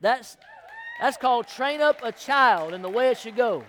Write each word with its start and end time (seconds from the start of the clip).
That's, 0.00 0.36
that's 1.00 1.16
called 1.16 1.48
train 1.48 1.80
up 1.80 2.00
a 2.02 2.12
child 2.12 2.72
in 2.72 2.82
the 2.82 2.88
way 2.88 3.10
it 3.10 3.18
should 3.18 3.36
go. 3.36 3.64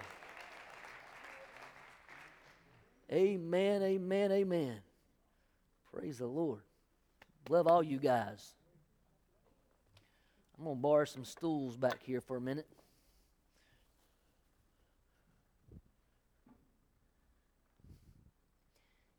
Amen, 3.12 3.84
amen, 3.84 4.32
amen. 4.32 4.78
Praise 5.94 6.20
the 6.20 6.28
Lord. 6.28 6.62
Love 7.50 7.68
all 7.68 7.84
you 7.84 7.98
guys. 7.98 8.54
I'm 10.58 10.64
going 10.64 10.78
to 10.78 10.82
borrow 10.82 11.06
some 11.06 11.26
stools 11.26 11.76
back 11.76 12.02
here 12.04 12.22
for 12.22 12.38
a 12.38 12.42
minute. 12.42 12.68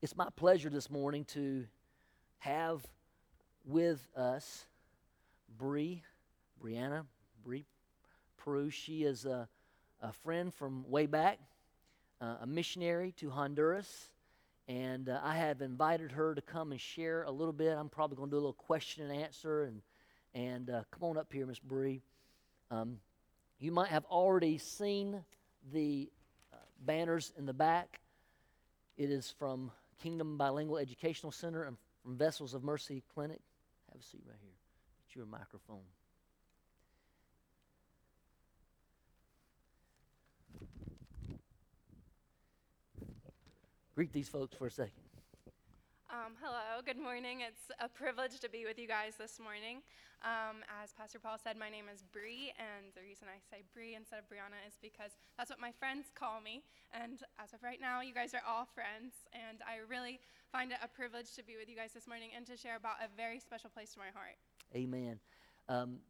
It's 0.00 0.16
my 0.16 0.28
pleasure 0.34 0.70
this 0.70 0.90
morning 0.90 1.24
to 1.26 1.64
have 2.38 2.86
with 3.64 4.08
us 4.16 4.66
Bree, 5.58 6.02
Brianna, 6.62 7.04
Bree 7.44 7.66
Peru. 8.36 8.70
She 8.70 9.02
is 9.02 9.24
a, 9.24 9.48
a 10.00 10.12
friend 10.12 10.54
from 10.54 10.88
way 10.88 11.06
back, 11.06 11.38
uh, 12.20 12.36
a 12.42 12.46
missionary 12.46 13.12
to 13.18 13.30
Honduras, 13.30 14.10
and 14.68 15.08
uh, 15.08 15.20
I 15.22 15.36
have 15.36 15.60
invited 15.60 16.12
her 16.12 16.34
to 16.34 16.40
come 16.40 16.70
and 16.70 16.80
share 16.80 17.24
a 17.24 17.30
little 17.30 17.52
bit. 17.52 17.76
I'm 17.76 17.88
probably 17.88 18.16
going 18.16 18.30
to 18.30 18.34
do 18.34 18.38
a 18.38 18.44
little 18.44 18.52
question 18.52 19.10
and 19.10 19.22
answer, 19.22 19.64
and 19.64 19.82
and 20.34 20.70
uh, 20.70 20.82
come 20.90 21.10
on 21.10 21.18
up 21.18 21.32
here, 21.32 21.46
Miss 21.46 21.58
Bree. 21.58 22.00
Um, 22.70 22.98
you 23.58 23.70
might 23.70 23.88
have 23.88 24.04
already 24.06 24.56
seen 24.56 25.22
the 25.72 26.10
uh, 26.52 26.56
banners 26.86 27.32
in 27.36 27.44
the 27.44 27.52
back. 27.52 28.00
It 28.96 29.10
is 29.10 29.34
from 29.38 29.70
Kingdom 30.02 30.38
Bilingual 30.38 30.78
Educational 30.78 31.32
Center 31.32 31.64
and 31.64 31.76
from 32.02 32.16
Vessels 32.16 32.54
of 32.54 32.64
Mercy 32.64 33.02
Clinic. 33.14 33.40
Have 33.92 34.00
a 34.00 34.04
seat 34.04 34.22
right 34.26 34.38
here. 34.40 34.54
Get 35.06 35.16
you 35.16 35.22
a 35.22 35.26
microphone. 35.26 35.82
Greet 44.02 44.12
these 44.12 44.28
folks 44.28 44.56
for 44.56 44.66
a 44.66 44.70
second. 44.70 44.98
Um, 46.10 46.34
hello, 46.42 46.82
good 46.84 46.98
morning. 46.98 47.46
It's 47.46 47.70
a 47.78 47.86
privilege 47.86 48.40
to 48.40 48.50
be 48.50 48.64
with 48.66 48.76
you 48.76 48.88
guys 48.88 49.14
this 49.14 49.38
morning. 49.38 49.78
Um, 50.26 50.66
as 50.82 50.90
Pastor 50.90 51.20
Paul 51.20 51.38
said, 51.38 51.54
my 51.56 51.70
name 51.70 51.84
is 51.86 52.02
Bree, 52.10 52.50
and 52.58 52.90
the 52.96 53.00
reason 53.06 53.28
I 53.30 53.38
say 53.38 53.62
Bree 53.72 53.94
instead 53.94 54.18
of 54.18 54.24
Brianna 54.26 54.58
is 54.66 54.74
because 54.82 55.14
that's 55.38 55.50
what 55.50 55.60
my 55.60 55.70
friends 55.70 56.10
call 56.18 56.40
me. 56.40 56.64
And 56.90 57.22
as 57.38 57.52
of 57.54 57.62
right 57.62 57.80
now, 57.80 58.00
you 58.00 58.12
guys 58.12 58.34
are 58.34 58.42
all 58.42 58.66
friends, 58.74 59.14
and 59.30 59.62
I 59.62 59.86
really 59.86 60.18
find 60.50 60.72
it 60.72 60.78
a 60.82 60.88
privilege 60.88 61.38
to 61.38 61.44
be 61.44 61.54
with 61.54 61.68
you 61.70 61.76
guys 61.76 61.94
this 61.94 62.08
morning 62.08 62.30
and 62.34 62.44
to 62.50 62.56
share 62.56 62.74
about 62.74 62.98
a 62.98 63.06
very 63.16 63.38
special 63.38 63.70
place 63.70 63.94
to 63.94 64.00
my 64.00 64.10
heart. 64.10 64.34
Amen. 64.74 65.20
Um, 65.68 66.02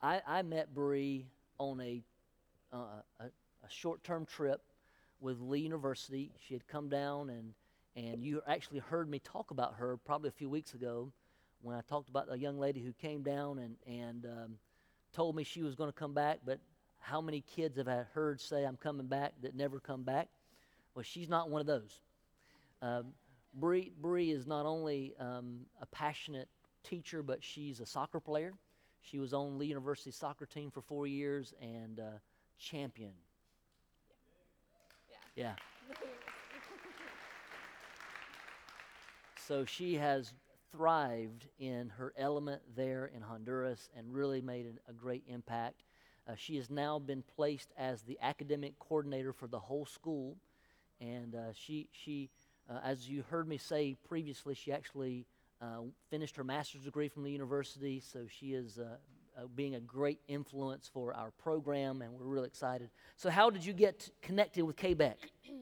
I, 0.00 0.22
I, 0.26 0.40
met 0.40 0.72
Bree 0.72 1.26
on 1.58 1.78
a, 1.82 2.00
uh, 2.72 3.04
a, 3.20 3.24
a 3.24 3.68
short-term 3.68 4.24
trip 4.24 4.62
with 5.20 5.40
Lee 5.40 5.60
University. 5.60 6.32
She 6.46 6.54
had 6.54 6.66
come 6.66 6.88
down 6.88 7.30
and 7.30 7.54
and 7.96 8.22
you 8.22 8.42
actually 8.46 8.78
heard 8.78 9.10
me 9.10 9.18
talk 9.18 9.50
about 9.50 9.74
her 9.74 9.96
probably 9.96 10.28
a 10.28 10.32
few 10.32 10.48
weeks 10.48 10.74
ago 10.74 11.10
when 11.62 11.74
I 11.74 11.80
talked 11.80 12.08
about 12.08 12.28
a 12.30 12.38
young 12.38 12.58
lady 12.58 12.80
who 12.80 12.92
came 12.92 13.22
down 13.22 13.58
and, 13.58 13.76
and 13.86 14.24
um, 14.26 14.58
told 15.12 15.34
me 15.34 15.42
she 15.42 15.62
was 15.62 15.74
going 15.74 15.90
to 15.90 15.98
come 15.98 16.14
back, 16.14 16.38
but 16.46 16.60
how 17.00 17.20
many 17.20 17.40
kids 17.40 17.76
have 17.76 17.88
I 17.88 18.04
heard 18.12 18.40
say, 18.40 18.64
I'm 18.64 18.76
coming 18.76 19.06
back, 19.06 19.32
that 19.42 19.56
never 19.56 19.80
come 19.80 20.02
back? 20.02 20.28
Well, 20.94 21.02
she's 21.02 21.28
not 21.28 21.50
one 21.50 21.60
of 21.60 21.66
those. 21.66 22.00
Um, 22.82 23.06
Bree, 23.54 23.90
Bree 24.00 24.30
is 24.30 24.46
not 24.46 24.66
only 24.66 25.14
um, 25.18 25.60
a 25.80 25.86
passionate 25.86 26.48
teacher, 26.84 27.22
but 27.22 27.42
she's 27.42 27.80
a 27.80 27.86
soccer 27.86 28.20
player. 28.20 28.54
She 29.00 29.18
was 29.18 29.32
on 29.32 29.58
Lee 29.58 29.66
University 29.66 30.10
soccer 30.10 30.46
team 30.46 30.70
for 30.70 30.82
four 30.82 31.06
years 31.06 31.54
and 31.60 31.98
uh, 31.98 32.18
champion. 32.58 33.12
Yeah. 35.38 35.52
So 39.46 39.64
she 39.64 39.94
has 39.94 40.34
thrived 40.72 41.46
in 41.58 41.88
her 41.96 42.12
element 42.18 42.60
there 42.76 43.06
in 43.06 43.22
Honduras 43.22 43.88
and 43.96 44.12
really 44.12 44.42
made 44.42 44.66
a, 44.66 44.90
a 44.90 44.92
great 44.92 45.22
impact. 45.26 45.84
Uh, 46.28 46.32
she 46.36 46.56
has 46.56 46.68
now 46.68 46.98
been 46.98 47.22
placed 47.34 47.72
as 47.78 48.02
the 48.02 48.18
academic 48.20 48.78
coordinator 48.78 49.32
for 49.32 49.46
the 49.46 49.58
whole 49.58 49.86
school, 49.86 50.36
and 51.00 51.34
uh, 51.34 51.54
she 51.54 51.88
she 51.92 52.28
uh, 52.68 52.80
as 52.84 53.08
you 53.08 53.24
heard 53.30 53.48
me 53.48 53.56
say 53.56 53.96
previously, 54.06 54.54
she 54.54 54.70
actually 54.70 55.24
uh, 55.62 55.78
finished 56.10 56.36
her 56.36 56.44
master's 56.44 56.82
degree 56.82 57.08
from 57.08 57.22
the 57.22 57.30
university. 57.30 58.00
So 58.00 58.26
she 58.28 58.52
is 58.52 58.78
uh, 58.78 58.96
uh, 59.38 59.46
being 59.54 59.76
a 59.76 59.80
great 59.80 60.18
influence 60.28 60.90
for 60.92 61.14
our 61.14 61.30
program, 61.30 62.02
and 62.02 62.12
we're 62.12 62.26
really 62.26 62.46
excited. 62.46 62.90
So, 63.16 63.30
how 63.30 63.50
did 63.50 63.64
you 63.64 63.72
get 63.72 64.10
connected 64.20 64.64
with 64.64 64.76
KBEC? 64.76 65.14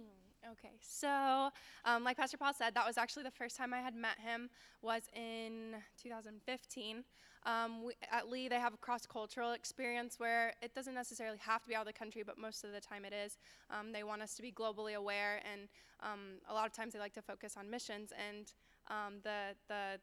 Okay, 0.53 0.75
so 0.81 1.51
um, 1.85 2.05
like 2.05 2.17
Pastor 2.17 2.37
Paul 2.37 2.53
said, 2.55 2.73
that 2.75 2.87
was 2.87 2.97
actually 2.97 3.25
the 3.25 3.33
first 3.33 3.57
time 3.57 3.75
I 3.75 3.81
had 3.81 3.97
met 3.97 4.17
him 4.25 4.49
was 4.81 5.03
in 5.13 5.75
2015. 6.01 7.03
Um, 7.45 7.85
we, 7.85 7.95
at 8.13 8.29
Lee, 8.29 8.47
they 8.49 8.61
have 8.61 8.73
a 8.73 8.77
cross-cultural 8.77 9.53
experience 9.53 10.19
where 10.19 10.55
it 10.63 10.73
doesn't 10.73 10.95
necessarily 10.95 11.39
have 11.39 11.63
to 11.63 11.69
be 11.69 11.75
out 11.75 11.81
of 11.81 11.87
the 11.87 11.99
country, 11.99 12.23
but 12.25 12.39
most 12.39 12.65
of 12.65 12.71
the 12.73 12.81
time 12.81 13.05
it 13.05 13.13
is. 13.13 13.39
Um, 13.71 13.93
they 13.93 14.05
want 14.05 14.23
us 14.23 14.35
to 14.35 14.43
be 14.43 14.53
globally 14.53 14.95
aware, 14.95 15.41
and 15.53 15.69
um, 16.01 16.39
a 16.49 16.55
lot 16.55 16.67
of 16.67 16.73
times 16.73 16.93
they 16.93 17.01
like 17.01 17.15
to 17.15 17.23
focus 17.23 17.57
on 17.59 17.69
missions. 17.69 18.13
And 18.29 18.53
um, 18.89 19.15
the 19.25 19.57
the 19.69 20.01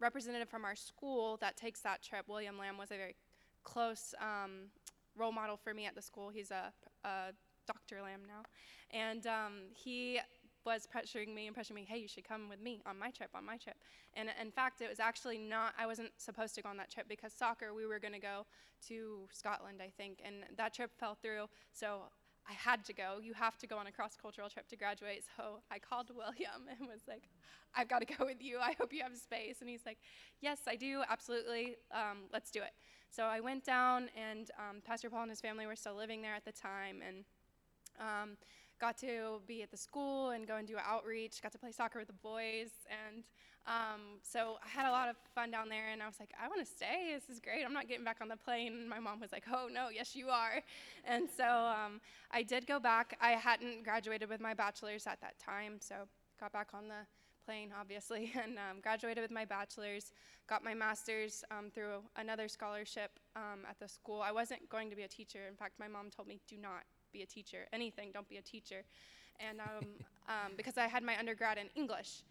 representative 0.00 0.48
from 0.48 0.64
our 0.64 0.76
school 0.76 1.36
that 1.40 1.56
takes 1.56 1.80
that 1.80 2.02
trip, 2.02 2.26
William 2.28 2.58
Lamb, 2.58 2.78
was 2.78 2.90
a 2.90 2.96
very 2.96 3.16
close 3.64 4.14
um, 4.20 4.70
role 5.16 5.32
model 5.32 5.56
for 5.56 5.74
me 5.74 5.86
at 5.86 5.94
the 5.94 6.02
school. 6.02 6.28
He's 6.28 6.50
a, 6.50 6.72
a 7.04 7.32
Dr. 7.66 8.02
Lamb 8.02 8.20
now. 8.26 8.42
And 8.90 9.26
um, 9.26 9.52
he 9.74 10.20
was 10.64 10.86
pressuring 10.86 11.32
me 11.32 11.46
and 11.46 11.56
pressuring 11.56 11.76
me, 11.76 11.86
hey, 11.88 11.98
you 11.98 12.08
should 12.08 12.24
come 12.24 12.48
with 12.48 12.60
me 12.60 12.82
on 12.86 12.98
my 12.98 13.10
trip, 13.10 13.30
on 13.34 13.46
my 13.46 13.56
trip. 13.56 13.76
And 14.14 14.28
in 14.40 14.50
fact, 14.50 14.80
it 14.80 14.88
was 14.88 14.98
actually 14.98 15.38
not, 15.38 15.74
I 15.78 15.86
wasn't 15.86 16.10
supposed 16.18 16.54
to 16.56 16.62
go 16.62 16.68
on 16.68 16.76
that 16.78 16.90
trip 16.90 17.06
because 17.08 17.32
soccer, 17.32 17.72
we 17.72 17.86
were 17.86 18.00
going 18.00 18.14
to 18.14 18.20
go 18.20 18.46
to 18.88 19.28
Scotland, 19.32 19.80
I 19.80 19.90
think. 19.96 20.20
And 20.24 20.36
that 20.56 20.74
trip 20.74 20.90
fell 20.98 21.14
through. 21.14 21.46
So 21.72 22.02
I 22.48 22.52
had 22.52 22.84
to 22.84 22.92
go. 22.92 23.18
You 23.22 23.34
have 23.34 23.58
to 23.58 23.66
go 23.66 23.76
on 23.76 23.86
a 23.86 23.92
cross 23.92 24.16
cultural 24.20 24.48
trip 24.48 24.68
to 24.68 24.76
graduate. 24.76 25.24
So 25.36 25.58
I 25.70 25.78
called 25.78 26.10
William 26.14 26.68
and 26.70 26.88
was 26.88 27.00
like, 27.08 27.24
I've 27.74 27.88
got 27.88 28.00
to 28.00 28.06
go 28.06 28.24
with 28.24 28.40
you. 28.40 28.58
I 28.58 28.74
hope 28.78 28.92
you 28.92 29.02
have 29.02 29.16
space. 29.16 29.56
And 29.60 29.68
he's 29.68 29.84
like, 29.84 29.98
Yes, 30.40 30.60
I 30.66 30.76
do. 30.76 31.02
Absolutely. 31.08 31.76
Um, 31.92 32.24
let's 32.32 32.50
do 32.50 32.60
it. 32.60 32.72
So 33.10 33.24
I 33.24 33.40
went 33.40 33.64
down, 33.64 34.08
and 34.16 34.50
um, 34.58 34.82
Pastor 34.84 35.08
Paul 35.08 35.22
and 35.22 35.30
his 35.30 35.40
family 35.40 35.66
were 35.66 35.76
still 35.76 35.94
living 35.94 36.22
there 36.22 36.34
at 36.34 36.44
the 36.44 36.52
time. 36.52 37.02
And 37.06 37.24
um, 37.98 38.36
got 38.80 38.98
to 38.98 39.40
be 39.46 39.62
at 39.62 39.70
the 39.70 39.76
school 39.76 40.30
and 40.30 40.46
go 40.46 40.56
and 40.56 40.68
do 40.68 40.76
outreach, 40.84 41.42
got 41.42 41.52
to 41.52 41.58
play 41.58 41.72
soccer 41.72 41.98
with 41.98 42.08
the 42.08 42.14
boys. 42.14 42.70
And 42.90 43.24
um, 43.66 44.20
so 44.22 44.58
I 44.64 44.68
had 44.68 44.88
a 44.88 44.92
lot 44.92 45.08
of 45.08 45.16
fun 45.34 45.50
down 45.50 45.68
there. 45.68 45.88
And 45.92 46.02
I 46.02 46.06
was 46.06 46.16
like, 46.20 46.30
I 46.40 46.46
want 46.46 46.60
to 46.60 46.66
stay. 46.66 47.12
This 47.14 47.28
is 47.28 47.40
great. 47.40 47.64
I'm 47.64 47.72
not 47.72 47.88
getting 47.88 48.04
back 48.04 48.18
on 48.20 48.28
the 48.28 48.36
plane. 48.36 48.72
And 48.72 48.88
my 48.88 49.00
mom 49.00 49.20
was 49.20 49.32
like, 49.32 49.44
Oh, 49.52 49.68
no, 49.72 49.88
yes, 49.88 50.14
you 50.14 50.28
are. 50.28 50.62
And 51.08 51.28
so 51.36 51.44
um, 51.44 52.00
I 52.32 52.42
did 52.42 52.66
go 52.66 52.80
back. 52.80 53.16
I 53.20 53.30
hadn't 53.30 53.84
graduated 53.84 54.28
with 54.28 54.40
my 54.40 54.54
bachelor's 54.54 55.06
at 55.06 55.20
that 55.20 55.38
time. 55.38 55.78
So 55.78 55.94
got 56.40 56.52
back 56.52 56.70
on 56.74 56.88
the 56.88 57.06
plane, 57.44 57.70
obviously, 57.80 58.32
and 58.42 58.58
um, 58.58 58.80
graduated 58.82 59.22
with 59.22 59.30
my 59.30 59.44
bachelor's. 59.44 60.10
Got 60.48 60.64
my 60.64 60.74
master's 60.74 61.44
um, 61.52 61.70
through 61.72 62.02
another 62.16 62.48
scholarship 62.48 63.20
um, 63.36 63.60
at 63.70 63.78
the 63.78 63.88
school. 63.88 64.20
I 64.20 64.32
wasn't 64.32 64.68
going 64.68 64.90
to 64.90 64.96
be 64.96 65.04
a 65.04 65.08
teacher. 65.08 65.40
In 65.48 65.54
fact, 65.54 65.74
my 65.78 65.88
mom 65.88 66.10
told 66.10 66.26
me, 66.26 66.40
do 66.48 66.56
not 66.56 66.82
be 67.12 67.22
a 67.22 67.26
teacher. 67.26 67.66
Anything, 67.72 68.10
don't 68.12 68.28
be 68.28 68.38
a 68.38 68.42
teacher. 68.42 68.82
And 69.38 69.60
um, 69.60 69.86
um, 70.28 70.52
because 70.56 70.76
I 70.76 70.88
had 70.88 71.04
my 71.04 71.16
undergrad 71.18 71.56
in 71.56 71.68
English 71.76 72.22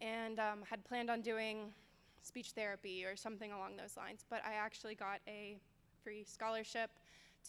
and 0.00 0.38
um, 0.38 0.60
had 0.68 0.84
planned 0.84 1.10
on 1.10 1.20
doing 1.20 1.72
speech 2.22 2.50
therapy 2.50 3.04
or 3.04 3.16
something 3.16 3.52
along 3.52 3.76
those 3.76 3.96
lines, 3.96 4.24
but 4.28 4.42
I 4.46 4.54
actually 4.54 4.94
got 4.94 5.20
a 5.28 5.56
free 6.02 6.24
scholarship 6.24 6.90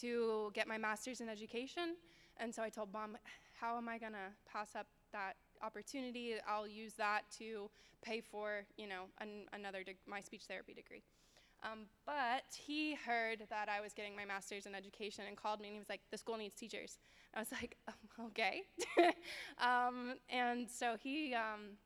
to 0.02 0.52
get 0.54 0.68
my 0.68 0.78
master's 0.78 1.22
in 1.22 1.30
education. 1.30 1.96
And 2.38 2.54
so 2.54 2.62
I 2.62 2.70
told 2.70 2.92
mom, 2.92 3.18
how 3.60 3.78
am 3.78 3.88
I 3.88 3.98
going 3.98 4.12
to 4.12 4.52
pass 4.52 4.76
up 4.76 4.88
that 5.14 5.36
opportunity? 5.64 6.36
I'll 6.48 6.68
use 6.68 6.94
that 6.96 7.22
to 7.38 7.70
pay 8.02 8.22
for, 8.22 8.66
you 8.78 8.88
know, 8.88 9.04
an, 9.20 9.46
another 9.54 9.84
my 10.06 10.22
speech 10.22 10.44
therapy 10.48 10.74
degree. 10.74 11.04
Um, 11.64 11.86
but 12.06 12.44
he 12.56 12.96
heard 12.96 13.44
that 13.50 13.70
I 13.70 13.82
was 13.82 13.94
getting 13.94 14.16
my 14.16 14.26
master's 14.26 14.66
in 14.66 14.76
education 14.76 15.24
and 15.28 15.36
called 15.38 15.60
me 15.60 15.68
and 15.68 15.74
he 15.74 15.80
was 15.80 15.90
like, 15.90 16.02
the 16.12 16.18
school 16.18 16.38
needs 16.38 16.54
teachers. 16.54 17.00
I 17.34 17.40
was 17.40 17.52
like, 17.52 17.78
um, 17.88 18.26
okay. 18.28 18.64
um, 19.60 20.16
and 20.30 20.70
so 20.70 20.96
he, 21.02 21.34
um, 21.34 21.78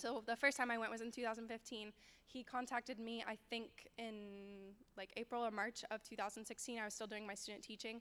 so 0.00 0.22
the 0.26 0.36
first 0.36 0.56
time 0.56 0.70
I 0.70 0.78
went 0.78 0.90
was 0.90 1.00
in 1.00 1.10
2015. 1.10 1.92
He 2.26 2.44
contacted 2.44 3.00
me, 3.00 3.24
I 3.26 3.36
think, 3.50 3.88
in 3.98 4.74
like 4.96 5.10
April 5.16 5.44
or 5.44 5.50
March 5.50 5.84
of 5.90 6.02
2016. 6.02 6.78
I 6.78 6.84
was 6.84 6.94
still 6.94 7.08
doing 7.08 7.26
my 7.26 7.34
student 7.34 7.64
teaching. 7.64 8.00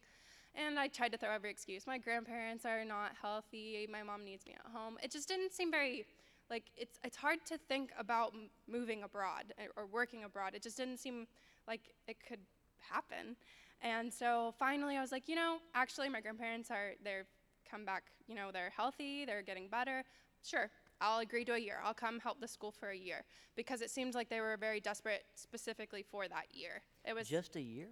And 0.56 0.80
I 0.80 0.88
tried 0.88 1.12
to 1.12 1.18
throw 1.18 1.32
every 1.32 1.50
excuse. 1.50 1.86
My 1.86 1.98
grandparents 1.98 2.66
are 2.66 2.84
not 2.86 3.12
healthy. 3.20 3.88
My 3.92 4.04
mom 4.04 4.24
needs 4.24 4.46
me 4.46 4.54
at 4.54 4.72
home. 4.72 4.98
It 5.04 5.12
just 5.12 5.28
didn't 5.28 5.54
seem 5.54 5.72
very 5.72 6.06
like 6.50 6.64
it's 6.76 6.98
it's 7.04 7.16
hard 7.16 7.40
to 7.46 7.58
think 7.58 7.92
about 7.98 8.34
moving 8.68 9.04
abroad 9.04 9.54
or, 9.60 9.84
or 9.84 9.86
working 9.88 10.24
abroad. 10.24 10.54
It 10.56 10.64
just 10.64 10.78
didn't 10.78 10.98
seem 10.98 11.28
like 11.68 11.82
it 12.08 12.18
could 12.28 12.40
happen? 12.80 13.36
And 13.82 14.12
so 14.14 14.54
finally, 14.58 14.98
I 14.98 15.02
was 15.02 15.12
like, 15.12 15.30
you 15.30 15.36
know, 15.36 15.58
actually, 15.74 16.10
my 16.10 16.20
grandparents 16.20 16.70
are 16.72 16.92
they're 17.04 17.26
come 17.70 17.86
back. 17.86 18.04
You 18.28 18.36
know, 18.36 18.52
they're 18.52 18.72
healthy, 18.76 19.26
they're 19.26 19.42
getting 19.42 19.68
better. 19.68 20.04
Sure, 20.44 20.70
I'll 21.02 21.20
agree 21.20 21.46
to 21.46 21.54
a 21.54 21.58
year. 21.58 21.80
I'll 21.84 21.94
come 21.94 22.20
help 22.20 22.40
the 22.42 22.48
school 22.48 22.72
for 22.72 22.90
a 22.90 22.98
year 22.98 23.24
because 23.56 23.82
it 23.82 23.90
seemed 23.90 24.16
like 24.16 24.30
they 24.30 24.42
were 24.42 24.58
very 24.58 24.80
desperate 24.80 25.24
specifically 25.36 26.04
for 26.04 26.28
that 26.28 26.46
year. 26.54 26.82
It 27.06 27.14
was 27.16 27.28
Just 27.28 27.56
a 27.56 27.62
year? 27.62 27.88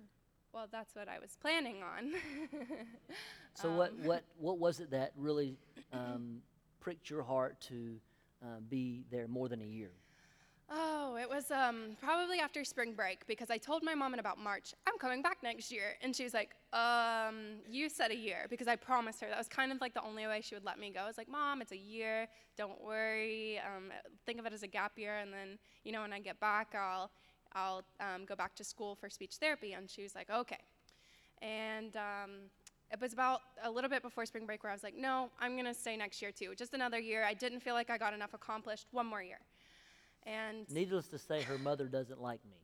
well, 0.53 0.67
that's 0.71 0.95
what 0.95 1.07
I 1.07 1.19
was 1.19 1.37
planning 1.39 1.83
on. 1.83 2.13
So 3.53 3.71
what, 3.71 3.91
Um, 3.91 4.03
what, 4.05 4.23
what 4.37 4.59
was 4.59 4.79
it 4.79 4.91
that 4.91 5.13
really 5.17 5.57
um, 5.91 6.41
pricked 6.79 7.09
your 7.09 7.23
heart 7.23 7.59
to 7.61 7.99
uh, 8.43 8.59
be 8.69 9.03
there 9.09 9.27
more 9.27 9.49
than 9.49 9.61
a 9.61 9.65
year? 9.65 9.91
Oh, 10.69 11.17
it 11.19 11.29
was 11.29 11.49
um, 11.49 11.95
probably 12.01 12.39
after 12.39 12.65
spring 12.65 12.91
break 12.91 13.25
because 13.25 13.49
I 13.49 13.57
told 13.57 13.83
my 13.83 13.95
mom 13.95 14.13
in 14.13 14.19
about 14.19 14.37
March, 14.37 14.73
I'm 14.85 14.97
coming 14.99 15.21
back 15.21 15.37
next 15.41 15.71
year. 15.71 15.95
And 16.01 16.13
she 16.13 16.25
was 16.25 16.33
like, 16.33 16.49
um, 16.73 17.61
You 17.69 17.87
said 17.87 18.11
a 18.11 18.15
year 18.15 18.47
because 18.49 18.67
I 18.67 18.75
promised 18.75 19.21
her. 19.21 19.27
That 19.29 19.37
was 19.37 19.47
kind 19.47 19.71
of 19.71 19.79
like 19.79 19.93
the 19.93 20.03
only 20.03 20.27
way 20.27 20.41
she 20.41 20.55
would 20.55 20.65
let 20.65 20.77
me 20.77 20.91
go. 20.93 21.01
I 21.01 21.07
was 21.07 21.17
like, 21.17 21.29
Mom, 21.29 21.61
it's 21.61 21.71
a 21.71 21.77
year. 21.77 22.27
Don't 22.57 22.83
worry. 22.83 23.59
Um, 23.59 23.93
think 24.25 24.39
of 24.39 24.45
it 24.45 24.51
as 24.51 24.63
a 24.63 24.67
gap 24.67 24.97
year. 24.97 25.19
And 25.19 25.31
then, 25.31 25.57
you 25.85 25.93
know, 25.93 26.01
when 26.01 26.11
I 26.11 26.19
get 26.19 26.37
back, 26.41 26.75
I'll, 26.77 27.11
I'll 27.53 27.83
um, 28.01 28.25
go 28.25 28.35
back 28.35 28.53
to 28.55 28.65
school 28.65 28.93
for 28.93 29.09
speech 29.09 29.35
therapy. 29.35 29.71
And 29.71 29.89
she 29.89 30.03
was 30.03 30.15
like, 30.15 30.29
Okay. 30.29 30.59
And 31.41 31.95
um, 31.95 32.31
it 32.91 32.99
was 32.99 33.13
about 33.13 33.39
a 33.63 33.71
little 33.71 33.89
bit 33.89 34.01
before 34.01 34.25
spring 34.25 34.45
break 34.45 34.63
where 34.63 34.71
I 34.71 34.75
was 34.75 34.83
like, 34.83 34.97
No, 34.97 35.29
I'm 35.39 35.53
going 35.53 35.65
to 35.65 35.73
stay 35.73 35.95
next 35.95 36.21
year 36.21 36.33
too. 36.33 36.55
Just 36.57 36.73
another 36.73 36.99
year. 36.99 37.23
I 37.23 37.33
didn't 37.33 37.61
feel 37.61 37.73
like 37.73 37.89
I 37.89 37.97
got 37.97 38.13
enough 38.13 38.33
accomplished. 38.33 38.87
One 38.91 39.05
more 39.05 39.23
year. 39.23 39.39
And 40.27 40.69
Needless 40.69 41.07
to 41.07 41.17
say, 41.17 41.41
her 41.43 41.57
mother 41.57 41.85
doesn't 41.85 42.21
like 42.21 42.41
me. 42.45 42.57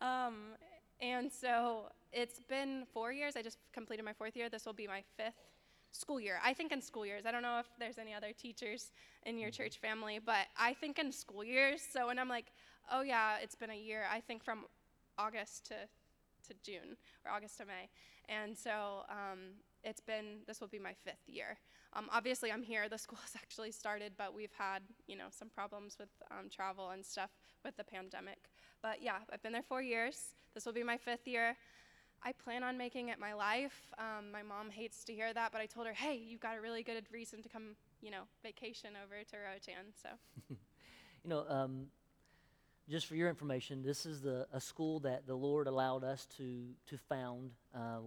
Um, 0.00 0.54
and 1.00 1.28
so 1.32 1.90
it's 2.12 2.38
been 2.48 2.84
four 2.94 3.10
years. 3.10 3.34
I 3.34 3.42
just 3.42 3.58
completed 3.72 4.04
my 4.04 4.12
fourth 4.12 4.36
year. 4.36 4.48
This 4.48 4.64
will 4.64 4.72
be 4.72 4.86
my 4.86 5.02
fifth 5.16 5.34
school 5.90 6.20
year. 6.20 6.38
I 6.44 6.52
think 6.52 6.70
in 6.70 6.80
school 6.80 7.04
years. 7.04 7.26
I 7.26 7.32
don't 7.32 7.42
know 7.42 7.58
if 7.58 7.66
there's 7.80 7.98
any 7.98 8.14
other 8.14 8.32
teachers 8.32 8.92
in 9.26 9.38
your 9.38 9.50
church 9.50 9.78
family, 9.78 10.20
but 10.24 10.46
I 10.56 10.74
think 10.74 11.00
in 11.00 11.10
school 11.10 11.42
years. 11.42 11.80
So 11.92 12.06
when 12.06 12.18
I'm 12.20 12.28
like, 12.28 12.52
oh 12.92 13.02
yeah, 13.02 13.38
it's 13.42 13.56
been 13.56 13.70
a 13.70 13.76
year, 13.76 14.04
I 14.12 14.20
think 14.20 14.44
from 14.44 14.66
August 15.18 15.66
to 15.66 15.74
to 16.46 16.54
June 16.62 16.96
or 17.24 17.32
August 17.32 17.58
to 17.58 17.66
May. 17.66 17.88
And 18.28 18.56
so 18.56 19.04
um, 19.08 19.38
it's 19.84 20.00
been, 20.00 20.40
this 20.46 20.60
will 20.60 20.68
be 20.68 20.78
my 20.78 20.92
fifth 20.92 21.26
year. 21.26 21.58
Um, 21.94 22.08
obviously, 22.12 22.52
I'm 22.52 22.62
here. 22.62 22.88
The 22.90 22.98
school 22.98 23.18
has 23.22 23.34
actually 23.36 23.72
started, 23.72 24.12
but 24.16 24.34
we've 24.34 24.52
had, 24.56 24.82
you 25.06 25.16
know, 25.16 25.28
some 25.30 25.48
problems 25.48 25.96
with 25.98 26.08
um, 26.30 26.48
travel 26.50 26.90
and 26.90 27.04
stuff 27.04 27.30
with 27.64 27.76
the 27.76 27.84
pandemic. 27.84 28.50
But 28.82 29.02
yeah, 29.02 29.18
I've 29.32 29.42
been 29.42 29.52
there 29.52 29.62
four 29.62 29.82
years. 29.82 30.34
This 30.54 30.66
will 30.66 30.72
be 30.72 30.82
my 30.82 30.96
fifth 30.96 31.26
year. 31.26 31.56
I 32.22 32.32
plan 32.32 32.64
on 32.64 32.76
making 32.76 33.10
it 33.10 33.20
my 33.20 33.32
life. 33.32 33.92
Um, 33.98 34.32
my 34.32 34.42
mom 34.42 34.70
hates 34.70 35.04
to 35.04 35.12
hear 35.14 35.32
that, 35.32 35.52
but 35.52 35.60
I 35.60 35.66
told 35.66 35.86
her, 35.86 35.92
hey, 35.92 36.16
you've 36.16 36.40
got 36.40 36.56
a 36.56 36.60
really 36.60 36.82
good 36.82 37.04
reason 37.12 37.42
to 37.42 37.48
come, 37.48 37.76
you 38.00 38.10
know, 38.10 38.22
vacation 38.42 38.90
over 39.04 39.22
to 39.30 39.36
Roatan. 39.36 39.92
So 40.02 40.08
You 41.24 41.30
know, 41.30 41.44
um, 41.48 41.86
just 42.88 43.06
for 43.06 43.14
your 43.14 43.28
information, 43.28 43.82
this 43.82 44.06
is 44.06 44.22
the 44.22 44.46
a 44.52 44.60
school 44.60 45.00
that 45.00 45.26
the 45.26 45.34
Lord 45.34 45.66
allowed 45.66 46.04
us 46.04 46.26
to 46.38 46.68
to 46.86 46.96
found. 46.96 47.50
Uh, 47.74 47.98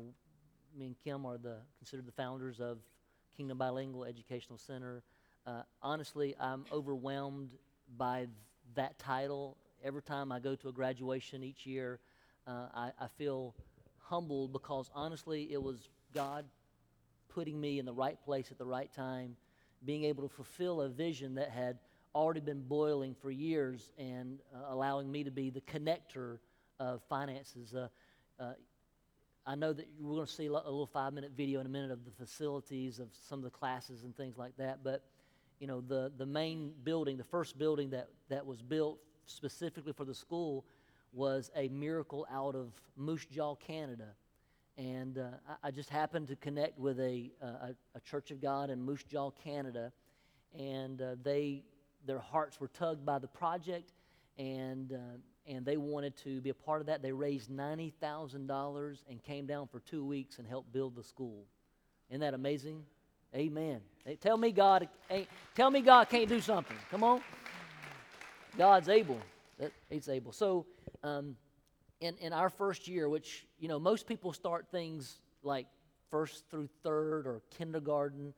me 0.75 0.87
and 0.87 0.95
Kim 1.03 1.25
are 1.25 1.37
the 1.37 1.57
considered 1.77 2.07
the 2.07 2.11
founders 2.13 2.59
of 2.59 2.79
Kingdom 3.35 3.57
Bilingual 3.57 4.05
Educational 4.05 4.57
Center. 4.57 5.03
Uh, 5.45 5.63
honestly, 5.81 6.35
I'm 6.39 6.65
overwhelmed 6.71 7.51
by 7.97 8.19
th- 8.19 8.29
that 8.75 8.99
title. 8.99 9.57
Every 9.83 10.01
time 10.01 10.31
I 10.31 10.39
go 10.39 10.55
to 10.55 10.69
a 10.69 10.71
graduation 10.71 11.43
each 11.43 11.65
year, 11.65 11.99
uh, 12.47 12.67
I, 12.73 12.91
I 12.99 13.07
feel 13.17 13.55
humbled 13.99 14.53
because 14.53 14.89
honestly, 14.93 15.51
it 15.51 15.61
was 15.61 15.89
God 16.13 16.45
putting 17.29 17.59
me 17.59 17.79
in 17.79 17.85
the 17.85 17.93
right 17.93 18.21
place 18.23 18.51
at 18.51 18.57
the 18.57 18.65
right 18.65 18.91
time, 18.93 19.35
being 19.85 20.03
able 20.03 20.27
to 20.27 20.33
fulfill 20.33 20.81
a 20.81 20.89
vision 20.89 21.35
that 21.35 21.49
had 21.49 21.79
already 22.13 22.41
been 22.41 22.61
boiling 22.61 23.15
for 23.21 23.31
years 23.31 23.91
and 23.97 24.39
uh, 24.53 24.73
allowing 24.73 25.11
me 25.11 25.23
to 25.23 25.31
be 25.31 25.49
the 25.49 25.61
connector 25.61 26.39
of 26.79 27.01
finances. 27.09 27.73
Uh, 27.73 27.87
uh, 28.39 28.53
I 29.45 29.55
know 29.55 29.73
that 29.73 29.87
we're 29.99 30.15
going 30.15 30.27
to 30.27 30.31
see 30.31 30.45
a 30.45 30.51
little 30.51 30.85
five 30.85 31.13
minute 31.13 31.31
video 31.35 31.59
in 31.59 31.65
a 31.65 31.69
minute 31.69 31.91
of 31.91 32.05
the 32.05 32.11
facilities 32.11 32.99
of 32.99 33.07
some 33.27 33.39
of 33.39 33.43
the 33.43 33.49
classes 33.49 34.03
and 34.03 34.15
things 34.15 34.37
like 34.37 34.55
that, 34.57 34.83
but 34.83 35.03
you 35.59 35.67
know 35.67 35.81
the, 35.81 36.11
the 36.17 36.25
main 36.25 36.73
building, 36.83 37.17
the 37.17 37.23
first 37.23 37.57
building 37.57 37.89
that, 37.91 38.09
that 38.29 38.45
was 38.45 38.61
built 38.61 38.99
specifically 39.25 39.93
for 39.93 40.05
the 40.05 40.13
school 40.13 40.65
was 41.13 41.51
a 41.55 41.67
miracle 41.69 42.27
out 42.31 42.55
of 42.55 42.71
Moose 42.95 43.25
Jaw, 43.25 43.55
Canada. 43.55 44.07
And 44.77 45.17
uh, 45.17 45.23
I, 45.63 45.67
I 45.67 45.71
just 45.71 45.89
happened 45.89 46.27
to 46.29 46.35
connect 46.35 46.79
with 46.79 46.99
a, 46.99 47.31
a, 47.41 47.75
a 47.95 47.99
Church 48.01 48.31
of 48.31 48.41
God 48.41 48.69
in 48.69 48.81
Moose 48.81 49.03
Jaw, 49.03 49.31
Canada, 49.31 49.91
and 50.57 51.01
uh, 51.01 51.15
they 51.23 51.63
their 52.05 52.19
hearts 52.19 52.59
were 52.59 52.69
tugged 52.69 53.05
by 53.05 53.19
the 53.19 53.27
project, 53.27 53.91
and 54.37 54.93
uh, 54.93 54.97
and 55.47 55.65
they 55.65 55.77
wanted 55.77 56.15
to 56.17 56.41
be 56.41 56.49
a 56.49 56.53
part 56.53 56.81
of 56.81 56.87
that. 56.87 57.01
They 57.01 57.11
raised 57.11 57.49
ninety 57.49 57.93
thousand 57.99 58.47
dollars 58.47 59.03
and 59.09 59.21
came 59.23 59.45
down 59.45 59.67
for 59.67 59.79
two 59.79 60.05
weeks 60.05 60.39
and 60.39 60.47
helped 60.47 60.71
build 60.71 60.95
the 60.95 61.03
school. 61.03 61.45
Isn't 62.09 62.21
that 62.21 62.33
amazing? 62.33 62.83
Amen. 63.35 63.79
Hey, 64.05 64.15
tell 64.15 64.37
me 64.37 64.51
God, 64.51 64.89
tell 65.55 65.71
me 65.71 65.81
God 65.81 66.09
can't 66.09 66.27
do 66.27 66.41
something. 66.41 66.77
Come 66.89 67.03
on. 67.03 67.21
God's 68.57 68.89
able. 68.89 69.19
He's 69.89 70.09
able. 70.09 70.33
So, 70.33 70.65
um, 71.03 71.37
in, 72.01 72.17
in 72.17 72.33
our 72.33 72.49
first 72.49 72.87
year, 72.87 73.07
which, 73.07 73.45
you 73.59 73.67
know, 73.67 73.79
most 73.79 74.07
people 74.07 74.33
start 74.33 74.65
things 74.71 75.19
like 75.43 75.67
first 76.09 76.43
through 76.49 76.67
third 76.83 77.25
or 77.25 77.41
kindergarten. 77.57 78.33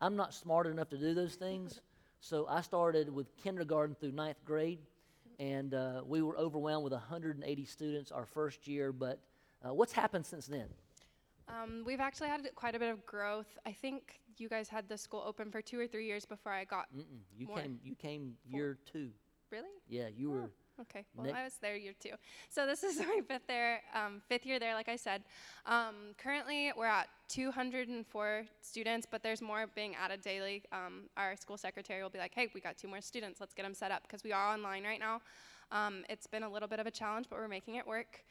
I'm 0.00 0.16
not 0.16 0.32
smart 0.32 0.66
enough 0.66 0.88
to 0.90 0.96
do 0.96 1.12
those 1.12 1.34
things. 1.34 1.80
So 2.20 2.46
I 2.48 2.62
started 2.62 3.12
with 3.12 3.26
kindergarten 3.36 3.96
through 4.00 4.12
ninth 4.12 4.42
grade, 4.44 4.78
and 5.38 5.74
uh, 5.74 6.02
we 6.04 6.22
were 6.22 6.36
overwhelmed 6.36 6.84
with 6.84 6.92
180 6.92 7.64
students 7.64 8.12
our 8.12 8.26
first 8.26 8.66
year. 8.66 8.92
But 8.92 9.20
uh, 9.64 9.74
what's 9.74 9.92
happened 9.92 10.26
since 10.26 10.46
then? 10.46 10.68
um, 11.48 11.82
we've 11.86 12.00
actually 12.00 12.28
had 12.28 12.48
quite 12.54 12.74
a 12.74 12.78
bit 12.78 12.90
of 12.90 13.04
growth. 13.06 13.58
I 13.66 13.72
think 13.72 14.20
you 14.36 14.48
guys 14.48 14.68
had 14.68 14.88
the 14.88 14.98
school 14.98 15.22
open 15.26 15.50
for 15.50 15.62
two 15.62 15.78
or 15.80 15.86
three 15.86 16.06
years 16.06 16.24
before 16.24 16.52
I 16.52 16.64
got. 16.64 16.86
Mm-mm, 16.94 17.20
you 17.36 17.46
More. 17.46 17.58
came, 17.58 17.78
you 17.82 17.94
came 17.94 18.34
Four. 18.50 18.60
year 18.60 18.78
two. 18.90 19.10
Really? 19.50 19.68
Yeah, 19.88 20.08
you 20.14 20.30
were. 20.30 20.50
Okay, 20.80 21.04
well, 21.14 21.26
Next- 21.26 21.38
I 21.38 21.44
was 21.44 21.54
there 21.60 21.76
year 21.76 21.92
two. 21.98 22.10
So 22.48 22.66
this 22.66 22.82
is 22.84 22.98
my 23.12 23.20
fifth 23.26 23.46
there, 23.48 23.82
um, 23.94 24.22
fifth 24.28 24.46
year 24.46 24.58
there, 24.58 24.74
like 24.74 24.88
I 24.88 24.96
said. 24.96 25.24
Um, 25.66 26.14
currently, 26.16 26.72
we're 26.76 26.86
at 26.86 27.08
204 27.28 28.44
students, 28.60 29.06
but 29.10 29.22
there's 29.22 29.42
more 29.42 29.66
being 29.74 29.94
added 29.96 30.20
daily. 30.22 30.62
Um, 30.72 31.04
our 31.16 31.36
school 31.36 31.56
secretary 31.56 32.02
will 32.02 32.10
be 32.10 32.18
like, 32.18 32.34
"Hey, 32.34 32.48
we 32.54 32.60
got 32.60 32.78
two 32.78 32.88
more 32.88 33.00
students. 33.00 33.40
Let's 33.40 33.54
get 33.54 33.64
them 33.64 33.74
set 33.74 33.90
up 33.90 34.02
because 34.02 34.22
we 34.22 34.32
are 34.32 34.52
online 34.54 34.84
right 34.84 35.00
now." 35.00 35.20
Um, 35.72 36.04
it's 36.08 36.26
been 36.26 36.44
a 36.44 36.48
little 36.48 36.68
bit 36.68 36.78
of 36.78 36.86
a 36.86 36.90
challenge, 36.90 37.26
but 37.28 37.38
we're 37.38 37.48
making 37.48 37.74
it 37.74 37.86
work. 37.86 38.24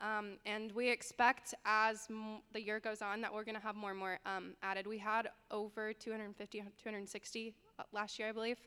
Um, 0.00 0.38
and 0.46 0.70
we 0.72 0.88
expect 0.88 1.54
as 1.64 2.06
m- 2.08 2.40
the 2.52 2.62
year 2.62 2.78
goes 2.78 3.02
on 3.02 3.20
that 3.20 3.34
we're 3.34 3.42
going 3.42 3.56
to 3.56 3.60
have 3.60 3.74
more 3.74 3.90
and 3.90 3.98
more 3.98 4.20
um, 4.24 4.54
added. 4.62 4.86
We 4.86 4.98
had 4.98 5.28
over 5.50 5.92
250, 5.92 6.60
260 6.80 7.54
uh, 7.78 7.82
last 7.92 8.16
year, 8.18 8.28
I 8.28 8.32
believe. 8.32 8.58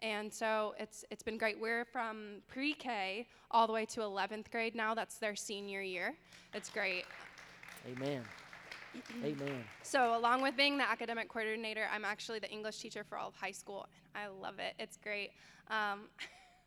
And 0.00 0.32
so 0.32 0.74
it's 0.78 1.04
it's 1.10 1.22
been 1.22 1.38
great. 1.38 1.58
We're 1.60 1.84
from 1.84 2.42
pre-K 2.48 3.26
all 3.50 3.66
the 3.66 3.72
way 3.72 3.86
to 3.86 4.00
11th 4.00 4.50
grade 4.50 4.74
now. 4.74 4.94
That's 4.94 5.18
their 5.18 5.36
senior 5.36 5.80
year. 5.80 6.14
It's 6.52 6.68
great. 6.68 7.04
Amen. 7.90 8.22
Amen. 9.24 9.64
So 9.82 10.16
along 10.16 10.42
with 10.42 10.56
being 10.56 10.78
the 10.78 10.88
academic 10.88 11.28
coordinator, 11.28 11.86
I'm 11.92 12.04
actually 12.04 12.38
the 12.38 12.50
English 12.50 12.78
teacher 12.78 13.04
for 13.04 13.18
all 13.18 13.28
of 13.28 13.34
high 13.34 13.50
school. 13.50 13.86
I 14.14 14.28
love 14.28 14.58
it. 14.58 14.74
It's 14.78 14.96
great. 14.96 15.30
Um, 15.68 16.08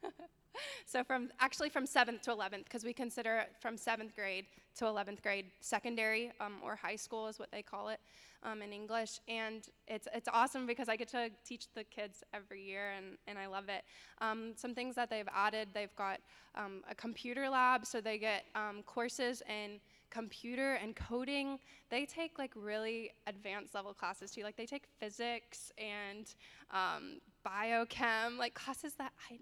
so 0.85 1.03
from 1.03 1.29
actually 1.39 1.69
from 1.69 1.85
seventh 1.85 2.21
to 2.23 2.31
11th, 2.31 2.65
because 2.65 2.83
we 2.83 2.93
consider 2.93 3.37
it 3.37 3.53
from 3.59 3.77
seventh 3.77 4.15
grade 4.15 4.45
to 4.77 4.85
11th 4.85 5.21
grade 5.21 5.45
secondary 5.59 6.31
um, 6.39 6.55
or 6.63 6.75
high 6.75 6.95
school 6.95 7.27
is 7.27 7.39
what 7.39 7.51
they 7.51 7.61
call 7.61 7.89
it 7.89 7.99
um, 8.43 8.61
in 8.61 8.71
English, 8.71 9.19
and 9.27 9.67
it's 9.87 10.07
it's 10.13 10.29
awesome 10.31 10.67
because 10.67 10.89
I 10.89 10.95
get 10.95 11.07
to 11.09 11.29
teach 11.43 11.67
the 11.73 11.83
kids 11.83 12.23
every 12.33 12.61
year, 12.63 12.91
and 12.95 13.17
and 13.27 13.37
I 13.37 13.47
love 13.47 13.69
it. 13.69 13.83
Um, 14.21 14.53
some 14.55 14.73
things 14.73 14.95
that 14.95 15.09
they've 15.09 15.27
added, 15.33 15.69
they've 15.73 15.95
got 15.95 16.19
um, 16.55 16.83
a 16.89 16.95
computer 16.95 17.49
lab, 17.49 17.85
so 17.85 17.99
they 17.99 18.17
get 18.17 18.45
um, 18.55 18.83
courses 18.85 19.41
in 19.49 19.79
computer 20.09 20.73
and 20.75 20.95
coding. 20.95 21.59
They 21.89 22.05
take 22.05 22.37
like 22.37 22.51
really 22.55 23.11
advanced 23.25 23.73
level 23.75 23.93
classes 23.93 24.31
too. 24.31 24.43
Like 24.43 24.55
they 24.55 24.65
take 24.65 24.83
physics 24.99 25.71
and 25.77 26.33
um, 26.71 27.19
biochem, 27.45 28.37
like 28.37 28.53
classes 28.53 28.93
that 28.97 29.11
I. 29.29 29.39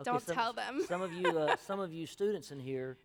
Okay, 0.00 0.10
Don't 0.10 0.22
some, 0.22 0.34
tell 0.34 0.52
them. 0.52 0.82
Some 0.86 1.02
of 1.02 1.12
you, 1.12 1.26
uh, 1.26 1.56
some 1.66 1.80
of 1.80 1.92
you 1.92 2.06
students 2.06 2.52
in 2.52 2.60
here, 2.60 2.98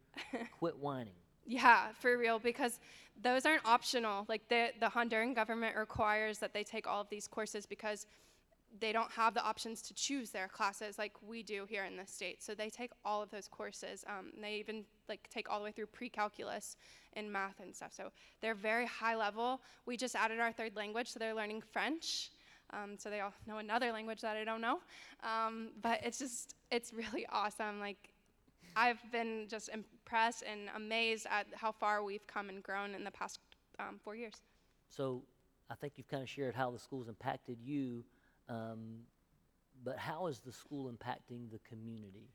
quit 0.59 0.77
whining. 0.77 1.13
Yeah, 1.45 1.87
for 1.99 2.17
real, 2.17 2.39
because 2.39 2.79
those 3.21 3.45
aren't 3.45 3.65
optional. 3.65 4.25
Like 4.29 4.47
the 4.47 4.69
the 4.79 4.87
Honduran 4.87 5.35
government 5.35 5.75
requires 5.75 6.39
that 6.39 6.53
they 6.53 6.63
take 6.63 6.87
all 6.87 7.01
of 7.01 7.09
these 7.09 7.27
courses 7.27 7.65
because 7.65 8.05
they 8.79 8.91
don't 8.91 9.11
have 9.11 9.33
the 9.33 9.43
options 9.43 9.81
to 9.83 9.93
choose 9.93 10.31
their 10.31 10.47
classes 10.47 10.97
like 10.97 11.13
we 11.21 11.43
do 11.43 11.65
here 11.69 11.85
in 11.85 11.95
the 11.95 12.05
state. 12.05 12.41
So 12.41 12.55
they 12.55 12.69
take 12.69 12.91
all 13.05 13.21
of 13.21 13.29
those 13.29 13.47
courses. 13.47 14.03
Um, 14.07 14.31
they 14.41 14.55
even 14.55 14.83
like 15.07 15.29
take 15.29 15.49
all 15.49 15.59
the 15.59 15.65
way 15.65 15.71
through 15.71 15.87
pre-calculus 15.87 16.75
in 17.15 17.31
math 17.31 17.59
and 17.59 17.75
stuff. 17.75 17.93
So 17.95 18.11
they're 18.41 18.55
very 18.55 18.87
high 18.87 19.15
level. 19.15 19.61
We 19.85 19.95
just 19.95 20.15
added 20.15 20.39
our 20.39 20.51
third 20.51 20.75
language, 20.75 21.11
so 21.11 21.19
they're 21.19 21.35
learning 21.35 21.61
French. 21.71 22.31
Um, 22.73 22.97
so 22.97 23.09
they 23.09 23.19
all 23.19 23.33
know 23.47 23.57
another 23.57 23.91
language 23.91 24.21
that 24.21 24.35
I 24.35 24.43
don't 24.43 24.61
know. 24.61 24.79
Um, 25.23 25.69
but 25.81 25.99
it's 26.03 26.19
just, 26.19 26.55
it's 26.71 26.93
really 26.93 27.25
awesome. 27.31 27.79
Like, 27.79 28.13
I've 28.75 28.99
been 29.11 29.45
just 29.47 29.69
impressed 29.69 30.43
and 30.49 30.69
amazed 30.75 31.27
at 31.29 31.47
how 31.53 31.71
far 31.71 32.03
we've 32.03 32.25
come 32.25 32.49
and 32.49 32.63
grown 32.63 32.95
in 32.95 33.03
the 33.03 33.11
past 33.11 33.39
um, 33.79 33.99
four 34.03 34.15
years. 34.15 34.41
So 34.89 35.23
I 35.69 35.75
think 35.75 35.93
you've 35.97 36.07
kind 36.07 36.23
of 36.23 36.29
shared 36.29 36.55
how 36.55 36.71
the 36.71 36.79
school's 36.79 37.07
impacted 37.07 37.57
you, 37.61 38.03
um, 38.49 38.99
but 39.83 39.97
how 39.97 40.27
is 40.27 40.39
the 40.39 40.51
school 40.51 40.91
impacting 40.91 41.51
the 41.51 41.59
community? 41.67 42.29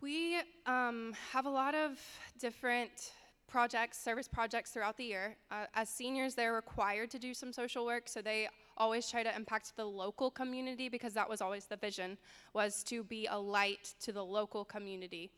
We 0.00 0.38
um, 0.66 1.14
have 1.32 1.46
a 1.46 1.50
lot 1.50 1.74
of 1.74 1.98
different 2.38 3.12
projects, 3.48 3.98
service 3.98 4.28
projects 4.28 4.70
throughout 4.70 4.96
the 4.96 5.04
year. 5.04 5.36
Uh, 5.50 5.64
as 5.74 5.88
seniors, 5.88 6.34
they're 6.34 6.52
required 6.52 7.10
to 7.10 7.18
do 7.18 7.34
some 7.34 7.52
social 7.52 7.84
work, 7.84 8.08
so 8.08 8.22
they 8.22 8.48
always 8.78 9.10
try 9.10 9.22
to 9.22 9.34
impact 9.34 9.76
the 9.76 9.84
local 9.84 10.30
community 10.30 10.88
because 10.88 11.12
that 11.14 11.28
was 11.28 11.40
always 11.40 11.66
the 11.66 11.76
vision, 11.76 12.16
was 12.54 12.82
to 12.84 13.04
be 13.04 13.26
a 13.26 13.38
light 13.38 13.94
to 14.00 14.12
the 14.12 14.24
local 14.24 14.64
community. 14.64 15.30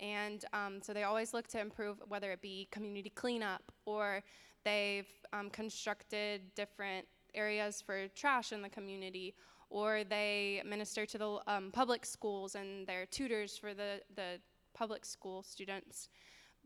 And 0.00 0.44
um, 0.52 0.80
so 0.82 0.92
they 0.92 1.04
always 1.04 1.32
look 1.32 1.46
to 1.48 1.60
improve, 1.60 2.02
whether 2.08 2.32
it 2.32 2.42
be 2.42 2.68
community 2.70 3.10
cleanup 3.10 3.62
or 3.84 4.22
they've 4.64 5.06
um, 5.32 5.48
constructed 5.50 6.42
different 6.54 7.06
areas 7.34 7.80
for 7.80 8.08
trash 8.08 8.52
in 8.52 8.62
the 8.62 8.68
community 8.68 9.34
or 9.70 10.04
they 10.04 10.62
minister 10.64 11.06
to 11.06 11.18
the 11.18 11.38
um, 11.46 11.70
public 11.72 12.04
schools 12.04 12.54
and 12.54 12.86
they're 12.86 13.06
tutors 13.06 13.56
for 13.56 13.74
the, 13.74 14.00
the 14.14 14.38
public 14.74 15.04
school 15.04 15.42
students 15.42 16.08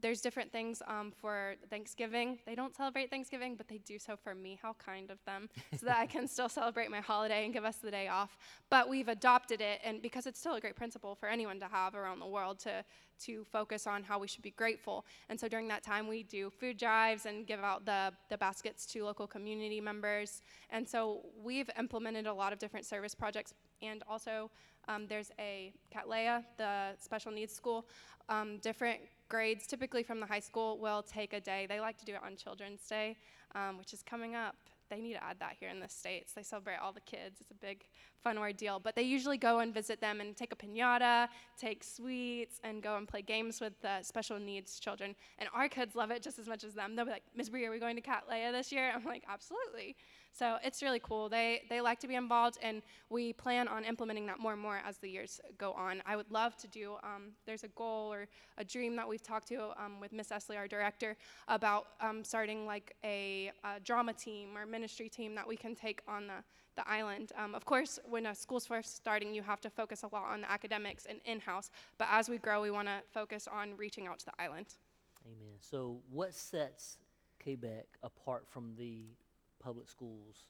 there's 0.01 0.21
different 0.21 0.53
things 0.53 0.83
um, 0.87 1.13
for 1.21 1.55
Thanksgiving. 1.69 2.39
They 2.47 2.55
don't 2.55 2.75
celebrate 2.75 3.11
Thanksgiving, 3.11 3.55
but 3.57 3.69
they 3.69 3.79
do 3.79 3.99
so 3.99 4.17
for 4.17 4.35
me. 4.35 4.59
How 4.61 4.75
kind 4.75 5.11
of 5.11 5.19
them, 5.25 5.49
so 5.79 5.87
that 5.87 5.99
I 5.99 6.07
can 6.07 6.27
still 6.27 6.49
celebrate 6.49 6.91
my 6.91 7.01
holiday 7.01 7.45
and 7.45 7.53
give 7.53 7.65
us 7.65 7.77
the 7.77 7.91
day 7.91 8.09
off. 8.09 8.37
But 8.71 8.89
we've 8.89 9.09
adopted 9.09 9.61
it, 9.61 9.81
and 9.85 10.03
because 10.03 10.27
it's 10.27 10.39
still 10.39 10.55
a 10.55 10.61
great 10.61 10.77
principle 10.77 11.15
for 11.15 11.29
anyone 11.29 11.61
to 11.61 11.67
have 11.67 11.95
around 11.95 12.21
the 12.21 12.27
world 12.27 12.59
to 12.61 12.85
to 13.25 13.45
focus 13.45 13.87
on 13.87 14.03
how 14.03 14.19
we 14.19 14.27
should 14.27 14.43
be 14.43 14.51
grateful. 14.53 15.05
And 15.29 15.39
so 15.39 15.47
during 15.47 15.69
that 15.69 15.83
time, 15.83 16.09
we 16.09 16.23
do 16.23 16.49
food 16.49 16.79
drives 16.79 17.27
and 17.27 17.47
give 17.47 17.61
out 17.61 17.85
the 17.85 18.13
the 18.29 18.39
baskets 18.39 18.87
to 18.87 19.05
local 19.05 19.27
community 19.27 19.81
members. 19.81 20.43
And 20.71 20.89
so 20.89 21.27
we've 21.43 21.71
implemented 21.79 22.27
a 22.27 22.33
lot 22.35 22.53
of 22.53 22.59
different 22.59 22.87
service 22.87 23.15
projects, 23.15 23.55
and 23.83 24.03
also 24.09 24.51
um, 24.89 25.07
there's 25.07 25.31
a 25.39 25.73
Cattleya, 25.95 26.45
the 26.57 26.97
special 26.99 27.31
needs 27.33 27.55
school. 27.55 27.87
Um, 28.29 28.59
different 28.59 29.01
grades, 29.31 29.67
typically 29.67 30.03
from 30.03 30.21
the 30.21 30.27
high 30.27 30.41
school, 30.41 30.79
will 30.79 31.03
take 31.03 31.33
a 31.33 31.41
day. 31.41 31.65
They 31.67 31.81
like 31.81 31.97
to 31.99 32.05
do 32.05 32.13
it 32.13 32.21
on 32.23 32.37
Children's 32.37 32.87
Day, 32.87 33.17
um, 33.55 33.79
which 33.79 33.95
is 33.95 34.03
coming 34.03 34.35
up. 34.35 34.57
They 34.91 35.01
need 35.01 35.15
to 35.15 35.25
add 35.25 35.37
that 35.39 35.55
here 35.59 35.69
in 35.69 35.79
the 35.79 35.89
States. 35.89 36.33
They 36.33 36.43
celebrate 36.43 36.79
all 36.83 36.93
the 36.93 37.01
kids. 37.01 37.41
It's 37.41 37.53
a 37.53 37.55
big, 37.55 37.85
fun 38.25 38.37
ordeal. 38.37 38.81
But 38.81 38.97
they 38.97 39.03
usually 39.03 39.39
go 39.39 39.61
and 39.61 39.73
visit 39.73 40.01
them 40.01 40.21
and 40.21 40.37
take 40.37 40.53
a 40.53 40.57
pinata, 40.57 41.29
take 41.57 41.85
sweets, 41.85 42.61
and 42.65 42.83
go 42.83 42.97
and 42.97 43.07
play 43.07 43.23
games 43.23 43.61
with 43.61 43.81
the 43.83 44.03
special 44.03 44.41
needs 44.41 44.81
children. 44.81 45.15
And 45.39 45.49
our 45.55 45.69
kids 45.69 45.95
love 45.95 46.11
it 46.11 46.23
just 46.23 46.41
as 46.41 46.49
much 46.49 46.65
as 46.65 46.75
them. 46.75 46.97
They'll 46.97 47.05
be 47.05 47.13
like, 47.13 47.23
Miss 47.37 47.49
Bree, 47.49 47.65
are 47.67 47.71
we 47.71 47.79
going 47.79 47.95
to 47.97 48.03
Cattleya 48.03 48.51
this 48.51 48.73
year? 48.73 48.91
I'm 48.93 49.05
like, 49.05 49.23
absolutely. 49.29 49.95
So 50.33 50.57
it's 50.65 50.83
really 50.83 51.01
cool. 51.01 51.29
They, 51.29 51.63
they 51.69 51.81
like 51.81 51.99
to 52.01 52.09
be 52.09 52.15
involved, 52.15 52.59
and 52.63 52.83
we 53.09 53.33
plan 53.33 53.69
on 53.69 53.85
implementing 53.85 54.27
that 54.27 54.39
more 54.39 54.53
and 54.53 54.61
more 54.61 54.81
as 54.87 54.99
the 54.99 55.09
years 55.09 55.41
go 55.59 55.73
on. 55.73 56.03
I 56.07 56.17
would 56.17 56.31
love 56.31 56.57
to 56.59 56.69
do, 56.69 56.95
um, 57.03 57.33
there's 57.47 57.65
a 57.65 57.69
goal 57.69 58.13
or 58.13 58.29
a 58.57 58.65
dream 58.65 58.97
that 58.97 59.09
we've 59.09 59.23
talked 59.23 59.49
to 59.49 59.71
um, 59.83 60.01
with 60.01 60.13
Miss 60.13 60.29
Esley, 60.29 60.57
our 60.57 60.69
director, 60.69 61.17
about 61.49 61.89
um, 62.01 62.23
starting 62.25 62.67
like 62.67 62.95
a, 63.05 63.53
a, 63.65 63.81
drama 63.81 64.13
team 64.13 64.57
or 64.57 64.67
ministry 64.67 65.09
team 65.09 65.35
that 65.35 65.47
we 65.47 65.57
can 65.57 65.75
take 65.75 66.01
on 66.07 66.27
the, 66.27 66.45
the 66.77 66.89
island. 66.89 67.33
Um, 67.37 67.55
of 67.55 67.65
course, 67.65 67.99
when 68.09 68.27
a 68.27 68.35
school's 68.35 68.67
first 68.67 68.97
starting, 68.97 69.35
you 69.35 69.43
have 69.43 69.61
to 69.63 69.71
focus 69.71 70.05
a 70.05 70.15
lot 70.15 70.31
on 70.31 70.43
the 70.43 70.51
academics 70.51 71.07
and 71.07 71.21
in-house, 71.25 71.71
but 71.99 72.09
as 72.11 72.29
we 72.29 72.39
grow, 72.39 72.63
we 72.63 72.71
want 72.71 72.89
to 72.89 73.01
focus 73.13 73.49
on 73.53 73.77
reaching 73.77 74.07
out 74.07 74.21
to 74.21 74.27
the 74.27 74.41
island. 74.41 74.67
Amen. 75.27 75.57
So 75.61 75.99
what 76.11 76.35
sets 76.35 76.99
KBEC 77.45 77.85
apart 78.03 78.47
from 78.49 78.75
the 78.77 79.05
public 79.61 79.89
schools? 79.89 80.47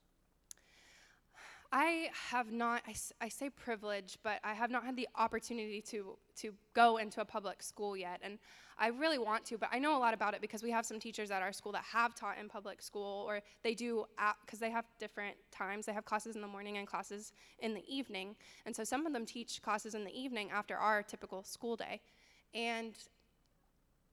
I 1.73 2.09
have 2.31 2.51
not, 2.51 2.83
I, 2.87 2.95
I, 3.21 3.29
say 3.29 3.49
privilege, 3.49 4.19
but 4.25 4.41
I 4.43 4.55
have 4.55 4.73
not 4.73 4.85
had 4.85 4.97
the 4.97 5.09
opportunity 5.17 5.81
to, 5.83 6.17
to 6.39 6.53
go 6.75 6.97
into 6.97 7.21
a 7.21 7.25
public 7.25 7.63
school 7.63 7.97
yet. 7.97 8.19
And 8.25 8.41
I 8.77 8.89
really 8.89 9.19
want 9.19 9.45
to, 9.47 9.59
but 9.59 9.69
I 9.71 9.79
know 9.79 9.97
a 9.97 10.01
lot 10.01 10.13
about 10.13 10.35
it 10.35 10.41
because 10.41 10.65
we 10.65 10.71
have 10.73 10.85
some 10.85 10.99
teachers 10.99 11.31
at 11.31 11.43
our 11.43 11.53
school 11.53 11.71
that 11.73 11.85
have 11.85 12.17
taught 12.17 12.39
in 12.39 12.49
public 12.49 12.83
school, 12.83 13.25
or 13.29 13.41
they 13.63 13.75
do, 13.75 14.05
because 14.45 14.59
they 14.59 14.71
have 14.71 14.85
different 14.99 15.37
times. 15.53 15.87
They 15.87 15.93
have 15.93 16.05
classes 16.05 16.35
in 16.35 16.43
the 16.43 16.49
morning 16.49 16.79
and 16.79 16.89
classes 16.89 17.33
in 17.61 17.73
the 17.73 17.85
evening. 17.87 18.35
And 18.67 18.75
so 18.75 18.83
some 18.83 19.07
of 19.07 19.13
them 19.13 19.25
teach 19.25 19.63
classes 19.63 19.95
in 19.95 20.03
the 20.03 20.19
evening 20.19 20.51
after 20.53 20.77
our 20.77 21.05
typical 21.05 21.45
school 21.45 21.77
day. 21.77 22.01
And 22.53 22.95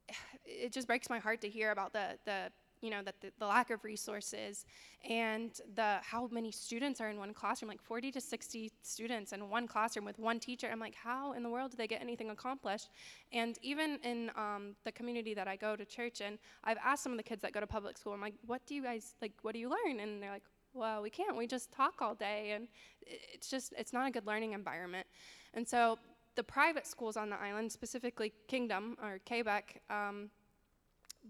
it 0.45 0.71
just 0.71 0.85
breaks 0.85 1.09
my 1.09 1.17
heart 1.17 1.41
to 1.41 1.49
hear 1.49 1.71
about 1.71 1.91
the, 1.91 2.19
the 2.25 2.51
you 2.81 2.89
know, 2.89 3.01
that 3.03 3.19
the, 3.21 3.31
the, 3.39 3.45
lack 3.47 3.69
of 3.69 3.83
resources 3.83 4.65
and 5.09 5.59
the 5.75 5.97
how 6.01 6.27
many 6.31 6.51
students 6.51 7.01
are 7.01 7.09
in 7.09 7.17
one 7.17 7.33
classroom, 7.33 7.69
like 7.69 7.81
40 7.81 8.11
to 8.11 8.21
60 8.21 8.71
students 8.83 9.33
in 9.33 9.49
one 9.49 9.67
classroom 9.67 10.05
with 10.05 10.19
one 10.19 10.39
teacher. 10.39 10.69
I'm 10.71 10.79
like, 10.79 10.95
how 10.95 11.33
in 11.33 11.43
the 11.43 11.49
world 11.49 11.71
do 11.71 11.77
they 11.77 11.87
get 11.87 12.01
anything 12.01 12.29
accomplished? 12.29 12.89
And 13.31 13.57
even 13.61 13.99
in 14.03 14.31
um, 14.35 14.75
the 14.83 14.91
community 14.91 15.33
that 15.33 15.47
I 15.47 15.55
go 15.55 15.75
to 15.75 15.85
church 15.85 16.21
in, 16.21 16.37
I've 16.63 16.77
asked 16.83 17.03
some 17.03 17.11
of 17.11 17.17
the 17.17 17.23
kids 17.23 17.41
that 17.41 17.53
go 17.53 17.59
to 17.59 17.67
public 17.67 17.97
school, 17.97 18.13
I'm 18.13 18.21
like, 18.21 18.35
what 18.45 18.65
do 18.65 18.75
you 18.75 18.83
guys, 18.83 19.15
like, 19.21 19.33
what 19.41 19.53
do 19.53 19.59
you 19.59 19.69
learn? 19.69 19.99
And 19.99 20.21
they're 20.21 20.31
like, 20.31 20.43
well, 20.73 21.01
we 21.01 21.09
can't. 21.09 21.35
We 21.35 21.47
just 21.47 21.71
talk 21.71 22.01
all 22.01 22.13
day. 22.13 22.51
And 22.51 22.67
it's 23.01 23.49
just, 23.49 23.73
it's 23.77 23.93
not 23.93 24.07
a 24.07 24.11
good 24.11 24.27
learning 24.27 24.53
environment. 24.53 25.07
And 25.53 25.67
so 25.67 25.97
the 26.35 26.43
private 26.43 26.85
schools 26.85 27.17
on 27.17 27.29
the 27.29 27.35
island, 27.35 27.71
specifically 27.71 28.31
Kingdom 28.47 28.95
or 29.01 29.19
KBEC, 29.25 29.63
um, 29.89 30.29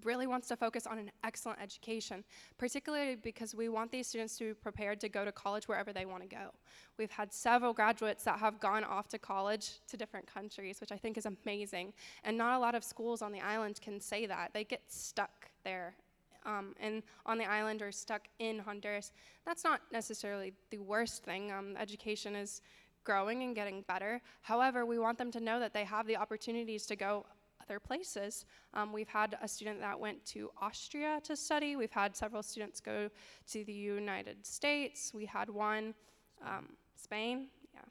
really 0.04 0.28
wants 0.28 0.48
to 0.48 0.56
focus 0.56 0.88
on 0.88 0.98
an 0.98 1.12
excellent 1.24 1.60
education, 1.62 2.24
particularly 2.58 3.16
because 3.16 3.56
we 3.56 3.70
want 3.70 3.92
these 3.92 4.08
students 4.08 4.38
to 4.38 4.46
be 4.46 4.54
prepared 4.54 5.00
to 5.02 5.10
go 5.10 5.26
to 5.26 5.32
college 5.32 5.68
wherever 5.68 5.94
they 5.94 6.06
want 6.06 6.24
to 6.24 6.30
go. 6.30 6.52
We've 6.98 7.12
had 7.12 7.34
several 7.34 7.74
graduates 7.74 8.24
that 8.24 8.40
have 8.40 8.60
gone 8.60 8.84
off 8.84 9.08
to 9.10 9.18
college 9.18 9.80
to 9.88 9.98
different 9.98 10.32
countries, 10.32 10.80
which 10.82 10.92
I 10.92 10.98
think 10.98 11.18
is 11.18 11.26
amazing. 11.26 11.94
And 12.24 12.38
not 12.38 12.56
a 12.56 12.60
lot 12.60 12.76
of 12.76 12.84
schools 12.84 13.22
on 13.22 13.32
the 13.32 13.42
island 13.42 13.80
can 13.82 14.00
say 14.00 14.26
that. 14.26 14.52
They 14.54 14.64
get 14.64 14.82
stuck 14.88 15.50
there 15.64 15.96
um, 16.46 16.74
and 16.80 17.04
on 17.26 17.38
the 17.38 17.46
island 17.46 17.82
or 17.82 17.92
stuck 17.92 18.28
in 18.40 18.60
Honduras. 18.60 19.12
That's 19.46 19.64
not 19.64 19.82
necessarily 19.92 20.54
the 20.72 20.80
worst 20.80 21.24
thing. 21.24 21.52
Um, 21.52 21.76
education 21.78 22.36
is 22.36 22.62
growing 23.04 23.44
and 23.44 23.56
getting 23.56 23.84
better. 23.84 24.22
However, 24.42 24.86
we 24.86 25.00
want 25.00 25.18
them 25.18 25.32
to 25.32 25.40
know 25.40 25.60
that 25.60 25.74
they 25.74 25.86
have 25.86 26.08
the 26.08 26.18
opportunities 26.18 26.86
to 26.88 26.96
go 26.96 27.26
other 27.68 27.80
places. 27.80 28.46
Um, 28.74 28.94
we've 28.94 29.08
had 29.08 29.38
a 29.42 29.48
student 29.48 29.80
that 29.82 30.00
went 30.00 30.26
to 30.28 30.50
Austria 30.62 31.20
to 31.24 31.36
study. 31.36 31.76
We've 31.76 31.92
had 31.92 32.16
several 32.16 32.44
students 32.44 32.80
go 32.80 33.10
to 33.52 33.64
the 33.64 33.74
United 33.74 34.46
States. 34.46 35.14
We 35.14 35.26
had 35.26 35.50
one, 35.50 35.94
um, 36.46 36.70
Spain. 36.96 37.48
Yeah. 37.74 37.82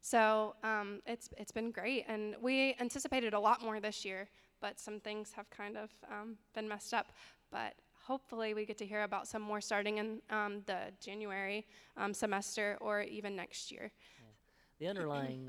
So 0.00 0.54
um, 0.62 1.00
it's 1.06 1.28
it's 1.36 1.52
been 1.52 1.70
great, 1.70 2.04
and 2.08 2.36
we 2.40 2.76
anticipated 2.80 3.34
a 3.34 3.40
lot 3.40 3.62
more 3.62 3.80
this 3.80 4.04
year, 4.04 4.28
but 4.60 4.80
some 4.80 5.00
things 5.00 5.32
have 5.32 5.48
kind 5.50 5.76
of 5.76 5.90
um, 6.10 6.36
been 6.54 6.68
messed 6.68 6.94
up. 6.94 7.12
But 7.50 7.74
hopefully 8.06 8.54
we 8.54 8.64
get 8.64 8.78
to 8.78 8.86
hear 8.86 9.02
about 9.02 9.26
some 9.26 9.42
more 9.42 9.60
starting 9.60 9.98
in 9.98 10.20
um, 10.30 10.62
the 10.66 10.78
January 11.00 11.66
um, 11.96 12.14
semester 12.14 12.78
or 12.80 13.02
even 13.02 13.36
next 13.36 13.70
year. 13.70 13.90
Yeah. 14.18 14.26
The 14.78 14.88
underlying 14.88 15.48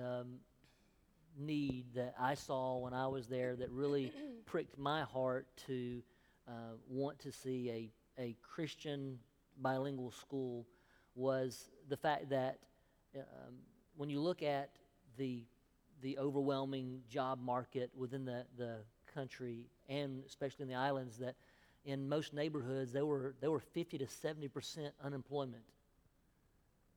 need 1.38 1.86
that 1.96 2.16
I 2.20 2.34
saw 2.34 2.78
when 2.78 2.94
I 2.94 3.08
was 3.08 3.28
there 3.28 3.56
that 3.56 3.70
really 3.72 4.12
pricked 4.46 4.78
my 4.78 5.04
heart 5.04 5.48
to 5.68 6.02
uh, 6.48 6.76
want 6.90 7.20
to 7.20 7.32
see 7.32 7.92
a, 8.18 8.22
a 8.22 8.36
Christian 8.42 9.20
bilingual 9.62 10.12
school 10.12 10.66
was 11.16 11.70
the 11.90 11.98
fact 11.98 12.30
that 12.30 12.60
um, 13.16 13.54
when 13.96 14.10
you 14.10 14.20
look 14.20 14.44
at 14.44 14.70
the 15.18 15.44
the 16.02 16.18
overwhelming 16.20 17.02
job 17.10 17.40
market 17.42 17.90
within 17.98 18.24
the, 18.24 18.46
the 18.56 18.76
country 19.12 19.66
and 19.90 20.22
especially 20.28 20.62
in 20.62 20.70
the 20.70 20.76
islands 20.76 21.18
that 21.18 21.34
in 21.86 22.08
most 22.08 22.34
neighborhoods 22.34 22.92
there 22.92 23.06
were 23.06 23.34
there 23.42 23.50
were 23.50 23.60
50 23.60 23.98
to 23.98 24.08
70 24.08 24.48
percent 24.50 24.94
unemployment. 25.04 25.64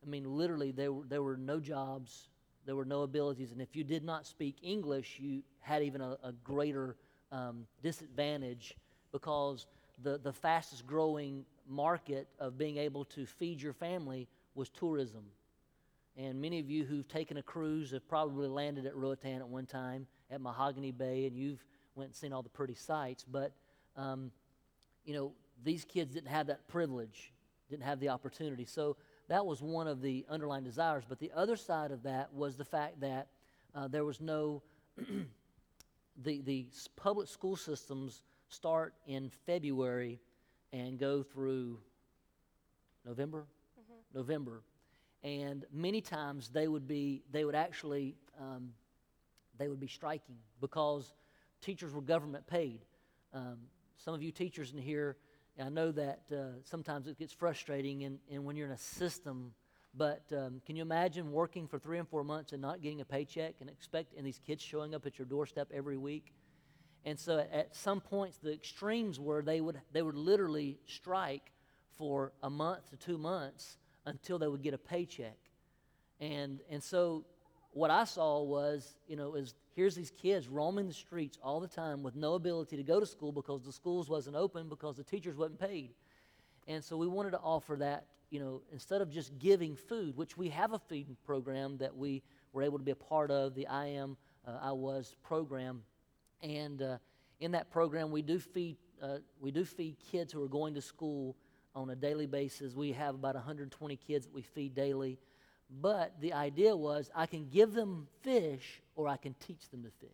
I 0.05 0.09
mean, 0.09 0.25
literally, 0.25 0.73
there 0.73 0.93
were 0.93 1.05
there 1.07 1.23
were 1.23 1.37
no 1.37 1.61
jobs 1.61 2.29
there 2.71 2.77
were 2.77 2.85
no 2.85 3.03
abilities. 3.03 3.51
And 3.51 3.61
if 3.61 3.75
you 3.75 3.83
did 3.83 4.05
not 4.05 4.25
speak 4.25 4.59
English, 4.63 5.19
you 5.19 5.43
had 5.59 5.83
even 5.83 6.01
a, 6.01 6.17
a 6.23 6.31
greater 6.45 6.95
um, 7.33 7.67
disadvantage 7.83 8.77
because 9.11 9.67
the, 10.05 10.19
the 10.19 10.33
fastest 10.33 10.87
growing 10.87 11.45
market 11.69 12.29
of 12.39 12.57
being 12.57 12.77
able 12.77 13.05
to 13.07 13.27
feed 13.27 13.61
your 13.61 13.73
family 13.73 14.29
was 14.55 14.69
tourism. 14.69 15.25
and 16.17 16.41
many 16.41 16.61
of 16.61 16.71
you 16.71 16.85
who've 16.85 17.09
taken 17.09 17.39
a 17.39 17.43
cruise 17.43 17.91
have 17.91 18.07
probably 18.09 18.47
landed 18.47 18.87
at 18.87 18.95
Roatan 18.95 19.41
at 19.41 19.49
one 19.49 19.67
time 19.67 20.07
at 20.31 20.41
Mahogany 20.41 20.93
Bay, 20.93 21.27
and 21.27 21.37
you've 21.37 21.65
went 21.97 22.11
and 22.11 22.15
seen 22.15 22.33
all 22.33 22.43
the 22.43 22.49
pretty 22.49 22.75
sights. 22.75 23.25
But 23.25 23.51
um, 23.97 24.31
you 25.05 25.13
know, 25.13 25.33
these 25.65 25.85
kids 25.85 26.15
didn't 26.15 26.31
have 26.31 26.47
that 26.47 26.69
privilege, 26.69 27.33
didn't 27.69 27.83
have 27.83 27.99
the 27.99 28.11
opportunity. 28.11 28.65
So 28.65 28.97
that 29.31 29.47
was 29.47 29.63
one 29.63 29.87
of 29.87 30.03
the 30.03 30.27
underlying 30.29 30.65
desires. 30.65 31.05
But 31.09 31.21
the 31.21 31.31
other 31.37 31.55
side 31.55 31.93
of 31.93 32.03
that 32.03 32.35
was 32.35 32.57
the 32.57 32.65
fact 32.65 33.01
that 33.01 33.29
uh, 33.77 33.87
there 33.87 34.05
was 34.05 34.21
no, 34.21 34.61
the, 36.25 36.41
the 36.41 36.67
public 36.97 37.29
school 37.29 37.55
systems 37.55 38.23
start 38.49 38.93
in 39.07 39.31
February 39.47 40.19
and 40.73 40.99
go 40.99 41.23
through 41.23 41.79
November? 43.07 43.47
Mm-hmm. 43.81 44.19
November. 44.19 44.63
And 45.23 45.65
many 45.73 46.01
times 46.01 46.49
they 46.49 46.67
would 46.67 46.89
be, 46.89 47.23
they 47.31 47.45
would 47.45 47.55
actually, 47.55 48.17
um, 48.41 48.71
they 49.59 49.69
would 49.69 49.81
be 49.81 49.87
striking 49.87 50.39
because 50.61 51.15
teachers 51.61 51.95
were 51.95 52.03
government 52.03 52.49
paid. 52.49 52.81
Um, 53.33 53.59
some 53.97 54.13
of 54.13 54.25
you 54.25 54.33
teachers 54.33 54.73
in 54.73 54.79
here, 54.79 55.17
I 55.59 55.69
know 55.69 55.93
that 55.93 56.23
uh, 56.33 56.61
sometimes 56.65 57.07
it 57.07 57.19
gets 57.19 57.33
frustrating 57.33 58.05
and, 58.05 58.19
and 58.31 58.45
when 58.45 58.57
you're 58.57 58.67
in 58.67 58.73
a 58.73 58.79
system, 58.79 59.53
but 59.95 60.23
um, 60.33 60.61
can 60.65 60.77
you 60.77 60.83
imagine 60.83 61.33
working 61.33 61.67
for 61.67 61.79
three 61.79 61.99
and 61.99 62.09
four 62.09 62.25
months 62.25 62.53
and 62.53 62.63
not 62.63 62.81
getting 62.81 63.01
a 63.01 63.05
paycheck 63.05 63.57
and 63.61 63.69
expect 63.69 64.15
and 64.17 64.27
these 64.27 64.41
kids 64.47 64.63
showing 64.63 64.95
up 64.95 65.07
at 65.07 65.19
your 65.19 65.27
doorstep 65.27 65.69
every 65.73 65.97
week? 65.97 66.33
And 67.05 67.19
so 67.19 67.39
at, 67.39 67.53
at 67.53 67.77
some 67.77 68.01
points 68.01 68.39
the 68.39 68.53
extremes 68.53 69.19
were 69.19 69.43
they 69.43 69.61
would 69.61 69.81
they 69.93 70.03
would 70.03 70.15
literally 70.15 70.79
strike 70.87 71.53
for 71.99 72.33
a 72.43 72.51
month 72.51 72.91
to 72.91 72.97
two 72.97 73.19
months 73.19 73.79
until 74.07 74.39
they 74.39 74.49
would 74.49 74.63
get 74.63 74.75
a 74.75 74.79
paycheck. 74.79 75.39
And 76.21 76.61
and 76.71 76.83
so 76.83 77.25
what 77.73 77.91
I 77.91 78.05
saw 78.05 78.43
was, 78.43 78.97
you 79.07 79.17
know, 79.17 79.35
is 79.35 79.55
here's 79.75 79.95
these 79.95 80.11
kids 80.11 80.49
roaming 80.49 80.89
the 80.89 80.95
streets 80.95 81.39
all 81.43 81.61
the 81.61 81.69
time 81.69 82.03
with 82.03 82.17
no 82.17 82.35
ability 82.35 82.77
to 82.77 82.83
go 82.83 82.99
to 82.99 83.07
school 83.07 83.33
because 83.33 83.65
the 83.65 83.73
schools 83.73 84.09
wasn't 84.09 84.37
open 84.37 84.69
because 84.69 84.97
the 84.97 85.05
teachers 85.05 85.37
wasn't 85.37 85.61
paid. 85.61 85.91
And 86.67 86.83
so 86.83 86.97
we 86.97 87.07
wanted 87.07 87.31
to 87.33 87.39
offer 87.39 87.77
that, 87.77 88.07
you 88.31 88.41
know, 88.41 88.63
instead 88.73 89.01
of 89.01 89.11
just 89.11 89.39
giving 89.39 89.77
food, 89.77 90.17
which 90.17 90.37
we 90.37 90.49
have 90.49 90.73
a 90.73 90.79
feeding 90.79 91.17
program 91.25 91.79
that 91.79 91.97
we 91.97 92.23
were 92.53 92.63
able 92.63 92.79
to 92.79 92.85
be 92.85 92.91
a 92.91 92.97
part 92.97 93.31
of, 93.31 93.55
the 93.55 93.67
I 93.67 93.87
am, 93.87 94.17
uh, 94.47 94.59
I 94.61 94.73
was 94.73 95.15
program. 95.23 95.83
And 96.43 96.83
uh, 96.83 96.99
in 97.39 97.53
that 97.53 97.71
program, 97.71 98.11
we 98.11 98.23
do 98.23 98.39
feed, 98.39 98.77
uh, 99.03 99.19
we 99.41 99.51
do 99.51 99.65
feed 99.65 99.97
kids 100.11 100.33
who 100.33 100.43
are 100.43 100.49
going 100.49 100.75
to 100.75 100.83
school 100.83 101.37
on 101.75 101.91
a 101.91 101.97
daily 101.97 102.27
basis. 102.27 102.75
We 102.75 102.93
have 102.93 103.15
about 103.15 103.37
120 103.37 103.97
kids 103.97 104.27
that 104.27 104.35
we 104.35 104.43
feed 104.43 104.75
daily. 104.75 105.19
But 105.81 106.15
the 106.21 106.33
idea 106.33 106.75
was 106.75 107.11
I 107.15 107.27
can 107.27 107.49
give 107.49 107.73
them 107.73 108.09
fish 108.23 108.83
or 108.97 109.09
I 109.09 109.17
can 109.17 109.35
teach 109.35 109.69
them 109.71 109.83
to 109.85 109.91
fish. 110.01 110.11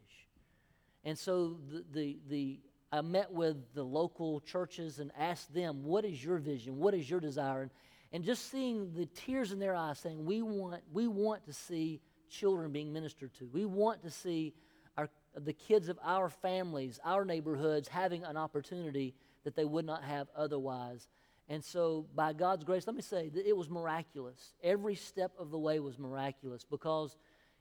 And 1.05 1.19
so 1.19 1.57
the, 1.71 1.85
the, 1.93 2.19
the, 2.29 2.61
I 2.93 3.01
met 3.01 3.33
with 3.33 3.57
the 3.75 3.83
local 3.83 4.41
churches 4.41 4.99
and 4.99 5.11
asked 5.19 5.55
them, 5.55 5.85
What 5.85 6.05
is 6.05 6.23
your 6.23 6.39
vision? 6.39 6.79
What 6.79 6.95
is 6.95 7.09
your 7.09 7.21
desire? 7.21 7.63
And, 7.63 7.71
and 8.13 8.25
just 8.25 8.51
seeing 8.51 8.93
the 8.95 9.07
tears 9.07 9.53
in 9.53 9.59
their 9.59 9.75
eyes 9.75 9.99
saying, 9.99 10.25
we 10.25 10.43
want, 10.43 10.83
we 10.93 11.07
want 11.07 11.45
to 11.47 11.53
see 11.53 12.01
children 12.31 12.73
being 12.73 12.93
ministered 12.93 13.35
to. 13.35 13.49
We 13.53 13.65
want 13.65 14.03
to 14.03 14.11
see 14.11 14.55
our, 14.97 15.09
the 15.35 15.53
kids 15.53 15.89
of 15.89 15.99
our 16.03 16.29
families, 16.29 17.01
our 17.05 17.25
neighborhoods 17.25 17.89
having 17.89 18.25
an 18.25 18.37
opportunity 18.37 19.15
that 19.45 19.55
they 19.55 19.65
would 19.65 19.85
not 19.85 20.03
have 20.03 20.29
otherwise. 20.37 21.09
And 21.49 21.65
so, 21.65 22.07
by 22.15 22.33
God's 22.33 22.65
grace, 22.65 22.87
let 22.87 22.97
me 22.97 23.03
say 23.03 23.29
that 23.29 23.47
it 23.47 23.57
was 23.57 23.71
miraculous. 23.71 24.55
Every 24.65 24.97
step 24.97 25.33
of 25.39 25.51
the 25.51 25.59
way 25.59 25.79
was 25.79 25.97
miraculous 25.99 26.65
because, 26.65 27.17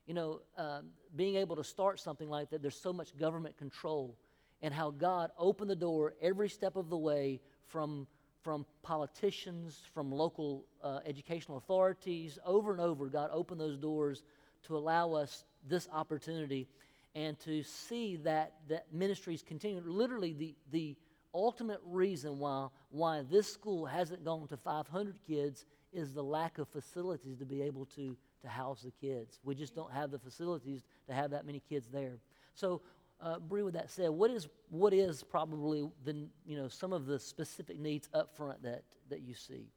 you 0.08 0.16
know, 0.16 0.42
uh, 0.58 0.82
being 1.16 1.36
able 1.36 1.56
to 1.56 1.64
start 1.64 2.00
something 2.00 2.28
like 2.28 2.50
that, 2.50 2.64
there's 2.64 2.80
so 2.80 2.92
much 2.92 3.16
government 3.16 3.58
control, 3.58 4.18
and 4.64 4.74
how 4.74 4.90
God 4.90 5.30
opened 5.38 5.70
the 5.70 5.76
door 5.76 6.16
every 6.20 6.50
step 6.50 6.76
of 6.76 6.90
the 6.90 6.98
way 6.98 7.42
from, 7.68 8.08
from 8.42 8.66
politicians, 8.82 9.84
from 9.94 10.12
local 10.12 10.66
uh, 10.84 11.00
educational 11.06 11.60
authorities, 11.60 12.40
over 12.44 12.72
and 12.72 12.82
over. 12.82 13.06
God 13.06 13.30
opened 13.32 13.62
those 13.62 13.78
doors 13.78 14.24
to 14.64 14.78
allow 14.78 15.14
us 15.14 15.46
this 15.68 15.88
opportunity 15.94 16.68
and 17.14 17.40
to 17.40 17.64
see 17.64 18.18
that, 18.18 18.54
that 18.68 18.88
ministries 18.92 19.44
continue. 19.44 19.82
Literally, 19.86 20.34
the, 20.34 20.56
the 20.72 20.96
ultimate 21.36 21.82
reason 21.86 22.40
why, 22.40 22.68
why 22.90 23.22
this 23.30 23.52
school 23.52 23.86
hasn't 23.86 24.24
gone 24.24 24.48
to 24.48 24.58
500 24.58 25.16
kids 25.28 25.66
is 25.94 26.14
the 26.14 26.24
lack 26.24 26.58
of 26.58 26.68
facilities 26.70 27.38
to 27.38 27.46
be 27.46 27.62
able 27.62 27.86
to, 27.86 28.18
to 28.42 28.48
house 28.48 28.82
the 28.82 28.92
kids. 28.92 29.40
We 29.44 29.56
just 29.56 29.76
don't 29.76 29.92
have 29.92 30.12
the 30.12 30.20
facilities 30.20 30.82
to 31.08 31.14
have 31.14 31.32
that 31.32 31.46
many 31.46 31.62
kids 31.70 31.88
there. 31.92 32.18
So, 32.54 32.82
uh, 33.22 33.40
Bree, 33.40 33.64
with 33.64 33.74
that 33.76 33.90
said, 33.90 34.10
what 34.10 34.32
is, 34.32 34.48
what 34.70 34.94
is 34.94 35.24
probably 35.24 35.90
the, 36.04 36.28
you 36.46 36.58
know, 36.58 36.68
some 36.68 36.92
of 36.92 37.06
the 37.06 37.20
specific 37.20 37.80
needs 37.80 38.10
up 38.14 38.36
front 38.36 38.62
that, 38.64 38.84
that 39.10 39.22
you 39.22 39.34
see? 39.34 39.68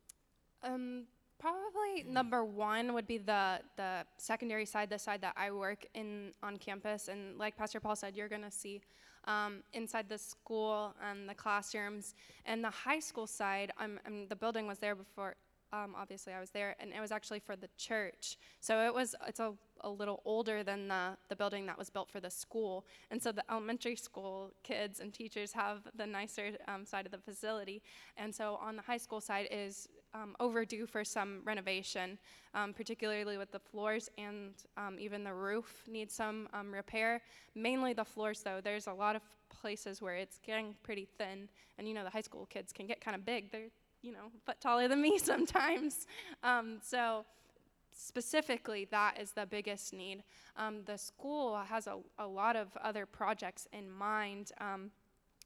Um, 0.62 1.04
probably 1.38 2.04
number 2.06 2.44
one 2.44 2.94
would 2.94 3.06
be 3.06 3.18
the, 3.18 3.60
the 3.76 4.04
secondary 4.16 4.66
side, 4.66 4.90
the 4.90 4.98
side 4.98 5.20
that 5.20 5.34
I 5.36 5.50
work 5.50 5.86
in 5.94 6.32
on 6.42 6.56
campus. 6.56 7.08
And 7.08 7.38
like 7.38 7.56
Pastor 7.56 7.80
Paul 7.80 7.96
said, 7.96 8.16
you're 8.16 8.28
going 8.28 8.42
to 8.42 8.50
see 8.50 8.80
um, 9.24 9.62
inside 9.72 10.08
the 10.08 10.18
school 10.18 10.94
and 11.02 11.28
the 11.28 11.34
classrooms. 11.34 12.14
And 12.44 12.64
the 12.64 12.70
high 12.70 12.98
school 12.98 13.26
side, 13.26 13.72
I'm, 13.78 14.00
I'm, 14.06 14.26
the 14.28 14.36
building 14.36 14.66
was 14.66 14.78
there 14.78 14.94
before. 14.94 15.36
Um, 15.70 15.94
obviously, 15.94 16.32
I 16.32 16.40
was 16.40 16.48
there, 16.48 16.74
and 16.80 16.94
it 16.94 17.00
was 17.00 17.12
actually 17.12 17.40
for 17.40 17.54
the 17.54 17.68
church. 17.76 18.38
So 18.58 18.86
it 18.86 18.94
was 18.94 19.14
it's 19.26 19.38
a, 19.38 19.52
a 19.82 19.90
little 19.90 20.22
older 20.24 20.64
than 20.64 20.88
the 20.88 21.18
the 21.28 21.36
building 21.36 21.66
that 21.66 21.76
was 21.76 21.90
built 21.90 22.10
for 22.10 22.20
the 22.20 22.30
school. 22.30 22.86
And 23.10 23.22
so 23.22 23.32
the 23.32 23.44
elementary 23.50 23.94
school 23.96 24.54
kids 24.62 25.00
and 25.00 25.12
teachers 25.12 25.52
have 25.52 25.80
the 25.94 26.06
nicer 26.06 26.52
um, 26.68 26.86
side 26.86 27.04
of 27.04 27.12
the 27.12 27.18
facility. 27.18 27.82
And 28.16 28.34
so 28.34 28.58
on 28.62 28.76
the 28.76 28.82
high 28.82 28.96
school 28.96 29.20
side 29.20 29.46
is 29.50 29.90
um, 30.14 30.34
overdue 30.40 30.86
for 30.86 31.04
some 31.04 31.40
renovation, 31.44 32.18
um, 32.54 32.72
particularly 32.72 33.36
with 33.36 33.50
the 33.52 33.58
floors 33.58 34.10
and 34.18 34.52
um, 34.76 34.96
even 34.98 35.24
the 35.24 35.32
roof 35.32 35.82
needs 35.86 36.14
some 36.14 36.48
um, 36.52 36.72
repair. 36.72 37.20
Mainly 37.54 37.92
the 37.92 38.04
floors, 38.04 38.40
though. 38.40 38.60
There's 38.62 38.86
a 38.86 38.92
lot 38.92 39.16
of 39.16 39.22
places 39.48 40.00
where 40.00 40.14
it's 40.14 40.38
getting 40.44 40.74
pretty 40.82 41.06
thin, 41.18 41.48
and 41.78 41.88
you 41.88 41.94
know 41.94 42.04
the 42.04 42.10
high 42.10 42.20
school 42.20 42.46
kids 42.46 42.72
can 42.72 42.86
get 42.86 43.00
kind 43.00 43.14
of 43.14 43.24
big. 43.24 43.50
They're 43.50 43.70
you 44.02 44.12
know 44.12 44.30
a 44.36 44.40
foot 44.44 44.60
taller 44.60 44.88
than 44.88 45.00
me 45.00 45.18
sometimes. 45.22 46.06
Um, 46.42 46.78
so 46.82 47.24
specifically, 47.92 48.86
that 48.90 49.20
is 49.20 49.32
the 49.32 49.46
biggest 49.46 49.92
need. 49.92 50.22
Um, 50.56 50.82
the 50.86 50.96
school 50.96 51.56
has 51.56 51.86
a, 51.86 51.98
a 52.18 52.26
lot 52.26 52.56
of 52.56 52.68
other 52.82 53.06
projects 53.06 53.66
in 53.72 53.90
mind. 53.90 54.52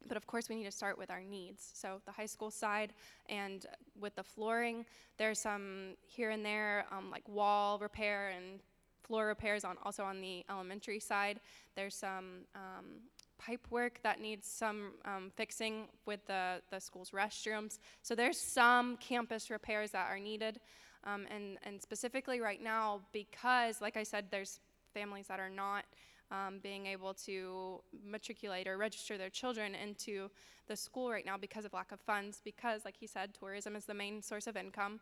But 0.08 0.16
of 0.16 0.26
course, 0.26 0.48
we 0.48 0.56
need 0.56 0.64
to 0.64 0.70
start 0.70 0.98
with 0.98 1.10
our 1.10 1.22
needs. 1.22 1.70
So, 1.74 2.00
the 2.06 2.12
high 2.12 2.26
school 2.26 2.50
side 2.50 2.92
and 3.28 3.66
with 4.00 4.14
the 4.16 4.22
flooring, 4.22 4.84
there's 5.18 5.38
some 5.38 5.96
here 6.06 6.30
and 6.30 6.44
there, 6.44 6.86
um, 6.90 7.10
like 7.10 7.28
wall 7.28 7.78
repair 7.78 8.30
and 8.30 8.60
floor 9.02 9.26
repairs 9.26 9.64
on 9.64 9.76
also 9.84 10.04
on 10.04 10.20
the 10.20 10.44
elementary 10.48 11.00
side. 11.00 11.40
There's 11.76 11.94
some 11.94 12.46
um, 12.54 13.00
pipe 13.38 13.66
work 13.70 14.00
that 14.02 14.20
needs 14.20 14.46
some 14.46 14.92
um, 15.04 15.30
fixing 15.36 15.88
with 16.06 16.24
the, 16.26 16.62
the 16.70 16.80
school's 16.80 17.10
restrooms. 17.10 17.78
So, 18.02 18.14
there's 18.14 18.38
some 18.38 18.96
campus 18.98 19.50
repairs 19.50 19.90
that 19.92 20.08
are 20.10 20.18
needed. 20.18 20.60
Um, 21.04 21.26
and, 21.34 21.58
and 21.64 21.82
specifically 21.82 22.40
right 22.40 22.62
now, 22.62 23.00
because, 23.12 23.80
like 23.80 23.96
I 23.96 24.04
said, 24.04 24.26
there's 24.30 24.60
families 24.94 25.26
that 25.26 25.40
are 25.40 25.50
not 25.50 25.84
um, 26.32 26.58
being 26.62 26.86
able 26.86 27.12
to 27.12 27.80
matriculate 28.04 28.66
or 28.66 28.78
register 28.78 29.18
their 29.18 29.28
children 29.28 29.74
into 29.74 30.30
the 30.66 30.74
school 30.74 31.10
right 31.10 31.26
now 31.26 31.36
because 31.36 31.64
of 31.64 31.72
lack 31.74 31.92
of 31.92 32.00
funds. 32.00 32.40
Because, 32.42 32.84
like 32.84 32.96
he 32.98 33.06
said, 33.06 33.34
tourism 33.38 33.76
is 33.76 33.84
the 33.84 33.94
main 33.94 34.22
source 34.22 34.46
of 34.46 34.56
income. 34.56 34.98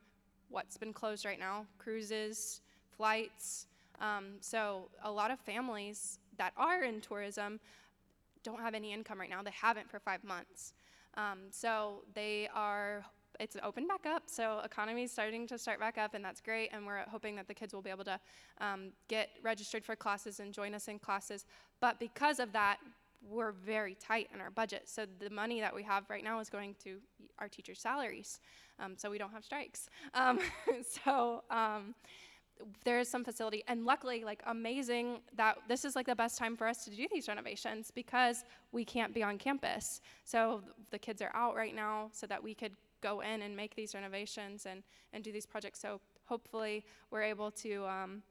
What's 0.49 0.77
been 0.77 0.93
closed 0.93 1.25
right 1.25 1.39
now? 1.39 1.67
Cruises, 1.79 2.61
flights. 2.97 3.67
Um, 4.01 4.35
so, 4.41 4.89
a 5.05 5.11
lot 5.11 5.31
of 5.31 5.39
families 5.39 6.19
that 6.37 6.53
are 6.57 6.83
in 6.83 7.01
tourism 7.01 7.61
don't 8.43 8.61
have 8.61 8.75
any 8.75 8.93
income 8.93 9.21
right 9.21 9.31
now. 9.31 9.43
They 9.43 9.53
haven't 9.53 9.89
for 9.89 10.01
five 10.01 10.25
months. 10.25 10.73
Um, 11.17 11.39
so, 11.51 12.03
they 12.15 12.49
are 12.53 13.05
it's 13.41 13.57
opened 13.63 13.89
back 13.89 14.05
up, 14.07 14.25
so 14.27 14.61
economy 14.65 15.05
is 15.05 15.13
starting 15.13 15.47
to 15.47 15.57
start 15.57 15.81
back 15.81 15.97
up, 15.97 16.13
and 16.13 16.23
that's 16.23 16.43
great. 16.43 16.69
And 16.73 16.87
we're 16.87 17.05
hoping 17.09 17.35
that 17.37 17.49
the 17.49 17.55
kids 17.55 17.73
will 17.73 17.81
be 17.81 17.89
able 17.89 18.05
to 18.05 18.21
um, 18.61 18.93
get 19.09 19.31
registered 19.43 19.85
for 19.85 19.97
classes 19.97 20.41
and 20.41 20.53
join 20.53 20.75
us 20.75 20.89
in 20.89 20.99
classes. 20.99 21.47
But 21.81 21.99
because 21.99 22.39
of 22.39 22.53
that, 22.53 22.79
we're 23.27 23.53
very 23.53 23.95
tight 23.95 24.29
in 24.35 24.41
our 24.41 24.51
budget. 24.51 24.83
So 24.89 25.07
the 25.19 25.31
money 25.31 25.61
that 25.61 25.75
we 25.75 25.83
have 25.85 26.05
right 26.11 26.23
now 26.23 26.39
is 26.39 26.51
going 26.51 26.75
to 26.85 26.99
our 27.39 27.49
teachers' 27.49 27.81
salaries, 27.81 28.41
um, 28.79 28.95
so 28.97 29.11
we 29.11 29.17
don't 29.17 29.33
have 29.33 29.45
strikes. 29.45 29.89
Um, 30.13 30.39
so 31.05 31.43
um, 31.51 31.95
there 32.85 33.01
is 33.01 33.09
some 33.09 33.25
facility, 33.25 33.65
and 33.69 33.87
luckily, 33.87 34.23
like 34.23 34.43
amazing 34.47 35.21
that 35.35 35.57
this 35.67 35.87
is 35.87 35.97
like 35.97 36.07
the 36.07 36.15
best 36.15 36.37
time 36.37 36.59
for 36.59 36.67
us 36.67 36.85
to 36.85 36.91
do 36.91 37.07
these 37.11 37.27
renovations 37.27 37.91
because 37.91 38.45
we 38.73 38.85
can't 38.85 39.15
be 39.15 39.23
on 39.23 39.39
campus. 39.39 40.03
So 40.25 40.63
the 40.91 40.99
kids 40.99 41.23
are 41.23 41.33
out 41.33 41.57
right 41.57 41.75
now, 41.75 42.11
so 42.13 42.27
that 42.27 42.43
we 42.43 42.55
could 42.55 42.73
go 43.01 43.21
in 43.21 43.43
and 43.43 43.57
make 43.57 43.75
these 43.75 43.95
renovations 43.95 44.67
and, 44.67 44.83
and 45.13 45.25
do 45.25 45.33
these 45.33 45.47
projects. 45.47 45.81
So 45.81 46.01
hopefully 46.27 46.85
we're 47.11 47.23
able 47.23 47.51
to 47.51 47.87
um, 47.87 48.23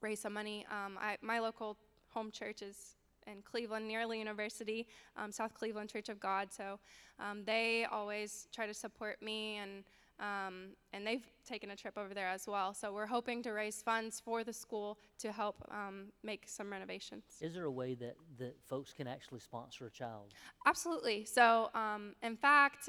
raise 0.00 0.20
some 0.20 0.32
money. 0.32 0.66
Um, 0.70 0.98
I, 1.00 1.16
my 1.20 1.38
local 1.38 1.76
home 2.08 2.30
church 2.30 2.62
is 2.62 2.96
in 3.26 3.42
Cleveland, 3.42 3.86
near 3.88 4.06
Lee 4.06 4.18
University, 4.18 4.86
um, 5.16 5.32
South 5.32 5.52
Cleveland 5.54 5.90
Church 5.90 6.08
of 6.08 6.20
God. 6.20 6.52
So 6.52 6.78
um, 7.18 7.42
they 7.44 7.86
always 7.90 8.48
try 8.54 8.66
to 8.66 8.74
support 8.74 9.20
me, 9.20 9.56
and 9.56 9.84
um, 10.18 10.68
and 10.92 11.06
they've 11.06 11.26
taken 11.46 11.70
a 11.70 11.76
trip 11.76 11.98
over 11.98 12.14
there 12.14 12.28
as 12.28 12.46
well. 12.46 12.72
So 12.72 12.92
we're 12.92 13.06
hoping 13.06 13.42
to 13.42 13.50
raise 13.50 13.82
funds 13.82 14.18
for 14.18 14.44
the 14.44 14.52
school 14.52 14.98
to 15.18 15.30
help 15.30 15.56
um, 15.70 16.06
make 16.22 16.44
some 16.46 16.70
renovations. 16.70 17.24
Is 17.40 17.54
there 17.54 17.64
a 17.64 17.70
way 17.70 17.94
that, 17.96 18.16
that 18.38 18.56
folks 18.66 18.92
can 18.94 19.06
actually 19.06 19.40
sponsor 19.40 19.86
a 19.86 19.90
child? 19.90 20.32
Absolutely. 20.66 21.26
So, 21.26 21.68
um, 21.74 22.14
in 22.22 22.36
fact, 22.36 22.88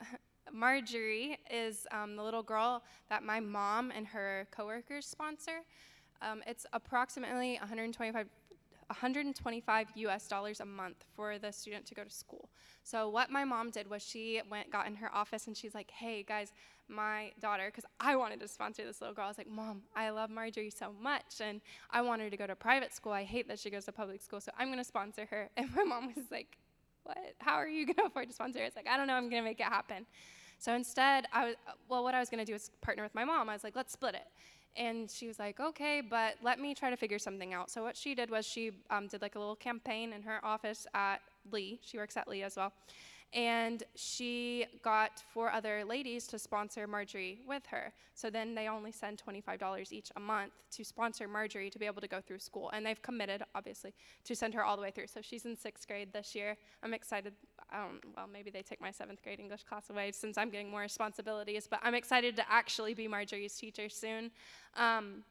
Marjorie 0.56 1.38
is 1.50 1.86
um, 1.92 2.16
the 2.16 2.22
little 2.22 2.42
girl 2.42 2.82
that 3.10 3.22
my 3.22 3.40
mom 3.40 3.92
and 3.94 4.06
her 4.06 4.48
coworkers 4.50 5.06
sponsor. 5.06 5.60
Um, 6.22 6.42
it's 6.46 6.66
approximately 6.72 7.56
125 7.58 8.26
125 8.88 9.88
US 9.96 10.28
dollars 10.28 10.60
a 10.60 10.64
month 10.64 11.04
for 11.16 11.38
the 11.38 11.50
student 11.50 11.84
to 11.86 11.94
go 11.94 12.04
to 12.04 12.10
school. 12.10 12.48
So 12.84 13.08
what 13.08 13.30
my 13.30 13.44
mom 13.44 13.70
did 13.70 13.90
was 13.90 14.00
she 14.00 14.40
went 14.48 14.70
got 14.70 14.86
in 14.86 14.94
her 14.94 15.12
office 15.12 15.48
and 15.48 15.56
she's 15.56 15.74
like, 15.74 15.90
"Hey 15.90 16.22
guys, 16.22 16.52
my 16.88 17.32
daughter 17.40 17.66
because 17.66 17.84
I 17.98 18.14
wanted 18.14 18.40
to 18.40 18.48
sponsor 18.48 18.84
this 18.84 19.00
little 19.00 19.14
girl. 19.14 19.24
I 19.24 19.28
was 19.28 19.38
like, 19.38 19.48
"Mom, 19.48 19.82
I 19.96 20.10
love 20.10 20.30
Marjorie 20.30 20.70
so 20.70 20.92
much 21.02 21.40
and 21.40 21.60
I 21.90 22.00
want 22.00 22.22
her 22.22 22.30
to 22.30 22.36
go 22.36 22.46
to 22.46 22.54
private 22.54 22.94
school. 22.94 23.12
I 23.12 23.24
hate 23.24 23.48
that 23.48 23.58
she 23.58 23.70
goes 23.70 23.84
to 23.86 23.92
public 23.92 24.22
school, 24.22 24.40
so 24.40 24.52
I'm 24.56 24.68
going 24.68 24.78
to 24.78 24.84
sponsor 24.84 25.26
her." 25.30 25.50
And 25.56 25.74
my 25.74 25.82
mom 25.82 26.12
was 26.14 26.30
like, 26.30 26.56
"What? 27.02 27.34
How 27.38 27.54
are 27.54 27.68
you 27.68 27.86
going 27.86 27.96
to 27.96 28.04
afford 28.04 28.28
to 28.28 28.34
sponsor 28.34 28.60
her?" 28.60 28.64
It's 28.66 28.76
like, 28.76 28.88
"I 28.88 28.96
don't 28.96 29.08
know, 29.08 29.14
I'm 29.14 29.28
going 29.28 29.42
to 29.42 29.48
make 29.48 29.60
it 29.60 29.66
happen." 29.66 30.06
So 30.58 30.74
instead, 30.74 31.26
I 31.32 31.46
was 31.46 31.54
well, 31.88 32.02
what 32.02 32.14
I 32.14 32.20
was 32.20 32.28
going 32.28 32.44
to 32.44 32.50
do 32.50 32.54
is 32.54 32.70
partner 32.80 33.02
with 33.02 33.14
my 33.14 33.24
mom. 33.24 33.48
I 33.48 33.52
was 33.52 33.64
like, 33.64 33.76
"Let's 33.76 33.92
split 33.92 34.14
it." 34.14 34.26
And 34.76 35.10
she 35.10 35.26
was 35.26 35.38
like, 35.38 35.58
okay, 35.58 36.02
but 36.02 36.34
let 36.42 36.60
me 36.60 36.74
try 36.74 36.90
to 36.90 36.96
figure 36.96 37.18
something 37.18 37.54
out. 37.54 37.70
So 37.70 37.82
what 37.82 37.96
she 37.96 38.14
did 38.14 38.30
was 38.30 38.46
she 38.46 38.72
um, 38.90 39.06
did 39.06 39.22
like 39.22 39.34
a 39.34 39.38
little 39.38 39.56
campaign 39.56 40.12
in 40.12 40.22
her 40.22 40.44
office 40.44 40.86
at 40.92 41.22
Lee. 41.50 41.80
She 41.82 41.96
works 41.96 42.16
at 42.16 42.28
Lee 42.28 42.42
as 42.42 42.56
well. 42.56 42.72
And 43.32 43.82
she 43.94 44.66
got 44.82 45.22
four 45.32 45.50
other 45.50 45.84
ladies 45.84 46.26
to 46.28 46.38
sponsor 46.38 46.86
Marjorie 46.86 47.40
with 47.46 47.66
her. 47.66 47.92
So 48.14 48.30
then 48.30 48.54
they 48.54 48.68
only 48.68 48.92
send 48.92 49.20
$25 49.22 49.92
each 49.92 50.10
a 50.16 50.20
month 50.20 50.52
to 50.70 50.84
sponsor 50.84 51.28
Marjorie 51.28 51.68
to 51.68 51.78
be 51.78 51.84
able 51.84 52.00
to 52.00 52.08
go 52.08 52.20
through 52.20 52.38
school. 52.38 52.70
And 52.72 52.86
they've 52.86 53.00
committed, 53.02 53.42
obviously, 53.54 53.92
to 54.24 54.34
send 54.34 54.54
her 54.54 54.64
all 54.64 54.76
the 54.76 54.82
way 54.82 54.90
through. 54.90 55.08
So 55.08 55.20
she's 55.20 55.44
in 55.44 55.56
sixth 55.56 55.86
grade 55.86 56.12
this 56.12 56.34
year. 56.34 56.56
I'm 56.82 56.94
excited. 56.94 57.34
Um, 57.72 58.00
well, 58.16 58.26
maybe 58.32 58.50
they 58.50 58.62
take 58.62 58.80
my 58.80 58.90
seventh 58.90 59.22
grade 59.22 59.40
English 59.40 59.64
class 59.64 59.90
away 59.90 60.12
since 60.12 60.38
I'm 60.38 60.48
getting 60.48 60.70
more 60.70 60.80
responsibilities. 60.80 61.66
But 61.68 61.80
I'm 61.82 61.94
excited 61.94 62.36
to 62.36 62.50
actually 62.50 62.94
be 62.94 63.06
Marjorie's 63.06 63.56
teacher 63.56 63.88
soon. 63.88 64.30
Um, 64.76 65.24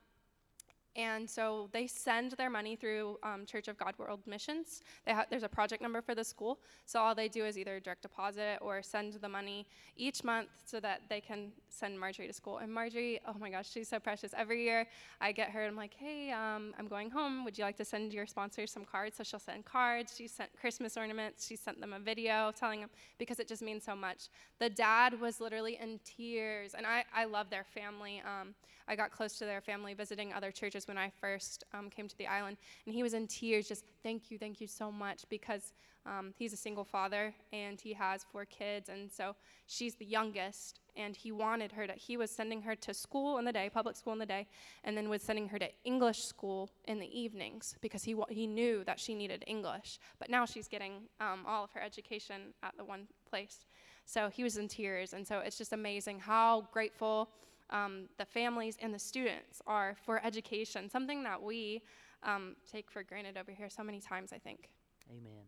and 0.95 1.29
so 1.29 1.69
they 1.73 1.87
send 1.87 2.31
their 2.33 2.49
money 2.49 2.75
through 2.75 3.17
um, 3.23 3.45
Church 3.45 3.67
of 3.67 3.77
God 3.77 3.93
World 3.97 4.21
Missions. 4.25 4.81
Ha- 5.07 5.25
there's 5.29 5.43
a 5.43 5.49
project 5.49 5.81
number 5.81 6.01
for 6.01 6.15
the 6.15 6.23
school. 6.23 6.59
So 6.85 6.99
all 6.99 7.13
they 7.13 7.27
do 7.27 7.45
is 7.45 7.57
either 7.57 7.79
direct 7.79 8.01
deposit 8.01 8.59
or 8.61 8.81
send 8.81 9.13
the 9.15 9.27
money 9.27 9.65
each 9.97 10.23
month 10.23 10.47
so 10.65 10.79
that 10.79 11.01
they 11.09 11.19
can 11.19 11.51
send 11.69 11.99
Marjorie 11.99 12.27
to 12.27 12.33
school. 12.33 12.59
And 12.59 12.73
Marjorie, 12.73 13.19
oh 13.27 13.35
my 13.39 13.49
gosh, 13.49 13.69
she's 13.69 13.89
so 13.89 13.99
precious. 13.99 14.33
Every 14.37 14.63
year 14.63 14.87
I 15.19 15.33
get 15.33 15.49
her 15.49 15.61
and 15.61 15.71
I'm 15.71 15.75
like, 15.75 15.93
hey, 15.93 16.31
um, 16.31 16.73
I'm 16.79 16.87
going 16.87 17.09
home. 17.09 17.43
Would 17.43 17.57
you 17.57 17.65
like 17.65 17.77
to 17.77 17.85
send 17.85 18.13
your 18.13 18.25
sponsors 18.25 18.71
some 18.71 18.85
cards? 18.85 19.17
So 19.17 19.23
she'll 19.23 19.39
send 19.39 19.65
cards. 19.65 20.13
She 20.17 20.27
sent 20.27 20.49
Christmas 20.59 20.95
ornaments. 20.95 21.45
She 21.45 21.57
sent 21.57 21.81
them 21.81 21.91
a 21.91 21.99
video 21.99 22.53
telling 22.57 22.79
them 22.79 22.89
because 23.17 23.39
it 23.39 23.47
just 23.47 23.61
means 23.61 23.83
so 23.83 23.95
much. 23.95 24.29
The 24.59 24.69
dad 24.69 25.19
was 25.19 25.41
literally 25.41 25.77
in 25.81 25.99
tears. 26.05 26.73
And 26.73 26.85
I, 26.85 27.03
I 27.13 27.25
love 27.25 27.49
their 27.49 27.65
family. 27.65 28.21
Um, 28.25 28.55
I 28.87 28.95
got 28.95 29.11
close 29.11 29.37
to 29.39 29.45
their 29.45 29.61
family 29.61 29.93
visiting 29.93 30.33
other 30.33 30.51
churches 30.51 30.87
when 30.87 30.97
I 30.97 31.11
first 31.21 31.63
um, 31.73 31.89
came 31.89 32.07
to 32.07 32.17
the 32.17 32.27
island. 32.27 32.57
And 32.85 32.93
he 32.93 33.03
was 33.03 33.13
in 33.13 33.27
tears, 33.27 33.67
just 33.67 33.85
thank 34.03 34.29
you, 34.29 34.37
thank 34.37 34.61
you 34.61 34.67
so 34.67 34.91
much, 34.91 35.23
because 35.29 35.73
um, 36.05 36.33
he's 36.37 36.53
a 36.53 36.57
single 36.57 36.83
father 36.83 37.33
and 37.51 37.81
he 37.81 37.93
has 37.93 38.23
four 38.23 38.45
kids. 38.45 38.89
And 38.89 39.11
so 39.11 39.35
she's 39.65 39.95
the 39.95 40.05
youngest. 40.05 40.79
And 40.95 41.15
he 41.15 41.31
wanted 41.31 41.71
her 41.73 41.87
to, 41.87 41.93
he 41.93 42.15
was 42.15 42.31
sending 42.31 42.61
her 42.61 42.75
to 42.75 42.93
school 42.93 43.37
in 43.37 43.43
the 43.43 43.51
day, 43.51 43.69
public 43.73 43.97
school 43.97 44.13
in 44.13 44.19
the 44.19 44.25
day, 44.25 44.47
and 44.83 44.95
then 44.95 45.09
was 45.09 45.21
sending 45.21 45.49
her 45.49 45.59
to 45.59 45.67
English 45.83 46.23
school 46.23 46.69
in 46.85 46.99
the 46.99 47.19
evenings 47.19 47.75
because 47.81 48.03
he, 48.03 48.15
he 48.29 48.47
knew 48.47 48.83
that 48.85 48.99
she 48.99 49.13
needed 49.13 49.43
English. 49.45 49.99
But 50.19 50.29
now 50.29 50.45
she's 50.45 50.67
getting 50.69 51.09
um, 51.19 51.43
all 51.45 51.63
of 51.65 51.71
her 51.71 51.81
education 51.81 52.53
at 52.63 52.77
the 52.77 52.85
one 52.85 53.07
place. 53.29 53.65
So 54.05 54.29
he 54.29 54.43
was 54.43 54.55
in 54.57 54.67
tears. 54.67 55.13
And 55.13 55.27
so 55.27 55.39
it's 55.39 55.57
just 55.57 55.73
amazing 55.73 56.19
how 56.19 56.67
grateful 56.71 57.29
um, 57.69 58.07
the 58.17 58.25
families 58.25 58.77
and 58.81 58.93
the 58.93 58.99
students 58.99 59.61
are 59.65 59.95
for 60.05 60.21
education, 60.23 60.89
something 60.89 61.23
that 61.23 61.41
we 61.41 61.81
um, 62.23 62.55
take 62.71 62.91
for 62.91 63.03
granted 63.03 63.37
over 63.37 63.51
here 63.51 63.69
so 63.69 63.83
many 63.83 63.99
times, 63.99 64.31
I 64.33 64.37
think. 64.37 64.69
Amen. 65.09 65.43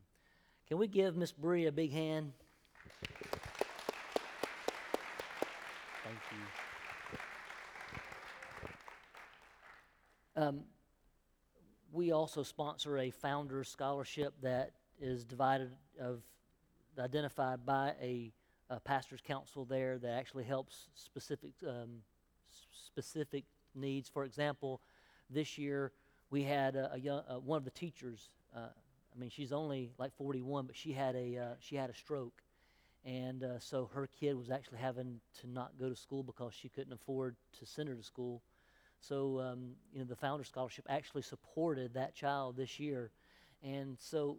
Can 0.68 0.78
we 0.78 0.88
give 0.88 1.16
Miss 1.16 1.32
Bree 1.32 1.66
a 1.66 1.72
big 1.72 1.92
hand? 1.92 2.34
Thank 6.04 6.20
you. 6.32 6.38
Um, 10.42 10.60
we 11.92 12.12
also 12.12 12.44
sponsor 12.44 13.00
a 13.00 13.10
founder 13.10 13.64
scholarship 13.64 14.36
that 14.42 14.74
is 15.00 15.26
divided 15.26 15.72
of 16.00 16.22
identified 17.00 17.66
by 17.66 17.94
a 18.02 18.32
pastor's 18.84 19.22
council 19.22 19.66
there 19.66 19.98
that 19.98 20.12
actually 20.12 20.44
helps 20.44 20.90
specific 20.96 21.54
um, 21.68 22.02
specific 22.86 23.46
needs. 23.76 24.10
For 24.10 24.24
example, 24.24 24.82
this 25.30 25.58
year 25.58 25.92
we 26.30 26.44
had 26.44 26.76
a, 26.76 26.94
a 26.94 26.98
young, 26.98 27.24
uh, 27.30 27.36
one 27.36 27.58
of 27.58 27.66
the 27.66 27.72
teachers. 27.72 28.30
Uh, 28.56 28.70
I 29.16 29.20
mean, 29.20 29.30
she's 29.30 29.52
only 29.52 29.92
like 29.98 30.16
41, 30.18 30.66
but 30.66 30.76
she 30.76 30.92
had 30.92 31.16
a 31.16 31.38
uh, 31.38 31.54
she 31.60 31.76
had 31.76 31.90
a 31.90 31.94
stroke, 31.94 32.42
and 33.06 33.44
uh, 33.44 33.60
so 33.60 33.90
her 33.94 34.08
kid 34.20 34.36
was 34.38 34.50
actually 34.50 34.80
having 34.80 35.20
to 35.42 35.50
not 35.50 35.72
go 35.80 35.90
to 35.90 35.96
school 35.96 36.24
because 36.24 36.54
she 36.54 36.70
couldn't 36.70 36.94
afford 36.94 37.36
to 37.60 37.66
send 37.66 37.90
her 37.90 37.96
to 37.96 38.04
school. 38.04 38.42
So 39.00 39.40
um, 39.40 39.72
you 39.94 40.00
know, 40.00 40.06
the 40.06 40.16
Founder 40.16 40.44
Scholarship 40.44 40.86
actually 40.90 41.22
supported 41.22 41.94
that 41.94 42.16
child 42.16 42.58
this 42.58 42.80
year, 42.80 43.12
and 43.64 43.98
so 44.00 44.38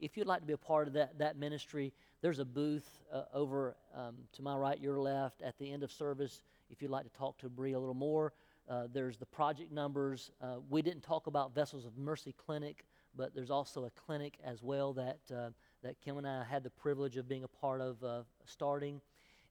if 0.00 0.16
you'd 0.16 0.26
like 0.26 0.40
to 0.40 0.46
be 0.46 0.52
a 0.52 0.58
part 0.58 0.88
of 0.88 0.94
that 0.94 1.18
that 1.18 1.36
ministry 1.36 1.92
there's 2.20 2.38
a 2.38 2.44
booth 2.44 2.88
uh, 3.12 3.22
over 3.32 3.76
um, 3.94 4.16
to 4.32 4.42
my 4.42 4.56
right, 4.56 4.80
your 4.80 5.00
left, 5.00 5.42
at 5.42 5.58
the 5.58 5.70
end 5.72 5.82
of 5.82 5.92
service. 5.92 6.40
If 6.70 6.82
you'd 6.82 6.90
like 6.90 7.04
to 7.04 7.18
talk 7.18 7.38
to 7.38 7.48
Bree 7.48 7.72
a 7.72 7.78
little 7.78 7.94
more, 7.94 8.32
uh, 8.68 8.88
there's 8.92 9.16
the 9.16 9.26
project 9.26 9.72
numbers. 9.72 10.30
Uh, 10.42 10.56
we 10.68 10.82
didn't 10.82 11.02
talk 11.02 11.26
about 11.26 11.54
Vessels 11.54 11.84
of 11.84 11.96
Mercy 11.96 12.34
Clinic, 12.36 12.84
but 13.16 13.34
there's 13.34 13.50
also 13.50 13.84
a 13.84 13.90
clinic 13.90 14.36
as 14.44 14.62
well 14.62 14.92
that 14.92 15.18
uh, 15.34 15.50
that 15.82 16.00
Kim 16.00 16.18
and 16.18 16.26
I 16.26 16.44
had 16.44 16.64
the 16.64 16.70
privilege 16.70 17.16
of 17.16 17.28
being 17.28 17.44
a 17.44 17.48
part 17.48 17.80
of 17.80 18.02
uh, 18.02 18.22
starting, 18.44 19.00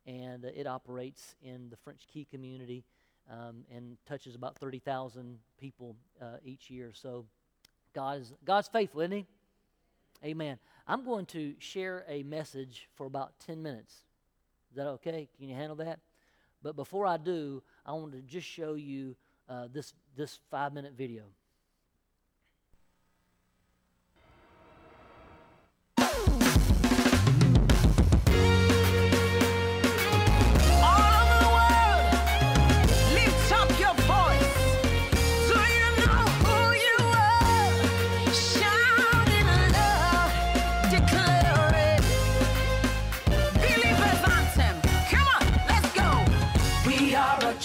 and 0.05 0.43
uh, 0.43 0.49
it 0.53 0.67
operates 0.67 1.35
in 1.41 1.69
the 1.69 1.77
French 1.77 2.05
Key 2.11 2.27
community 2.29 2.83
um, 3.31 3.63
and 3.73 3.97
touches 4.05 4.35
about 4.35 4.57
30,000 4.57 5.39
people 5.59 5.95
each 6.45 6.69
year. 6.69 6.91
So 6.93 7.25
God 7.95 8.21
is 8.21 8.33
God's 8.45 8.67
faithful, 8.67 9.01
isn't 9.01 9.11
He? 9.11 9.25
Amen. 10.23 10.57
I'm 10.87 11.05
going 11.05 11.25
to 11.27 11.55
share 11.59 12.05
a 12.07 12.23
message 12.23 12.89
for 12.95 13.05
about 13.05 13.33
10 13.45 13.61
minutes. 13.61 14.01
Is 14.71 14.77
that 14.77 14.87
okay? 14.87 15.27
Can 15.37 15.47
you 15.47 15.55
handle 15.55 15.75
that? 15.77 15.99
But 16.63 16.75
before 16.75 17.05
I 17.05 17.17
do, 17.17 17.61
I 17.85 17.93
want 17.93 18.13
to 18.13 18.21
just 18.21 18.47
show 18.47 18.73
you 18.73 19.15
uh, 19.47 19.67
this, 19.71 19.93
this 20.15 20.39
five 20.49 20.73
minute 20.73 20.93
video. 20.97 21.23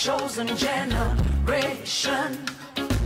Chosen 0.02 0.48
generation. 0.56 2.44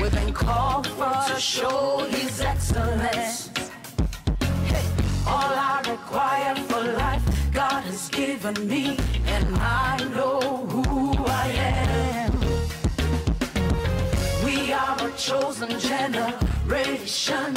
We've 0.00 0.10
been 0.12 0.32
called 0.32 0.86
for 0.86 1.12
to 1.28 1.38
show 1.38 1.98
His 2.08 2.40
excellence. 2.40 3.50
Hey, 4.64 4.86
all 5.26 5.52
I 5.70 5.82
require 5.90 6.54
for 6.54 6.80
life, 6.80 7.22
God 7.52 7.82
has 7.84 8.08
given 8.08 8.66
me, 8.66 8.96
and 9.26 9.46
I 9.58 9.98
know 10.14 10.40
who 10.72 11.22
I 11.26 11.48
am. 11.84 12.32
We 14.42 14.72
are 14.72 14.96
a 14.98 15.12
chosen 15.18 15.78
generation. 15.78 17.52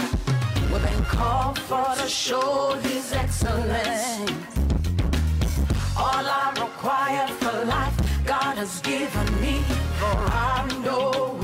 We've 0.70 0.84
been 0.84 1.06
called 1.06 1.60
for 1.60 1.96
to 1.96 2.10
show 2.10 2.74
His 2.84 3.14
excellence. 3.14 4.22
All 5.96 6.26
I 6.42 6.52
require 6.60 7.28
for 7.40 7.64
life 7.64 7.89
has 8.60 8.82
given 8.82 9.40
me. 9.40 9.64
I 10.02 10.68
know 10.84 11.39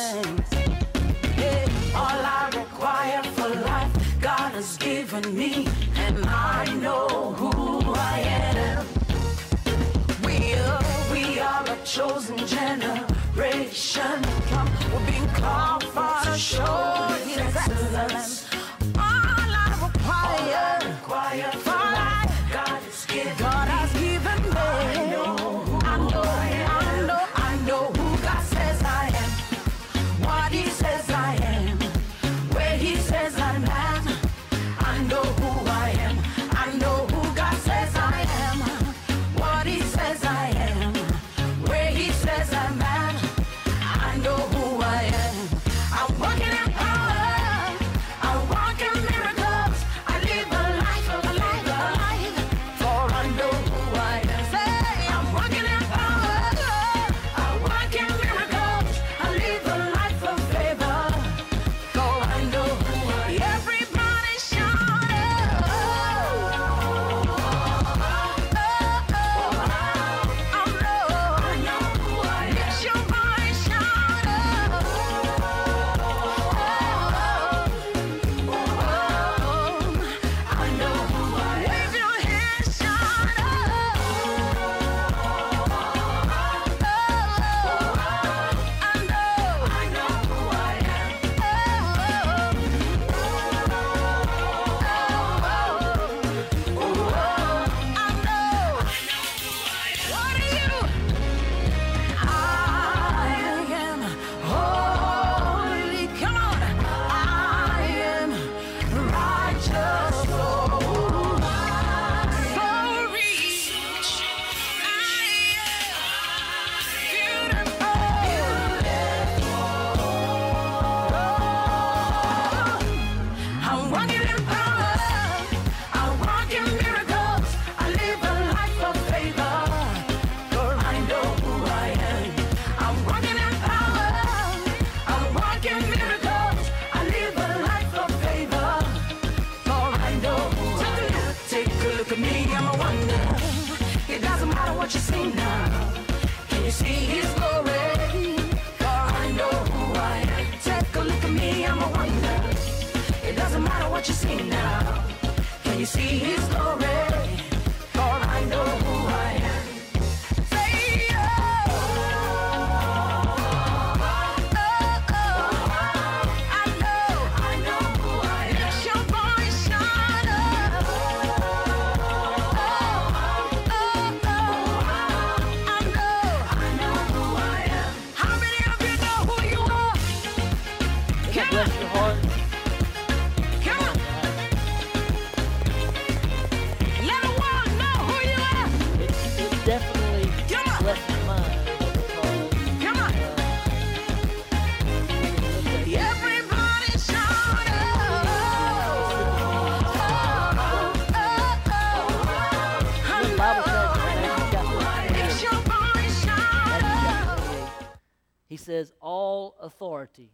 authority, 210.01 210.31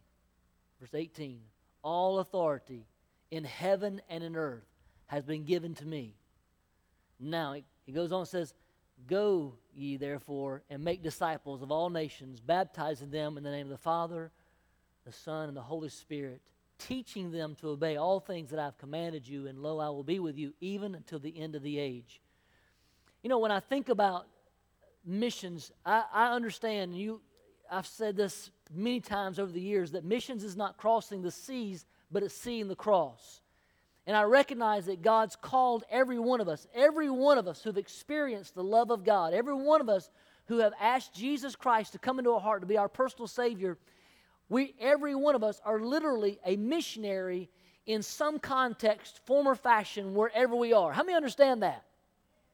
verse 0.80 0.94
18, 0.94 1.40
all 1.82 2.18
authority 2.20 2.86
in 3.30 3.44
heaven 3.44 4.00
and 4.08 4.24
in 4.24 4.34
earth 4.34 4.64
has 5.06 5.24
been 5.24 5.44
given 5.44 5.74
to 5.74 5.86
me. 5.86 6.14
Now, 7.20 7.54
he 7.84 7.92
goes 7.92 8.12
on 8.12 8.20
and 8.20 8.28
says, 8.28 8.54
Go 9.06 9.54
ye 9.74 9.96
therefore 9.96 10.62
and 10.70 10.82
make 10.82 11.02
disciples 11.02 11.62
of 11.62 11.70
all 11.70 11.90
nations, 11.90 12.40
baptizing 12.40 13.10
them 13.10 13.36
in 13.36 13.44
the 13.44 13.50
name 13.50 13.66
of 13.66 13.70
the 13.70 13.76
Father, 13.76 14.32
the 15.04 15.12
Son, 15.12 15.48
and 15.48 15.56
the 15.56 15.62
Holy 15.62 15.88
Spirit, 15.88 16.40
teaching 16.78 17.30
them 17.30 17.54
to 17.56 17.68
obey 17.68 17.96
all 17.96 18.18
things 18.18 18.50
that 18.50 18.58
I've 18.58 18.78
commanded 18.78 19.28
you, 19.28 19.46
and 19.46 19.62
lo, 19.62 19.78
I 19.78 19.88
will 19.90 20.02
be 20.02 20.18
with 20.18 20.36
you 20.36 20.52
even 20.60 20.94
until 20.94 21.18
the 21.18 21.38
end 21.38 21.54
of 21.54 21.62
the 21.62 21.78
age. 21.78 22.20
You 23.22 23.28
know, 23.28 23.38
when 23.38 23.52
I 23.52 23.60
think 23.60 23.88
about 23.88 24.26
missions, 25.04 25.70
I, 25.84 26.04
I 26.12 26.32
understand 26.32 26.96
you 26.96 27.20
I've 27.70 27.86
said 27.86 28.16
this 28.16 28.50
many 28.74 29.00
times 29.00 29.38
over 29.38 29.50
the 29.50 29.60
years 29.60 29.92
that 29.92 30.04
missions 30.04 30.44
is 30.44 30.56
not 30.56 30.76
crossing 30.76 31.22
the 31.22 31.30
seas, 31.30 31.86
but 32.10 32.22
it's 32.22 32.34
seeing 32.34 32.68
the 32.68 32.76
cross. 32.76 33.40
And 34.06 34.16
I 34.16 34.22
recognize 34.22 34.86
that 34.86 35.02
God's 35.02 35.36
called 35.36 35.84
every 35.90 36.18
one 36.18 36.40
of 36.40 36.48
us, 36.48 36.66
every 36.74 37.10
one 37.10 37.36
of 37.36 37.46
us 37.46 37.62
who've 37.62 37.76
experienced 37.76 38.54
the 38.54 38.64
love 38.64 38.90
of 38.90 39.04
God, 39.04 39.34
every 39.34 39.54
one 39.54 39.80
of 39.82 39.88
us 39.88 40.10
who 40.46 40.58
have 40.58 40.72
asked 40.80 41.14
Jesus 41.14 41.54
Christ 41.54 41.92
to 41.92 41.98
come 41.98 42.18
into 42.18 42.32
our 42.32 42.40
heart 42.40 42.62
to 42.62 42.66
be 42.66 42.78
our 42.78 42.88
personal 42.88 43.26
Savior. 43.26 43.76
We, 44.48 44.74
every 44.80 45.14
one 45.14 45.34
of 45.34 45.44
us, 45.44 45.60
are 45.62 45.78
literally 45.78 46.38
a 46.46 46.56
missionary 46.56 47.50
in 47.84 48.02
some 48.02 48.38
context, 48.38 49.20
form, 49.26 49.46
or 49.46 49.54
fashion, 49.54 50.14
wherever 50.14 50.56
we 50.56 50.72
are. 50.72 50.92
How 50.92 51.02
many 51.02 51.14
understand 51.14 51.62
that? 51.62 51.84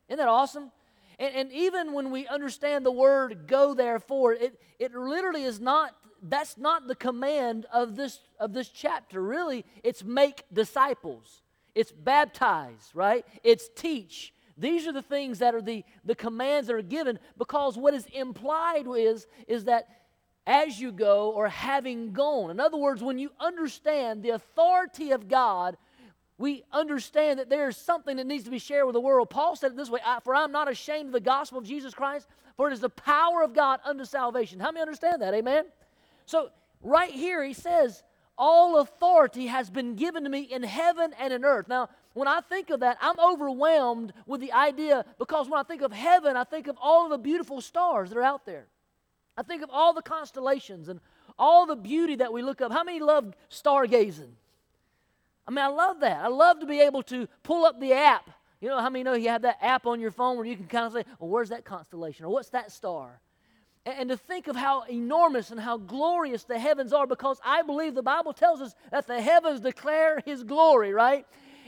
Isn't 0.08 0.18
that 0.18 0.28
awesome? 0.28 0.72
And, 1.18 1.34
and 1.34 1.52
even 1.52 1.92
when 1.92 2.10
we 2.10 2.26
understand 2.26 2.84
the 2.84 2.92
word 2.92 3.46
go 3.46 3.74
therefore, 3.74 4.32
it, 4.32 4.60
it 4.78 4.94
literally 4.94 5.44
is 5.44 5.60
not, 5.60 5.94
that's 6.22 6.56
not 6.56 6.88
the 6.88 6.94
command 6.94 7.66
of 7.72 7.96
this, 7.96 8.20
of 8.38 8.52
this 8.52 8.68
chapter. 8.68 9.22
Really, 9.22 9.64
it's 9.82 10.04
make 10.04 10.44
disciples, 10.52 11.42
it's 11.74 11.92
baptize, 11.92 12.90
right? 12.94 13.24
It's 13.42 13.68
teach. 13.74 14.32
These 14.56 14.86
are 14.86 14.92
the 14.92 15.02
things 15.02 15.40
that 15.40 15.54
are 15.54 15.62
the, 15.62 15.84
the 16.04 16.14
commands 16.14 16.68
that 16.68 16.74
are 16.74 16.82
given 16.82 17.18
because 17.36 17.76
what 17.76 17.92
is 17.92 18.06
implied 18.12 18.86
is, 18.86 19.26
is 19.48 19.64
that 19.64 19.88
as 20.46 20.78
you 20.78 20.92
go 20.92 21.30
or 21.30 21.48
having 21.48 22.12
gone. 22.12 22.50
In 22.50 22.60
other 22.60 22.76
words, 22.76 23.02
when 23.02 23.18
you 23.18 23.30
understand 23.40 24.22
the 24.22 24.30
authority 24.30 25.10
of 25.10 25.28
God, 25.28 25.76
we 26.36 26.64
understand 26.72 27.38
that 27.38 27.48
there 27.48 27.68
is 27.68 27.76
something 27.76 28.16
that 28.16 28.26
needs 28.26 28.44
to 28.44 28.50
be 28.50 28.58
shared 28.58 28.86
with 28.86 28.94
the 28.94 29.00
world. 29.00 29.30
Paul 29.30 29.54
said 29.54 29.72
it 29.72 29.76
this 29.76 29.90
way 29.90 30.00
For 30.24 30.34
I'm 30.34 30.52
not 30.52 30.70
ashamed 30.70 31.06
of 31.06 31.12
the 31.12 31.20
gospel 31.20 31.58
of 31.58 31.64
Jesus 31.64 31.94
Christ, 31.94 32.26
for 32.56 32.68
it 32.68 32.72
is 32.72 32.80
the 32.80 32.88
power 32.88 33.42
of 33.42 33.54
God 33.54 33.80
unto 33.84 34.04
salvation. 34.04 34.60
How 34.60 34.72
many 34.72 34.82
understand 34.82 35.22
that? 35.22 35.34
Amen? 35.34 35.66
So, 36.26 36.50
right 36.82 37.10
here, 37.10 37.44
he 37.44 37.54
says, 37.54 38.02
All 38.36 38.78
authority 38.78 39.46
has 39.46 39.70
been 39.70 39.94
given 39.94 40.24
to 40.24 40.30
me 40.30 40.40
in 40.40 40.64
heaven 40.64 41.12
and 41.20 41.32
in 41.32 41.44
earth. 41.44 41.68
Now, 41.68 41.88
when 42.14 42.26
I 42.26 42.40
think 42.40 42.70
of 42.70 42.80
that, 42.80 42.98
I'm 43.00 43.18
overwhelmed 43.18 44.12
with 44.26 44.40
the 44.40 44.52
idea 44.52 45.04
because 45.18 45.48
when 45.48 45.60
I 45.60 45.64
think 45.64 45.82
of 45.82 45.92
heaven, 45.92 46.36
I 46.36 46.44
think 46.44 46.66
of 46.66 46.76
all 46.80 47.04
of 47.04 47.10
the 47.10 47.18
beautiful 47.18 47.60
stars 47.60 48.10
that 48.10 48.18
are 48.18 48.22
out 48.22 48.44
there. 48.44 48.66
I 49.36 49.42
think 49.42 49.62
of 49.62 49.70
all 49.72 49.92
the 49.92 50.02
constellations 50.02 50.88
and 50.88 51.00
all 51.38 51.66
the 51.66 51.76
beauty 51.76 52.16
that 52.16 52.32
we 52.32 52.42
look 52.42 52.60
up. 52.60 52.72
How 52.72 52.84
many 52.84 53.00
love 53.00 53.34
stargazing? 53.50 54.30
I 55.46 55.50
mean, 55.50 55.64
I 55.64 55.68
love 55.68 56.00
that. 56.00 56.24
I 56.24 56.28
love 56.28 56.60
to 56.60 56.66
be 56.66 56.80
able 56.80 57.02
to 57.04 57.28
pull 57.42 57.64
up 57.64 57.80
the 57.80 57.92
app. 57.92 58.30
You 58.60 58.68
know, 58.68 58.80
how 58.80 58.88
many 58.88 59.02
know 59.02 59.14
you 59.14 59.28
have 59.28 59.42
that 59.42 59.58
app 59.60 59.86
on 59.86 60.00
your 60.00 60.10
phone 60.10 60.36
where 60.36 60.46
you 60.46 60.56
can 60.56 60.66
kind 60.66 60.86
of 60.86 60.92
say, 60.92 61.04
well, 61.18 61.28
where's 61.28 61.50
that 61.50 61.64
constellation? 61.64 62.24
Or 62.24 62.30
what's 62.30 62.50
that 62.50 62.72
star? 62.72 63.20
And, 63.84 63.94
and 63.98 64.08
to 64.10 64.16
think 64.16 64.48
of 64.48 64.56
how 64.56 64.82
enormous 64.82 65.50
and 65.50 65.60
how 65.60 65.76
glorious 65.76 66.44
the 66.44 66.58
heavens 66.58 66.92
are, 66.92 67.06
because 67.06 67.40
I 67.44 67.62
believe 67.62 67.94
the 67.94 68.02
Bible 68.02 68.32
tells 68.32 68.60
us 68.60 68.74
that 68.90 69.06
the 69.06 69.20
heavens 69.20 69.60
declare 69.60 70.22
His 70.24 70.44
glory, 70.44 70.92
right? 70.92 71.26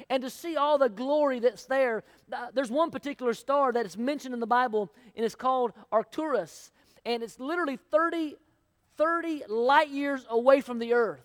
and 0.09 0.23
to 0.23 0.31
see 0.31 0.57
all 0.57 0.79
the 0.79 0.91
glory 0.91 1.41
that's 1.41 1.65
there. 1.65 2.05
Uh, 2.31 2.47
there's 2.55 2.71
one 2.71 2.91
particular 2.93 3.35
star 3.35 3.73
that 3.73 3.87
is 3.87 3.97
mentioned 3.99 4.35
in 4.35 4.39
the 4.39 4.47
Bible, 4.47 4.93
and 5.17 5.25
it's 5.25 5.35
called 5.35 5.73
Arcturus 5.91 6.71
and 7.07 7.23
it's 7.23 7.39
literally 7.39 7.79
30, 7.91 8.35
30 8.99 9.45
light 9.49 9.89
years 9.89 10.27
away 10.29 10.61
from 10.61 10.79
the 10.79 10.93
earth. 10.93 11.25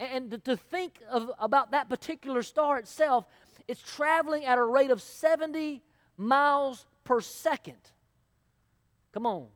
And, 0.00 0.42
to 0.46 0.56
think 0.56 0.94
of, 1.10 1.30
about 1.38 1.72
that 1.72 1.90
particular 1.90 2.42
star 2.42 2.78
itself, 2.78 3.26
it's 3.68 3.82
traveling 3.82 4.46
at 4.46 4.56
a 4.56 4.64
rate 4.64 4.90
of 4.90 5.02
70 5.02 5.82
miles 6.16 6.86
per 7.04 7.20
second. 7.20 7.76
Come 9.12 9.26
on. 9.26 9.48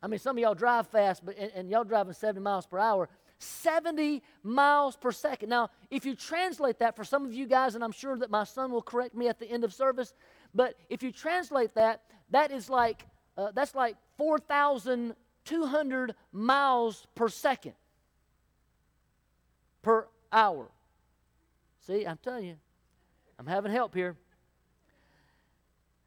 I 0.00 0.06
mean, 0.06 0.20
some 0.20 0.36
of 0.36 0.40
y'all 0.40 0.54
drive 0.54 0.86
fast, 0.86 1.26
but 1.26 1.36
and, 1.36 1.50
and 1.56 1.68
y'all 1.70 1.82
driving 1.82 2.12
70 2.12 2.40
miles 2.40 2.66
per 2.66 2.78
hour. 2.78 3.08
70 3.40 4.22
miles 4.44 4.96
per 4.96 5.10
second. 5.10 5.48
Now, 5.48 5.70
if 5.90 6.06
you 6.06 6.14
translate 6.14 6.78
that 6.78 6.94
for 6.94 7.02
some 7.02 7.24
of 7.24 7.34
you 7.34 7.46
guys, 7.46 7.74
and 7.74 7.82
I'm 7.82 7.90
sure 7.92 8.16
that 8.18 8.30
my 8.30 8.44
son 8.44 8.70
will 8.70 8.82
correct 8.82 9.16
me 9.16 9.26
at 9.26 9.40
the 9.40 9.46
end 9.46 9.64
of 9.64 9.74
service, 9.74 10.14
but 10.54 10.76
if 10.88 11.02
you 11.02 11.10
translate 11.10 11.74
that, 11.74 12.02
that 12.30 12.52
is 12.52 12.70
like 12.70 13.04
uh, 13.36 13.50
that's 13.52 13.74
like 13.74 13.96
4,200 14.18 16.14
miles 16.32 17.06
per 17.16 17.28
second 17.28 17.74
per 19.88 20.06
hour. 20.30 20.70
See, 21.80 22.06
I'm 22.06 22.18
telling 22.22 22.44
you, 22.44 22.58
I'm 23.38 23.46
having 23.46 23.72
help 23.72 23.94
here. 23.94 24.18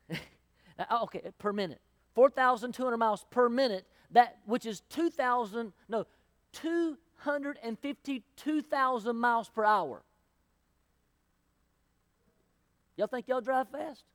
Oh, 0.89 1.04
okay, 1.04 1.22
per 1.38 1.54
minute. 1.54 1.80
4,200 2.15 2.98
miles 2.98 3.24
per 3.30 3.48
minute, 3.50 3.86
that 4.12 4.38
which 4.46 4.65
is 4.65 4.82
2,000, 4.89 5.74
no, 5.89 6.08
252,000 6.54 9.15
miles 9.15 9.48
per 9.50 9.63
hour. 9.63 10.02
Y'all 12.98 13.06
think 13.06 13.28
y'all 13.28 13.41
drive 13.41 13.70
fast? 13.70 14.06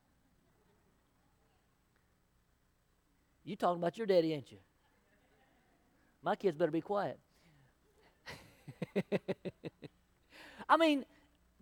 You 3.44 3.54
talking 3.54 3.80
about 3.80 3.96
your 3.96 4.08
daddy, 4.08 4.32
ain't 4.32 4.50
you? 4.50 4.58
My 6.20 6.34
kids 6.34 6.56
better 6.56 6.72
be 6.72 6.80
quiet. 6.80 7.20
I 10.68 10.76
mean, 10.76 11.04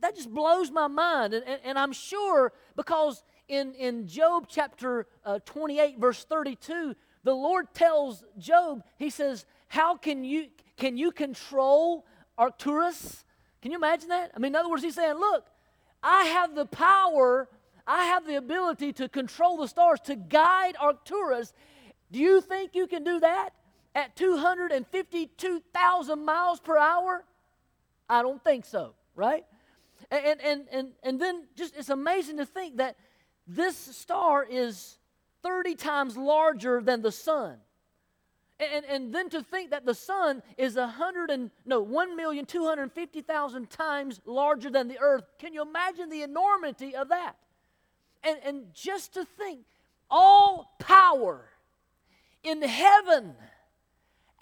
that 0.00 0.16
just 0.16 0.32
blows 0.32 0.70
my 0.70 0.86
mind. 0.86 1.34
And, 1.34 1.44
and, 1.46 1.60
and, 1.64 1.78
I'm 1.78 1.92
sure 1.92 2.52
because 2.76 3.22
in, 3.48 3.74
in 3.74 4.06
Job 4.06 4.46
chapter 4.48 5.06
uh, 5.24 5.38
28, 5.44 5.98
verse 5.98 6.24
32, 6.24 6.94
the 7.22 7.34
Lord 7.34 7.72
tells 7.74 8.22
Job, 8.38 8.82
He 8.98 9.10
says, 9.10 9.46
How 9.68 9.96
can 9.96 10.24
you, 10.24 10.48
can 10.76 10.96
you 10.96 11.10
control 11.10 12.06
Arcturus? 12.36 13.24
Can 13.62 13.70
you 13.70 13.78
imagine 13.78 14.10
that? 14.10 14.32
I 14.36 14.38
mean, 14.38 14.52
in 14.52 14.56
other 14.56 14.68
words, 14.68 14.82
He's 14.82 14.94
saying, 14.94 15.14
Look, 15.14 15.46
I 16.02 16.24
have 16.24 16.54
the 16.54 16.66
power, 16.66 17.48
I 17.86 18.04
have 18.04 18.26
the 18.26 18.36
ability 18.36 18.92
to 18.94 19.08
control 19.08 19.56
the 19.56 19.68
stars, 19.68 20.00
to 20.04 20.16
guide 20.16 20.76
Arcturus. 20.78 21.52
Do 22.12 22.18
you 22.18 22.40
think 22.40 22.74
you 22.74 22.86
can 22.86 23.04
do 23.04 23.20
that 23.20 23.54
at 23.94 24.16
252,000 24.16 26.24
miles 26.24 26.58
per 26.60 26.76
hour? 26.76 27.24
I 28.08 28.22
don't 28.22 28.42
think 28.42 28.64
so, 28.64 28.94
right? 29.14 29.44
And, 30.10 30.40
and, 30.40 30.64
and, 30.70 30.92
and 31.02 31.20
then 31.20 31.44
just 31.56 31.76
it's 31.76 31.90
amazing 31.90 32.38
to 32.38 32.46
think 32.46 32.78
that 32.78 32.96
this 33.46 33.76
star 33.76 34.46
is 34.48 34.98
30 35.42 35.74
times 35.74 36.16
larger 36.16 36.80
than 36.80 37.02
the 37.02 37.12
sun. 37.12 37.58
And, 38.60 38.84
and 38.84 39.14
then 39.14 39.28
to 39.30 39.42
think 39.42 39.70
that 39.70 39.84
the 39.84 39.94
sun 39.94 40.42
is 40.56 40.76
a 40.76 40.86
hundred 40.86 41.30
and 41.30 41.50
no 41.66 41.84
1,250,000 41.84 43.68
times 43.68 44.20
larger 44.24 44.70
than 44.70 44.88
the 44.88 44.98
earth. 45.00 45.24
Can 45.38 45.52
you 45.52 45.62
imagine 45.62 46.08
the 46.08 46.22
enormity 46.22 46.94
of 46.94 47.08
that? 47.08 47.36
And, 48.22 48.38
and 48.44 48.64
just 48.72 49.14
to 49.14 49.24
think, 49.24 49.60
all 50.10 50.74
power 50.78 51.46
in 52.42 52.62
heaven 52.62 53.34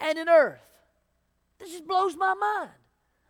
and 0.02 0.18
in 0.18 0.28
earth. 0.28 0.60
This 1.58 1.70
just 1.70 1.86
blows 1.86 2.16
my 2.16 2.34
mind. 2.34 2.70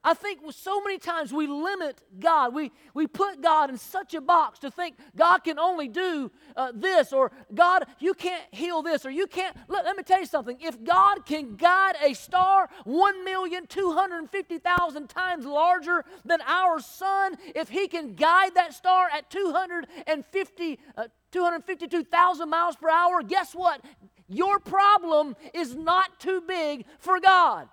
I 0.04 0.14
think 0.14 0.40
so 0.50 0.82
many 0.82 0.98
times 0.98 1.32
we 1.32 1.46
limit 1.46 2.02
God. 2.18 2.52
We, 2.52 2.72
we 2.92 3.06
put 3.06 3.40
God 3.40 3.70
in 3.70 3.78
such 3.78 4.14
a 4.14 4.20
box 4.20 4.58
to 4.60 4.70
think 4.70 4.96
God 5.14 5.44
can 5.44 5.60
only 5.60 5.86
do 5.86 6.32
uh, 6.56 6.72
this, 6.74 7.12
or 7.12 7.30
God, 7.54 7.84
you 8.00 8.12
can't 8.12 8.42
heal 8.50 8.82
this, 8.82 9.06
or 9.06 9.10
you 9.10 9.28
can't. 9.28 9.56
Let, 9.68 9.84
let 9.84 9.96
me 9.96 10.02
tell 10.02 10.18
you 10.18 10.26
something. 10.26 10.58
If 10.60 10.82
God 10.82 11.24
can 11.24 11.54
guide 11.54 11.94
a 12.02 12.14
star 12.14 12.68
1,250,000 12.84 15.08
times 15.08 15.46
larger 15.46 16.04
than 16.24 16.40
our 16.46 16.80
sun, 16.80 17.36
if 17.54 17.68
He 17.68 17.86
can 17.86 18.14
guide 18.14 18.56
that 18.56 18.74
star 18.74 19.08
at 19.08 19.30
250, 19.30 20.80
uh, 20.96 21.04
252,000 21.30 22.50
miles 22.50 22.74
per 22.74 22.90
hour, 22.90 23.22
guess 23.22 23.54
what? 23.54 23.80
Your 24.28 24.58
problem 24.58 25.36
is 25.52 25.74
not 25.74 26.20
too 26.20 26.42
big 26.46 26.84
for 26.98 27.20
God. 27.20 27.68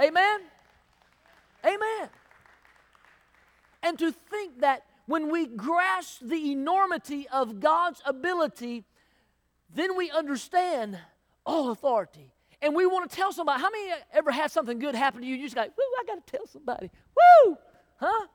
Amen? 0.00 0.40
Amen. 1.64 2.08
And 3.82 3.98
to 3.98 4.12
think 4.12 4.60
that 4.60 4.84
when 5.06 5.30
we 5.30 5.46
grasp 5.46 6.20
the 6.22 6.52
enormity 6.52 7.28
of 7.28 7.60
God's 7.60 8.02
ability, 8.04 8.84
then 9.74 9.96
we 9.96 10.10
understand 10.10 10.98
all 11.44 11.70
authority. 11.70 12.32
And 12.62 12.74
we 12.74 12.86
want 12.86 13.08
to 13.10 13.16
tell 13.16 13.32
somebody. 13.32 13.60
How 13.60 13.70
many 13.70 13.90
ever 14.12 14.30
had 14.30 14.50
something 14.50 14.78
good 14.78 14.94
happen 14.94 15.20
to 15.20 15.26
you? 15.26 15.36
You 15.36 15.44
just 15.44 15.56
like, 15.56 15.76
woo, 15.76 15.84
I 16.00 16.04
got 16.06 16.26
to 16.26 16.36
tell 16.36 16.46
somebody. 16.46 16.90
Woo! 17.44 17.56
Huh? 17.98 18.26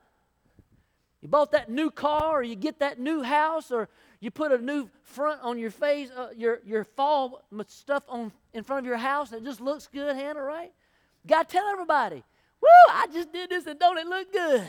You 1.21 1.27
bought 1.27 1.51
that 1.51 1.69
new 1.69 1.91
car, 1.91 2.39
or 2.39 2.43
you 2.43 2.55
get 2.55 2.79
that 2.79 2.99
new 2.99 3.21
house, 3.21 3.71
or 3.71 3.89
you 4.21 4.29
put 4.29 4.51
a 4.51 4.59
new 4.59 4.87
front 5.03 5.41
on 5.41 5.57
your 5.57 5.71
face, 5.71 6.09
uh, 6.15 6.27
your, 6.37 6.59
your 6.63 6.83
fall 6.83 7.43
stuff 7.67 8.03
on 8.07 8.31
in 8.53 8.63
front 8.63 8.85
of 8.85 8.87
your 8.87 8.97
house, 8.97 9.33
it 9.33 9.43
just 9.43 9.59
looks 9.59 9.87
good, 9.91 10.15
Hannah, 10.15 10.43
right? 10.43 10.71
God, 11.25 11.49
tell 11.49 11.65
everybody, 11.67 12.23
woo, 12.61 12.67
I 12.91 13.07
just 13.11 13.33
did 13.33 13.49
this 13.49 13.65
and 13.65 13.79
don't 13.79 13.97
it 13.97 14.05
look 14.05 14.31
good? 14.31 14.63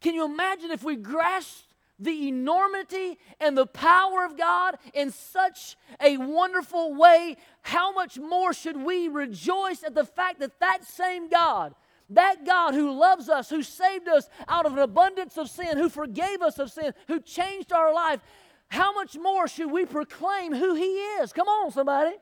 Can 0.00 0.14
you 0.14 0.24
imagine 0.24 0.72
if 0.72 0.82
we 0.82 0.96
grasped 0.96 1.68
the 1.98 2.26
enormity 2.26 3.18
and 3.38 3.56
the 3.56 3.66
power 3.66 4.24
of 4.24 4.36
God 4.36 4.76
in 4.94 5.12
such 5.12 5.76
a 6.00 6.16
wonderful 6.16 6.94
way? 6.94 7.36
How 7.62 7.92
much 7.92 8.18
more 8.18 8.52
should 8.52 8.82
we 8.82 9.06
rejoice 9.06 9.84
at 9.84 9.94
the 9.94 10.04
fact 10.04 10.40
that 10.40 10.58
that 10.58 10.84
same 10.84 11.28
God 11.28 11.74
that 12.14 12.44
God 12.44 12.74
who 12.74 12.92
loves 12.92 13.28
us, 13.28 13.50
who 13.50 13.62
saved 13.62 14.08
us 14.08 14.28
out 14.48 14.66
of 14.66 14.72
an 14.72 14.78
abundance 14.78 15.36
of 15.38 15.48
sin, 15.48 15.76
who 15.76 15.88
forgave 15.88 16.42
us 16.42 16.58
of 16.58 16.70
sin, 16.70 16.92
who 17.08 17.20
changed 17.20 17.72
our 17.72 17.92
life, 17.92 18.20
how 18.68 18.94
much 18.94 19.16
more 19.16 19.48
should 19.48 19.70
we 19.70 19.84
proclaim 19.84 20.54
who 20.54 20.74
He 20.74 20.94
is? 20.94 21.32
Come 21.32 21.48
on, 21.48 21.70
somebody. 21.70 22.16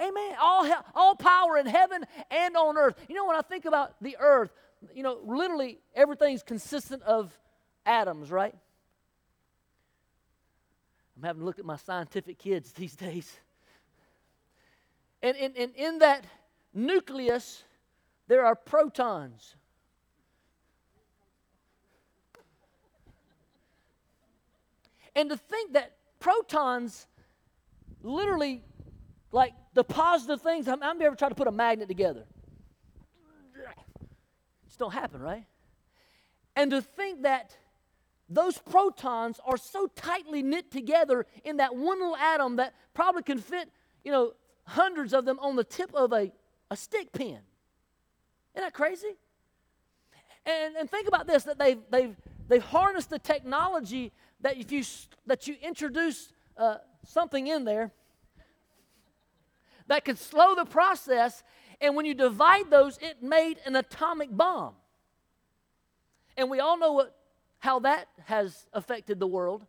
Amen. 0.00 0.34
All, 0.40 0.70
all 0.94 1.14
power 1.14 1.56
in 1.56 1.66
heaven 1.66 2.04
and 2.30 2.56
on 2.56 2.76
earth. 2.76 2.96
You 3.08 3.14
know, 3.14 3.26
when 3.26 3.36
I 3.36 3.42
think 3.42 3.64
about 3.64 3.94
the 4.02 4.16
earth, 4.18 4.50
you 4.94 5.02
know, 5.02 5.20
literally 5.24 5.78
everything's 5.94 6.42
consistent 6.42 7.02
of 7.04 7.32
atoms, 7.86 8.30
right? 8.30 8.54
I'm 11.16 11.22
having 11.22 11.40
to 11.40 11.46
look 11.46 11.58
at 11.58 11.64
my 11.64 11.76
scientific 11.76 12.38
kids 12.38 12.72
these 12.72 12.96
days. 12.96 13.38
And, 15.22 15.36
and, 15.36 15.56
and 15.56 15.74
in 15.74 15.98
that 16.00 16.24
nucleus, 16.74 17.62
there 18.26 18.44
are 18.44 18.54
protons. 18.54 19.56
And 25.16 25.30
to 25.30 25.36
think 25.36 25.74
that 25.74 25.96
protons 26.18 27.06
literally, 28.02 28.62
like 29.30 29.52
the 29.74 29.84
positive 29.84 30.42
things, 30.42 30.66
I'm, 30.68 30.82
I'm 30.82 31.00
ever 31.00 31.14
trying 31.14 31.30
to 31.30 31.36
put 31.36 31.46
a 31.46 31.52
magnet 31.52 31.88
together. 31.88 32.24
It 33.54 34.66
Just 34.66 34.78
don't 34.78 34.92
happen, 34.92 35.20
right? 35.20 35.44
And 36.56 36.70
to 36.70 36.82
think 36.82 37.22
that 37.22 37.56
those 38.28 38.58
protons 38.58 39.38
are 39.44 39.56
so 39.56 39.86
tightly 39.94 40.42
knit 40.42 40.70
together 40.70 41.26
in 41.44 41.58
that 41.58 41.74
one 41.76 42.00
little 42.00 42.16
atom 42.16 42.56
that 42.56 42.74
probably 42.94 43.22
can 43.22 43.38
fit, 43.38 43.68
you 44.02 44.10
know, 44.10 44.32
hundreds 44.64 45.12
of 45.12 45.24
them 45.24 45.38
on 45.40 45.56
the 45.56 45.64
tip 45.64 45.92
of 45.94 46.12
a, 46.12 46.32
a 46.70 46.76
stick 46.76 47.12
pin. 47.12 47.38
Isn't 48.54 48.66
that 48.66 48.74
crazy? 48.74 49.16
And, 50.46 50.76
and 50.76 50.90
think 50.90 51.08
about 51.08 51.26
this 51.26 51.44
that 51.44 51.58
they've, 51.58 51.80
they've, 51.90 52.16
they've 52.48 52.62
harnessed 52.62 53.10
the 53.10 53.18
technology 53.18 54.12
that 54.40 54.56
if 54.56 54.70
you, 54.70 54.84
that 55.26 55.46
you 55.48 55.56
introduce 55.62 56.32
uh, 56.56 56.76
something 57.06 57.46
in 57.46 57.64
there 57.64 57.92
that 59.86 60.04
could 60.04 60.18
slow 60.18 60.54
the 60.54 60.64
process, 60.64 61.42
and 61.80 61.94
when 61.94 62.06
you 62.06 62.14
divide 62.14 62.70
those, 62.70 62.98
it 63.02 63.22
made 63.22 63.58
an 63.66 63.76
atomic 63.76 64.34
bomb. 64.34 64.74
And 66.36 66.50
we 66.50 66.60
all 66.60 66.78
know 66.78 66.92
what 66.92 67.14
how 67.58 67.78
that 67.78 68.08
has 68.26 68.66
affected 68.74 69.18
the 69.18 69.26
world. 69.26 69.64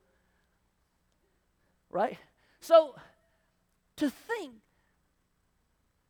Right? 1.90 2.18
So, 2.60 2.96
to 3.96 4.10
think 4.10 4.56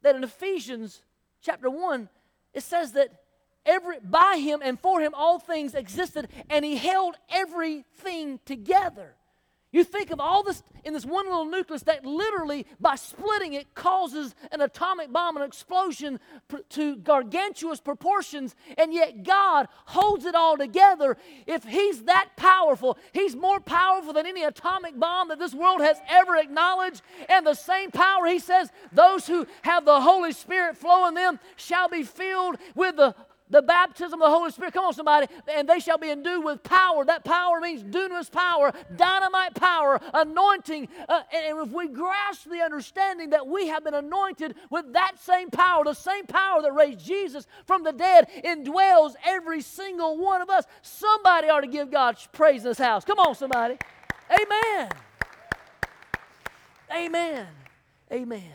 that 0.02 0.16
in 0.16 0.24
Ephesians 0.24 1.02
chapter 1.44 1.70
1, 1.70 2.10
it 2.56 2.64
says 2.64 2.94
that 2.94 3.10
every 3.66 4.00
by 4.00 4.38
him 4.38 4.62
and 4.64 4.80
for 4.80 5.02
him 5.02 5.14
all 5.14 5.38
things 5.38 5.76
existed, 5.76 6.30
and 6.50 6.66
he 6.66 6.78
held 6.78 7.16
everything 7.30 8.40
together. 8.46 9.16
You 9.72 9.84
think 9.84 10.12
of 10.12 10.22
all 10.22 10.42
this 10.42 10.64
in 10.86 10.94
this 10.94 11.06
one 11.06 11.26
little 11.26 11.46
nucleus 11.46 11.82
that 11.84 12.06
literally, 12.06 12.66
by 12.80 12.96
splitting 12.96 13.54
it, 13.54 13.74
causes 13.74 14.34
an 14.52 14.62
atomic 14.62 15.12
bomb, 15.12 15.36
an 15.36 15.44
explosion 15.44 16.20
to 16.70 16.96
gargantuous 16.98 17.82
proportions, 17.82 18.56
and 18.78 18.94
yet 18.94 19.24
God 19.24 19.68
holds 19.86 20.26
it 20.26 20.36
all 20.36 20.56
together. 20.56 21.18
If 21.46 21.66
He's 21.66 22.04
that 22.04 22.30
powerful, 22.38 22.98
He's 23.12 23.36
more 23.36 23.60
powerful 23.60 24.14
than 24.14 24.26
any 24.26 24.44
atomic 24.44 24.98
bomb 24.98 25.28
that 25.28 25.40
this 25.40 25.54
world 25.54 25.82
has 25.82 25.98
ever 26.08 26.38
acknowledged. 26.38 27.02
And 27.28 27.46
the 27.46 27.54
same 27.54 27.92
power, 27.92 28.28
He 28.28 28.40
says, 28.40 28.72
those 28.94 29.28
who 29.28 29.46
have 29.64 29.84
the 29.84 30.00
Holy 30.00 30.32
Spirit 30.32 30.78
flow 30.78 31.08
in 31.08 31.16
them 31.16 31.40
shall 31.58 31.90
be 31.90 32.04
filled 32.04 32.58
with 32.76 32.96
the 32.96 33.16
the 33.50 33.62
baptism 33.62 34.22
of 34.22 34.28
the 34.28 34.36
Holy 34.36 34.52
Spirit. 34.52 34.74
Come 34.74 34.86
on, 34.86 34.94
somebody. 34.94 35.28
And 35.48 35.70
they 35.70 35.80
shall 35.80 35.98
be 35.98 36.10
endued 36.10 36.44
with 36.44 36.64
power. 36.64 37.06
That 37.06 37.24
power 37.24 37.60
means 37.60 37.84
dunamis 37.84 38.32
power, 38.32 38.74
dynamite 38.96 39.54
power, 39.56 40.00
anointing. 40.14 40.88
Uh, 41.08 41.22
and 41.34 41.60
if 41.60 41.72
we 41.72 41.88
grasp 41.88 42.50
the 42.50 42.62
understanding 42.62 43.32
that 43.32 43.46
we 43.46 43.68
have 43.68 43.84
been 43.84 43.94
anointed 43.94 44.56
with 44.70 44.94
that 44.94 45.20
same 45.20 45.50
power, 45.50 45.84
the 45.84 45.94
same 45.94 46.26
power 46.26 46.62
that 46.62 46.74
raised 46.74 47.06
Jesus 47.06 47.46
from 47.66 47.84
the 47.84 47.92
dead 47.92 48.28
indwells 48.44 49.14
every 49.26 49.62
single 49.62 50.18
one 50.18 50.42
of 50.42 50.50
us. 50.50 50.66
Somebody 50.82 51.50
ought 51.50 51.62
to 51.62 51.68
give 51.68 51.92
God 51.92 52.18
praise 52.34 52.64
in 52.64 52.70
this 52.70 52.80
house. 52.80 53.06
Come 53.06 53.20
on, 53.20 53.36
somebody. 53.36 53.78
Amen. 54.32 54.90
Amen. 56.96 57.48
Amen. 58.12 58.54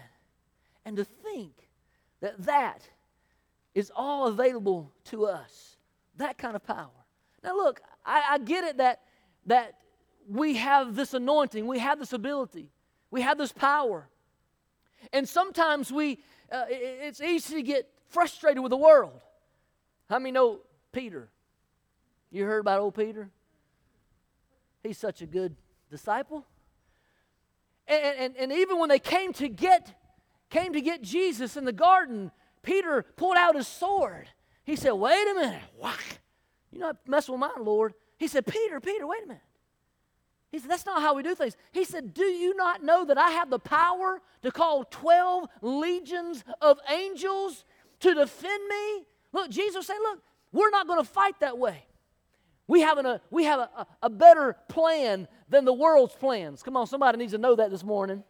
And 0.84 0.96
to 0.96 1.04
think 1.04 1.52
that 2.20 2.42
that 2.44 2.88
is 3.74 3.90
all 3.94 4.26
available 4.26 4.92
to 5.04 5.26
us. 5.26 5.76
That 6.16 6.38
kind 6.38 6.56
of 6.56 6.64
power. 6.64 6.88
Now, 7.42 7.56
look, 7.56 7.80
I, 8.04 8.22
I 8.32 8.38
get 8.38 8.64
it 8.64 8.78
that, 8.78 9.00
that 9.46 9.74
we 10.28 10.54
have 10.56 10.94
this 10.94 11.14
anointing, 11.14 11.66
we 11.66 11.78
have 11.78 11.98
this 11.98 12.12
ability, 12.12 12.70
we 13.10 13.22
have 13.22 13.38
this 13.38 13.52
power. 13.52 14.08
And 15.12 15.28
sometimes 15.28 15.90
we, 15.90 16.18
uh, 16.52 16.64
it's 16.68 17.20
easy 17.20 17.54
to 17.54 17.62
get 17.62 17.88
frustrated 18.08 18.62
with 18.62 18.70
the 18.70 18.76
world. 18.76 19.20
How 20.08 20.18
many 20.18 20.32
know 20.32 20.60
Peter? 20.92 21.30
You 22.30 22.44
heard 22.44 22.60
about 22.60 22.80
old 22.80 22.94
Peter? 22.94 23.30
He's 24.82 24.98
such 24.98 25.22
a 25.22 25.26
good 25.26 25.56
disciple. 25.90 26.46
And, 27.86 28.16
and, 28.18 28.36
and 28.36 28.52
even 28.52 28.78
when 28.78 28.88
they 28.88 28.98
came 28.98 29.32
to 29.34 29.48
get 29.48 29.94
came 30.48 30.72
to 30.72 30.80
get 30.80 31.00
Jesus 31.00 31.56
in 31.56 31.64
the 31.64 31.72
garden, 31.72 32.32
Peter 32.62 33.04
pulled 33.16 33.36
out 33.36 33.56
his 33.56 33.68
sword. 33.68 34.28
He 34.64 34.76
said, 34.76 34.92
Wait 34.92 35.26
a 35.30 35.34
minute. 35.34 35.62
Whack. 35.78 36.20
You're 36.70 36.82
not 36.82 36.96
messing 37.06 37.32
with 37.32 37.40
mine, 37.40 37.64
Lord. 37.64 37.94
He 38.18 38.28
said, 38.28 38.46
Peter, 38.46 38.80
Peter, 38.80 39.06
wait 39.06 39.24
a 39.24 39.26
minute. 39.26 39.42
He 40.50 40.58
said, 40.58 40.70
That's 40.70 40.86
not 40.86 41.00
how 41.00 41.14
we 41.14 41.22
do 41.22 41.34
things. 41.34 41.56
He 41.72 41.84
said, 41.84 42.12
Do 42.14 42.24
you 42.24 42.54
not 42.54 42.82
know 42.82 43.04
that 43.04 43.18
I 43.18 43.30
have 43.30 43.50
the 43.50 43.58
power 43.58 44.20
to 44.42 44.50
call 44.50 44.84
12 44.84 45.48
legions 45.62 46.44
of 46.60 46.78
angels 46.88 47.64
to 48.00 48.14
defend 48.14 48.68
me? 48.68 49.04
Look, 49.32 49.50
Jesus 49.50 49.86
said, 49.86 49.98
Look, 50.02 50.20
we're 50.52 50.70
not 50.70 50.86
going 50.86 51.00
to 51.00 51.08
fight 51.08 51.38
that 51.40 51.58
way. 51.58 51.84
We 52.66 52.82
have, 52.82 52.98
an, 52.98 53.06
a, 53.06 53.20
we 53.30 53.44
have 53.44 53.60
a, 53.60 53.86
a 54.02 54.10
better 54.10 54.56
plan 54.68 55.26
than 55.48 55.64
the 55.64 55.72
world's 55.72 56.14
plans. 56.14 56.62
Come 56.62 56.76
on, 56.76 56.86
somebody 56.86 57.18
needs 57.18 57.32
to 57.32 57.38
know 57.38 57.56
that 57.56 57.70
this 57.70 57.82
morning. 57.82 58.22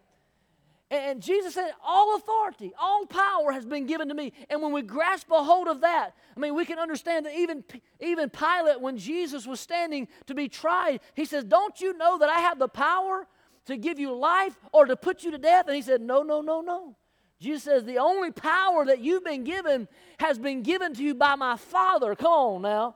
And 0.91 1.21
Jesus 1.21 1.53
said, 1.53 1.71
All 1.81 2.17
authority, 2.17 2.73
all 2.77 3.05
power 3.05 3.53
has 3.53 3.65
been 3.65 3.85
given 3.85 4.09
to 4.09 4.13
me. 4.13 4.33
And 4.49 4.61
when 4.61 4.73
we 4.73 4.81
grasp 4.81 5.31
a 5.31 5.41
hold 5.41 5.69
of 5.69 5.79
that, 5.81 6.11
I 6.35 6.39
mean, 6.39 6.53
we 6.53 6.65
can 6.65 6.79
understand 6.79 7.25
that 7.25 7.33
even, 7.33 7.63
even 8.01 8.29
Pilate, 8.29 8.81
when 8.81 8.97
Jesus 8.97 9.47
was 9.47 9.61
standing 9.61 10.09
to 10.25 10.35
be 10.35 10.49
tried, 10.49 10.99
he 11.15 11.23
says, 11.23 11.45
Don't 11.45 11.79
you 11.79 11.97
know 11.97 12.17
that 12.17 12.27
I 12.27 12.39
have 12.39 12.59
the 12.59 12.67
power 12.67 13.25
to 13.67 13.77
give 13.77 13.99
you 13.99 14.13
life 14.13 14.57
or 14.73 14.85
to 14.85 14.97
put 14.97 15.23
you 15.23 15.31
to 15.31 15.37
death? 15.37 15.67
And 15.67 15.77
he 15.77 15.81
said, 15.81 16.01
No, 16.01 16.23
no, 16.23 16.41
no, 16.41 16.59
no. 16.59 16.97
Jesus 17.39 17.63
says, 17.63 17.85
The 17.85 17.99
only 17.99 18.31
power 18.31 18.83
that 18.85 18.99
you've 18.99 19.23
been 19.23 19.45
given 19.45 19.87
has 20.19 20.37
been 20.37 20.61
given 20.61 20.93
to 20.95 21.01
you 21.01 21.15
by 21.15 21.35
my 21.35 21.55
Father. 21.55 22.15
Come 22.15 22.31
on 22.31 22.61
now. 22.63 22.95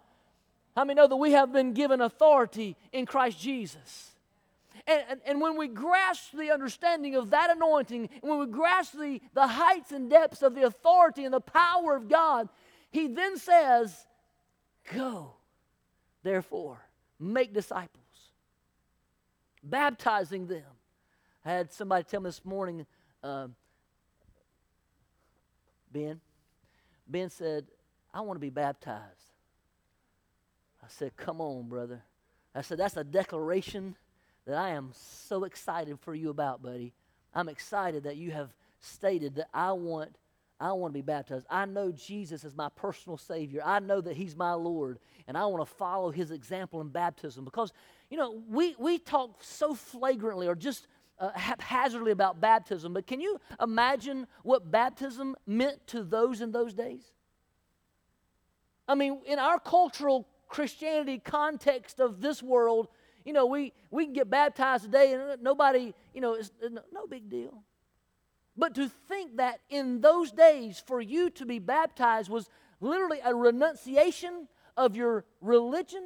How 0.75 0.83
many 0.83 0.97
know 0.97 1.07
that 1.07 1.15
we 1.15 1.31
have 1.31 1.53
been 1.53 1.71
given 1.71 2.01
authority 2.01 2.75
in 2.91 3.05
Christ 3.05 3.39
Jesus? 3.39 4.14
And, 4.87 5.03
and, 5.09 5.21
and, 5.25 5.41
when 5.41 5.57
we 5.57 5.67
grasp 5.67 6.31
the 6.37 6.51
understanding 6.51 7.15
of 7.15 7.31
that 7.31 7.49
anointing, 7.49 8.07
and 8.21 8.29
when 8.29 8.39
we 8.39 8.45
grasp 8.45 8.93
the, 8.93 9.19
the 9.33 9.47
heights 9.47 9.91
and 9.91 10.09
depths 10.09 10.43
of 10.43 10.53
the 10.53 10.63
authority 10.63 11.25
and 11.25 11.33
the 11.33 11.41
power 11.41 11.95
of 11.95 12.07
God, 12.07 12.49
he 12.91 13.07
then 13.07 13.37
says, 13.37 14.05
Go, 14.93 15.33
therefore, 16.21 16.85
make 17.19 17.51
disciples, 17.51 18.03
baptizing 19.63 20.45
them. 20.45 20.63
I 21.43 21.51
had 21.51 21.73
somebody 21.73 22.03
tell 22.03 22.21
me 22.21 22.27
this 22.27 22.45
morning, 22.45 22.85
uh, 23.23 23.47
Ben, 25.91 26.21
Ben 27.07 27.29
said, 27.31 27.65
I 28.13 28.21
want 28.21 28.37
to 28.37 28.41
be 28.41 28.51
baptized. 28.51 29.01
I 30.83 30.87
said, 30.89 31.17
Come 31.17 31.41
on, 31.41 31.67
brother. 31.67 32.03
I 32.53 32.61
said, 32.61 32.77
That's 32.77 32.97
a 32.97 33.03
declaration 33.03 33.95
that 34.45 34.57
I 34.57 34.69
am 34.69 34.91
so 34.93 35.43
excited 35.43 35.99
for 35.99 36.13
you 36.13 36.29
about, 36.29 36.61
buddy. 36.61 36.93
I'm 37.33 37.49
excited 37.49 38.03
that 38.03 38.17
you 38.17 38.31
have 38.31 38.53
stated 38.79 39.35
that 39.35 39.47
I 39.53 39.71
want 39.73 40.15
I 40.59 40.71
want 40.71 40.93
to 40.93 40.97
be 40.97 41.01
baptized. 41.01 41.45
I 41.49 41.65
know 41.65 41.91
Jesus 41.91 42.45
is 42.45 42.55
my 42.55 42.69
personal 42.69 43.17
Savior. 43.17 43.61
I 43.65 43.79
know 43.79 43.99
that 43.99 44.15
He's 44.15 44.37
my 44.37 44.53
Lord, 44.53 44.99
and 45.27 45.37
I 45.37 45.45
want 45.47 45.67
to 45.67 45.75
follow 45.75 46.11
His 46.11 46.31
example 46.31 46.79
in 46.79 46.87
baptism 46.87 47.43
because, 47.43 47.73
you 48.09 48.17
know, 48.17 48.41
we, 48.49 48.73
we 48.79 48.97
talk 48.97 49.43
so 49.43 49.73
flagrantly 49.73 50.47
or 50.47 50.55
just 50.55 50.87
uh, 51.19 51.31
haphazardly 51.31 52.11
about 52.11 52.39
baptism, 52.39 52.93
but 52.93 53.05
can 53.05 53.19
you 53.19 53.39
imagine 53.61 54.27
what 54.43 54.71
baptism 54.71 55.35
meant 55.45 55.85
to 55.87 56.03
those 56.03 56.41
in 56.41 56.51
those 56.51 56.73
days? 56.73 57.11
I 58.87 58.95
mean, 58.95 59.19
in 59.25 59.39
our 59.39 59.59
cultural 59.59 60.27
Christianity 60.47 61.19
context 61.19 61.99
of 61.99 62.21
this 62.21 62.41
world, 62.43 62.87
you 63.25 63.33
know, 63.33 63.45
we, 63.47 63.73
we 63.91 64.05
can 64.05 64.13
get 64.13 64.29
baptized 64.29 64.83
today 64.83 65.13
and 65.13 65.41
nobody, 65.41 65.93
you 66.13 66.21
know, 66.21 66.35
it's 66.35 66.51
no 66.93 67.07
big 67.07 67.29
deal. 67.29 67.63
But 68.55 68.75
to 68.75 68.87
think 69.09 69.37
that 69.37 69.59
in 69.69 69.99
those 69.99 70.31
days, 70.31 70.81
for 70.85 71.01
you 71.01 71.29
to 71.31 71.45
be 71.45 71.59
baptized 71.59 72.29
was 72.29 72.47
literally 72.79 73.19
a 73.23 73.35
renunciation 73.35 74.47
of 74.77 74.95
your 74.95 75.25
religion, 75.41 76.03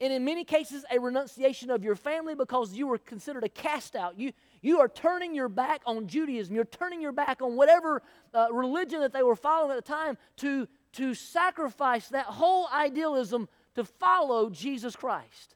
and 0.00 0.12
in 0.12 0.24
many 0.24 0.44
cases, 0.44 0.84
a 0.90 0.98
renunciation 0.98 1.70
of 1.70 1.82
your 1.82 1.96
family 1.96 2.34
because 2.34 2.74
you 2.74 2.86
were 2.86 2.98
considered 2.98 3.44
a 3.44 3.48
cast 3.48 3.96
out. 3.96 4.18
You, 4.18 4.32
You 4.60 4.80
are 4.80 4.88
turning 4.88 5.34
your 5.34 5.48
back 5.48 5.82
on 5.86 6.06
Judaism. 6.06 6.54
You're 6.54 6.64
turning 6.64 7.00
your 7.00 7.12
back 7.12 7.40
on 7.42 7.56
whatever 7.56 8.02
uh, 8.34 8.48
religion 8.52 9.00
that 9.00 9.12
they 9.12 9.22
were 9.22 9.36
following 9.36 9.76
at 9.76 9.84
the 9.84 9.92
time 9.92 10.18
to, 10.36 10.68
to 10.92 11.14
sacrifice 11.14 12.08
that 12.08 12.26
whole 12.26 12.68
idealism 12.72 13.48
to 13.74 13.84
follow 13.84 14.50
Jesus 14.50 14.96
Christ. 14.96 15.54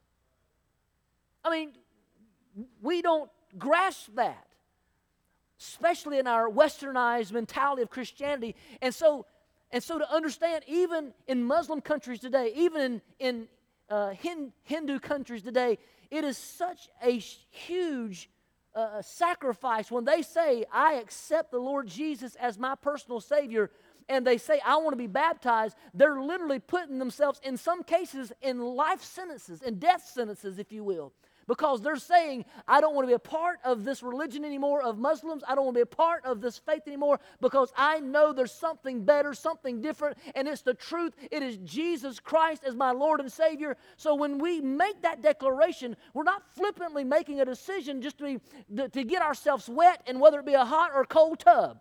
I 1.45 1.51
mean, 1.51 1.73
we 2.81 3.03
don't 3.03 3.31
grasp 3.59 4.11
that, 4.15 4.47
especially 5.61 6.19
in 6.19 6.27
our 6.27 6.49
westernized 6.49 7.33
mentality 7.33 7.83
of 7.83 7.91
Christianity. 7.91 8.55
And 8.81 8.95
so, 8.95 9.27
and 9.71 9.83
so 9.83 9.99
to 9.99 10.11
understand, 10.13 10.65
even 10.67 11.13
in 11.27 11.45
Muslim 11.45 11.81
countries 11.81 12.21
today, 12.21 12.53
even 12.55 12.81
in, 12.81 13.03
in 13.19 13.49
uh, 13.89 14.15
Hindu 14.65 14.99
countries 15.01 15.43
today, 15.43 15.79
it 16.11 16.25
is 16.25 16.37
such 16.37 16.89
a 17.03 17.19
huge 17.19 18.29
uh, 18.75 19.03
sacrifice 19.03 19.91
when 19.91 20.05
they 20.05 20.23
say, 20.23 20.65
I 20.73 20.95
accept 20.95 21.51
the 21.51 21.59
Lord 21.59 21.89
Jesus 21.89 22.35
as 22.37 22.59
my 22.59 22.75
personal 22.75 23.21
Savior, 23.21 23.71
and 24.09 24.27
they 24.27 24.39
say, 24.39 24.61
I 24.65 24.77
want 24.77 24.93
to 24.93 24.97
be 24.97 25.07
baptized, 25.07 25.77
they're 25.95 26.21
literally 26.21 26.59
putting 26.59 26.99
themselves, 26.99 27.41
in 27.45 27.57
some 27.57 27.83
cases, 27.83 28.33
in 28.43 28.59
life 28.61 29.03
sentences, 29.03 29.63
in 29.63 29.79
death 29.79 30.11
sentences, 30.13 30.59
if 30.59 30.73
you 30.73 30.85
will 30.85 31.13
because 31.47 31.81
they're 31.81 31.97
saying, 31.97 32.45
I 32.67 32.81
don't 32.81 32.95
want 32.95 33.07
to 33.07 33.11
be 33.11 33.15
a 33.15 33.19
part 33.19 33.59
of 33.65 33.85
this 33.85 34.03
religion 34.03 34.45
anymore 34.45 34.83
of 34.83 34.99
Muslims. 34.99 35.43
I 35.47 35.55
don't 35.55 35.65
want 35.65 35.75
to 35.77 35.79
be 35.79 35.83
a 35.83 35.87
part 35.87 36.25
of 36.25 36.41
this 36.41 36.59
faith 36.59 36.83
anymore 36.87 37.21
because 37.41 37.73
I 37.77 38.01
know 38.01 38.33
there's 38.33 38.53
something 38.53 39.05
better, 39.05 39.35
something 39.35 39.81
different, 39.81 40.19
and 40.35 40.49
it's 40.49 40.63
the 40.63 40.75
truth. 40.75 41.15
It 41.31 41.43
is 41.43 41.59
Jesus 41.59 42.21
Christ 42.21 42.65
as 42.65 42.75
my 42.75 42.91
Lord 42.91 43.21
and 43.21 43.31
Savior. 43.31 43.77
So 43.97 44.15
when 44.15 44.39
we 44.39 44.61
make 44.61 45.03
that 45.03 45.23
declaration, 45.23 45.97
we're 46.15 46.23
not 46.23 46.43
flippantly 46.55 47.05
making 47.05 47.41
a 47.41 47.45
decision 47.45 48.03
just 48.03 48.19
to, 48.19 48.25
be, 48.25 48.89
to 48.89 49.05
get 49.05 49.23
ourselves 49.23 49.69
wet 49.69 50.03
and 50.07 50.21
whether 50.21 50.41
it 50.41 50.47
be 50.47 50.55
a 50.55 50.65
hot 50.65 50.91
or 50.95 51.05
cold 51.05 51.41
tub 51.41 51.81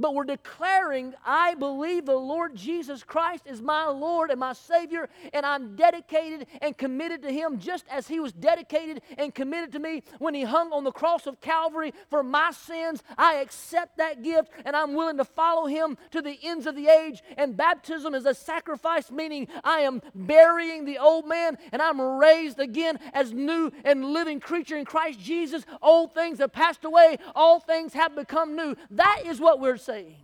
but 0.00 0.14
we're 0.14 0.24
declaring, 0.24 1.14
I 1.24 1.54
believe 1.54 2.06
the 2.06 2.14
Lord 2.14 2.56
Jesus 2.56 3.04
Christ 3.04 3.46
is 3.46 3.60
my 3.60 3.86
Lord 3.86 4.30
and 4.30 4.40
my 4.40 4.54
Savior, 4.54 5.08
and 5.34 5.44
I'm 5.44 5.76
dedicated 5.76 6.46
and 6.62 6.76
committed 6.76 7.22
to 7.22 7.32
Him 7.32 7.58
just 7.58 7.84
as 7.90 8.08
He 8.08 8.18
was 8.18 8.32
dedicated 8.32 9.02
and 9.18 9.34
committed 9.34 9.72
to 9.72 9.78
me 9.78 10.02
when 10.18 10.34
He 10.34 10.42
hung 10.42 10.72
on 10.72 10.84
the 10.84 10.90
cross 10.90 11.26
of 11.26 11.40
Calvary 11.40 11.92
for 12.08 12.22
my 12.22 12.50
sins. 12.50 13.02
I 13.18 13.36
accept 13.36 13.98
that 13.98 14.22
gift 14.22 14.50
and 14.64 14.74
I'm 14.74 14.94
willing 14.94 15.18
to 15.18 15.24
follow 15.24 15.66
Him 15.66 15.98
to 16.12 16.22
the 16.22 16.38
ends 16.42 16.66
of 16.66 16.76
the 16.76 16.88
age. 16.88 17.22
And 17.36 17.56
baptism 17.56 18.14
is 18.14 18.24
a 18.24 18.34
sacrifice, 18.34 19.10
meaning 19.10 19.48
I 19.62 19.80
am 19.80 20.00
burying 20.14 20.86
the 20.86 20.98
old 20.98 21.26
man 21.26 21.58
and 21.72 21.82
I'm 21.82 22.00
raised 22.00 22.58
again 22.58 22.98
as 23.12 23.32
new 23.32 23.70
and 23.84 24.04
living 24.04 24.40
creature 24.40 24.76
in 24.76 24.86
Christ 24.86 25.20
Jesus. 25.20 25.64
Old 25.82 26.14
things 26.14 26.38
have 26.38 26.52
passed 26.52 26.84
away, 26.84 27.18
all 27.34 27.60
things 27.60 27.92
have 27.92 28.14
become 28.14 28.56
new. 28.56 28.76
That 28.90 29.22
is 29.26 29.40
what 29.40 29.60
we're 29.60 29.76
saying 29.76 29.89
saying. 29.90 30.16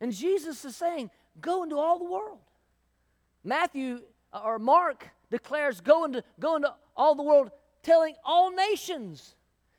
And 0.00 0.12
Jesus 0.12 0.64
is 0.64 0.76
saying, 0.76 1.10
go 1.40 1.64
into 1.64 1.76
all 1.76 1.98
the 1.98 2.04
world. 2.04 2.38
Matthew 3.42 4.00
uh, 4.32 4.42
or 4.44 4.58
Mark 4.58 5.08
declares, 5.30 5.80
go 5.80 6.04
into, 6.04 6.22
go 6.38 6.56
into 6.56 6.72
all 6.96 7.14
the 7.14 7.22
world, 7.22 7.50
telling 7.82 8.14
all 8.24 8.52
nations. 8.52 9.34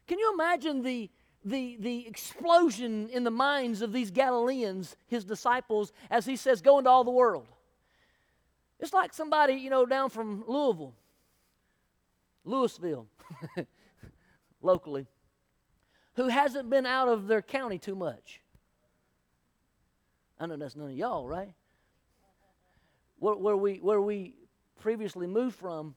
Can 0.07 0.19
you 0.19 0.33
imagine 0.33 0.81
the, 0.81 1.09
the, 1.45 1.77
the 1.79 2.05
explosion 2.07 3.09
in 3.09 3.23
the 3.23 3.31
minds 3.31 3.81
of 3.81 3.93
these 3.93 4.11
Galileans, 4.11 4.97
his 5.07 5.23
disciples, 5.23 5.93
as 6.09 6.25
he 6.25 6.35
says, 6.35 6.61
go 6.61 6.79
into 6.79 6.89
all 6.89 7.03
the 7.03 7.11
world? 7.11 7.47
It's 8.79 8.93
like 8.93 9.13
somebody, 9.13 9.53
you 9.53 9.69
know, 9.69 9.85
down 9.85 10.09
from 10.09 10.43
Louisville, 10.47 10.95
Louisville, 12.43 13.07
locally 14.61 15.07
who 16.19 16.27
hasn't 16.27 16.69
been 16.69 16.85
out 16.85 17.07
of 17.07 17.27
their 17.27 17.41
county 17.41 17.79
too 17.79 17.95
much? 17.95 18.41
I 20.37 20.47
know 20.47 20.57
that's 20.57 20.75
none 20.75 20.89
of 20.89 20.93
y'all, 20.93 21.25
right? 21.25 21.53
Where, 23.19 23.35
where, 23.35 23.55
we, 23.55 23.75
where 23.75 24.01
we 24.01 24.35
previously 24.81 25.27
moved 25.27 25.55
from 25.55 25.95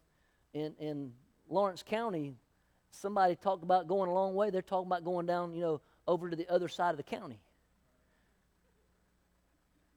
in, 0.55 0.75
in 0.79 1.13
Lawrence 1.49 1.83
County, 1.83 2.37
somebody 2.93 3.35
talked 3.35 3.65
about 3.65 3.89
going 3.89 4.09
a 4.09 4.15
long 4.15 4.37
way. 4.37 4.51
They're 4.51 4.63
talking 4.63 4.87
about 4.87 5.03
going 5.03 5.27
down, 5.27 5.55
you 5.55 5.61
know, 5.61 5.81
over 6.07 6.31
to 6.31 6.37
the 6.37 6.49
other 6.49 6.69
side 6.69 6.91
of 6.91 6.99
the 6.99 7.03
county. 7.03 7.41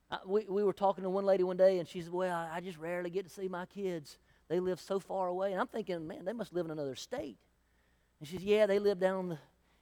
I, 0.10 0.18
we, 0.26 0.48
we 0.50 0.64
were 0.64 0.74
talking 0.74 1.04
to 1.04 1.10
one 1.12 1.26
lady 1.26 1.44
one 1.44 1.58
day, 1.58 1.78
and 1.78 1.88
she 1.88 2.02
said, 2.02 2.12
Well, 2.12 2.36
I, 2.36 2.58
I 2.58 2.62
just 2.62 2.80
rarely 2.80 3.12
get 3.12 3.26
to 3.26 3.32
see 3.32 3.48
my 3.48 3.68
kids. 3.68 4.18
They 4.48 4.60
live 4.60 4.80
so 4.82 5.00
far 5.00 5.28
away. 5.28 5.52
And 5.52 5.62
I'm 5.62 5.68
thinking, 5.68 6.08
man, 6.08 6.26
they 6.26 6.34
must 6.34 6.52
live 6.52 6.66
in 6.66 6.72
another 6.72 6.96
state. 6.96 7.38
And 8.20 8.28
she 8.28 8.38
said, 8.38 8.44
Yeah, 8.44 8.66
they 8.66 8.80
live 8.80 9.00
down 9.00 9.30
the 9.30 9.38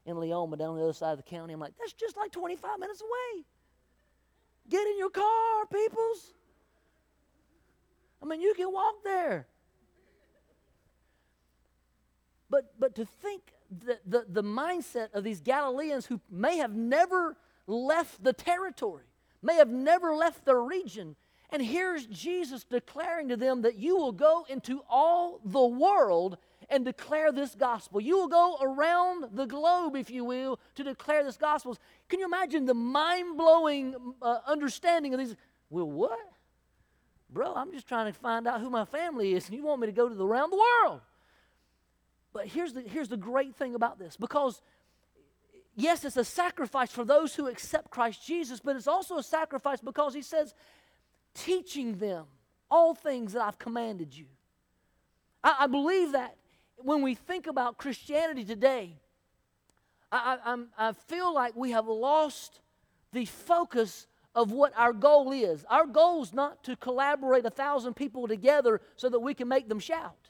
in 0.05 0.15
Leoma 0.15 0.57
down 0.57 0.75
the 0.75 0.83
other 0.83 0.93
side 0.93 1.11
of 1.11 1.17
the 1.17 1.23
county. 1.23 1.53
I'm 1.53 1.59
like, 1.59 1.73
that's 1.79 1.93
just 1.93 2.17
like 2.17 2.31
25 2.31 2.79
minutes 2.79 3.01
away. 3.01 3.45
Get 4.69 4.87
in 4.87 4.97
your 4.97 5.09
car, 5.09 5.65
peoples. 5.71 6.33
I 8.21 8.25
mean, 8.25 8.41
you 8.41 8.53
can 8.53 8.71
walk 8.71 9.03
there. 9.03 9.47
But, 12.49 12.73
but 12.79 12.95
to 12.95 13.05
think 13.05 13.41
that 13.85 14.01
the, 14.05 14.25
the 14.29 14.43
mindset 14.43 15.11
of 15.13 15.23
these 15.23 15.41
Galileans 15.41 16.05
who 16.05 16.21
may 16.29 16.57
have 16.57 16.73
never 16.73 17.35
left 17.67 18.23
the 18.23 18.33
territory, 18.33 19.05
may 19.41 19.55
have 19.55 19.69
never 19.69 20.13
left 20.13 20.45
the 20.45 20.55
region, 20.55 21.15
and 21.49 21.61
here's 21.61 22.05
Jesus 22.05 22.63
declaring 22.63 23.29
to 23.29 23.37
them 23.37 23.61
that 23.61 23.75
you 23.75 23.95
will 23.95 24.11
go 24.11 24.45
into 24.49 24.81
all 24.89 25.39
the 25.45 25.65
world 25.65 26.37
and 26.69 26.85
declare 26.85 27.31
this 27.31 27.55
gospel. 27.55 28.01
You 28.01 28.17
will 28.17 28.27
go 28.27 28.57
around 28.61 29.25
the 29.33 29.45
globe, 29.45 29.95
if 29.95 30.09
you 30.09 30.25
will, 30.25 30.59
to 30.75 30.83
declare 30.83 31.23
this 31.23 31.37
gospel. 31.37 31.77
Can 32.09 32.19
you 32.19 32.25
imagine 32.25 32.65
the 32.65 32.73
mind 32.73 33.37
blowing 33.37 33.95
uh, 34.21 34.39
understanding 34.47 35.13
of 35.13 35.19
these? 35.19 35.35
Well, 35.69 35.89
what? 35.89 36.19
Bro, 37.29 37.53
I'm 37.55 37.71
just 37.71 37.87
trying 37.87 38.11
to 38.11 38.17
find 38.17 38.47
out 38.47 38.61
who 38.61 38.69
my 38.69 38.85
family 38.85 39.33
is, 39.33 39.47
and 39.47 39.57
you 39.57 39.63
want 39.63 39.81
me 39.81 39.87
to 39.87 39.93
go 39.93 40.07
to 40.07 40.13
the, 40.13 40.25
around 40.25 40.51
the 40.51 40.57
world. 40.57 41.01
But 42.31 42.47
here's 42.47 42.73
the, 42.73 42.81
here's 42.81 43.09
the 43.09 43.17
great 43.17 43.55
thing 43.55 43.75
about 43.75 43.99
this 43.99 44.17
because, 44.17 44.61
yes, 45.75 46.03
it's 46.03 46.17
a 46.17 46.23
sacrifice 46.23 46.91
for 46.91 47.05
those 47.05 47.35
who 47.35 47.47
accept 47.47 47.89
Christ 47.89 48.25
Jesus, 48.25 48.59
but 48.59 48.75
it's 48.75 48.87
also 48.87 49.17
a 49.17 49.23
sacrifice 49.23 49.81
because 49.81 50.13
he 50.13 50.21
says, 50.21 50.53
teaching 51.33 51.97
them 51.97 52.25
all 52.69 52.93
things 52.93 53.33
that 53.33 53.41
I've 53.41 53.59
commanded 53.59 54.15
you. 54.15 54.25
I, 55.43 55.55
I 55.61 55.67
believe 55.67 56.13
that 56.13 56.35
when 56.77 57.01
we 57.01 57.15
think 57.15 57.47
about 57.47 57.77
Christianity 57.77 58.43
today, 58.43 58.97
I, 60.11 60.37
I, 60.45 60.89
I 60.89 60.93
feel 60.93 61.33
like 61.33 61.55
we 61.55 61.71
have 61.71 61.87
lost 61.87 62.59
the 63.11 63.25
focus 63.25 64.07
of 64.35 64.51
what 64.51 64.73
our 64.75 64.93
goal 64.93 65.31
is. 65.31 65.65
Our 65.69 65.85
goal 65.85 66.23
is 66.23 66.33
not 66.33 66.63
to 66.65 66.75
collaborate 66.75 67.45
a 67.45 67.49
thousand 67.49 67.95
people 67.95 68.27
together 68.27 68.81
so 68.95 69.09
that 69.09 69.19
we 69.19 69.33
can 69.33 69.47
make 69.47 69.69
them 69.69 69.79
shout. 69.79 70.29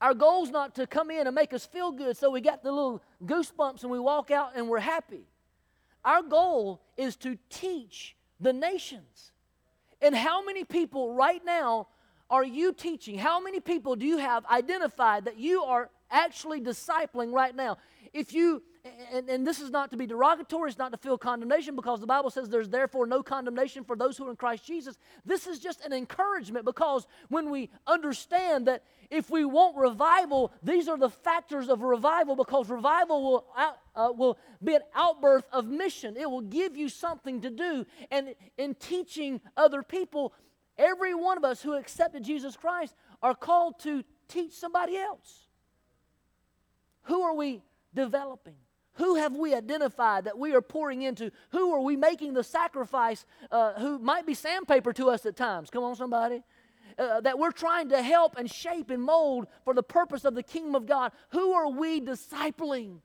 Our 0.00 0.14
goal 0.14 0.44
is 0.44 0.50
not 0.50 0.74
to 0.74 0.86
come 0.86 1.10
in 1.10 1.26
and 1.26 1.34
make 1.34 1.54
us 1.54 1.64
feel 1.64 1.90
good 1.90 2.16
so 2.16 2.30
we 2.30 2.40
got 2.40 2.62
the 2.62 2.72
little 2.72 3.02
goosebumps 3.24 3.82
and 3.82 3.90
we 3.90 3.98
walk 3.98 4.30
out 4.30 4.52
and 4.54 4.68
we're 4.68 4.80
happy. 4.80 5.26
Our 6.04 6.22
goal 6.22 6.82
is 6.96 7.16
to 7.16 7.38
teach 7.48 8.14
the 8.38 8.52
nations. 8.52 9.32
And 10.02 10.14
how 10.14 10.44
many 10.44 10.64
people 10.64 11.14
right 11.14 11.42
now 11.44 11.88
are 12.30 12.44
you 12.44 12.72
teaching? 12.72 13.18
How 13.18 13.40
many 13.40 13.60
people 13.60 13.96
do 13.96 14.06
you 14.06 14.18
have 14.18 14.44
identified 14.46 15.26
that 15.26 15.38
you 15.38 15.62
are 15.62 15.90
actually 16.10 16.60
discipling 16.60 17.32
right 17.32 17.54
now? 17.54 17.78
If 18.12 18.32
you, 18.32 18.62
and, 19.12 19.28
and, 19.28 19.46
this 19.46 19.60
is 19.60 19.70
not 19.70 19.90
to 19.90 19.96
be 19.96 20.06
derogatory, 20.06 20.70
it's 20.70 20.78
not 20.78 20.92
to 20.92 20.98
feel 20.98 21.18
condemnation 21.18 21.74
because 21.74 22.00
the 22.00 22.06
Bible 22.06 22.30
says 22.30 22.48
there's 22.48 22.68
therefore 22.68 23.06
no 23.06 23.22
condemnation 23.22 23.82
for 23.82 23.96
those 23.96 24.16
who 24.16 24.26
are 24.26 24.30
in 24.30 24.36
Christ 24.36 24.64
Jesus. 24.64 24.96
This 25.24 25.48
is 25.48 25.58
just 25.58 25.84
an 25.84 25.92
encouragement 25.92 26.64
because 26.64 27.06
when 27.28 27.50
we 27.50 27.70
understand 27.86 28.68
that 28.68 28.84
if 29.10 29.30
we 29.30 29.44
want 29.44 29.76
revival, 29.76 30.52
these 30.62 30.88
are 30.88 30.96
the 30.96 31.10
factors 31.10 31.68
of 31.68 31.82
revival 31.82 32.36
because 32.36 32.68
revival 32.68 33.22
will, 33.22 33.46
out, 33.56 33.78
uh, 33.96 34.12
will 34.16 34.38
be 34.62 34.74
an 34.74 34.82
outbirth 34.94 35.44
of 35.52 35.66
mission. 35.66 36.16
It 36.16 36.30
will 36.30 36.42
give 36.42 36.76
you 36.76 36.88
something 36.88 37.40
to 37.40 37.50
do. 37.50 37.84
And 38.10 38.34
in 38.56 38.74
teaching 38.76 39.40
other 39.56 39.82
people, 39.82 40.34
Every 40.76 41.14
one 41.14 41.36
of 41.36 41.44
us 41.44 41.62
who 41.62 41.74
accepted 41.74 42.24
Jesus 42.24 42.56
Christ 42.56 42.94
are 43.22 43.34
called 43.34 43.78
to 43.80 44.04
teach 44.28 44.52
somebody 44.52 44.96
else. 44.96 45.48
Who 47.04 47.22
are 47.22 47.34
we 47.34 47.62
developing? 47.94 48.56
Who 48.94 49.16
have 49.16 49.36
we 49.36 49.54
identified 49.54 50.24
that 50.24 50.38
we 50.38 50.54
are 50.54 50.62
pouring 50.62 51.02
into? 51.02 51.30
Who 51.50 51.72
are 51.72 51.80
we 51.80 51.96
making 51.96 52.34
the 52.34 52.44
sacrifice 52.44 53.26
uh, 53.50 53.74
who 53.74 53.98
might 53.98 54.26
be 54.26 54.34
sandpaper 54.34 54.92
to 54.94 55.10
us 55.10 55.26
at 55.26 55.36
times? 55.36 55.70
Come 55.70 55.82
on, 55.84 55.96
somebody. 55.96 56.42
Uh, 56.96 57.20
that 57.20 57.38
we're 57.38 57.50
trying 57.50 57.88
to 57.88 58.00
help 58.00 58.36
and 58.36 58.48
shape 58.48 58.90
and 58.90 59.02
mold 59.02 59.48
for 59.64 59.74
the 59.74 59.82
purpose 59.82 60.24
of 60.24 60.34
the 60.34 60.44
kingdom 60.44 60.76
of 60.76 60.86
God. 60.86 61.10
Who 61.30 61.52
are 61.52 61.68
we 61.68 62.00
discipling? 62.00 62.98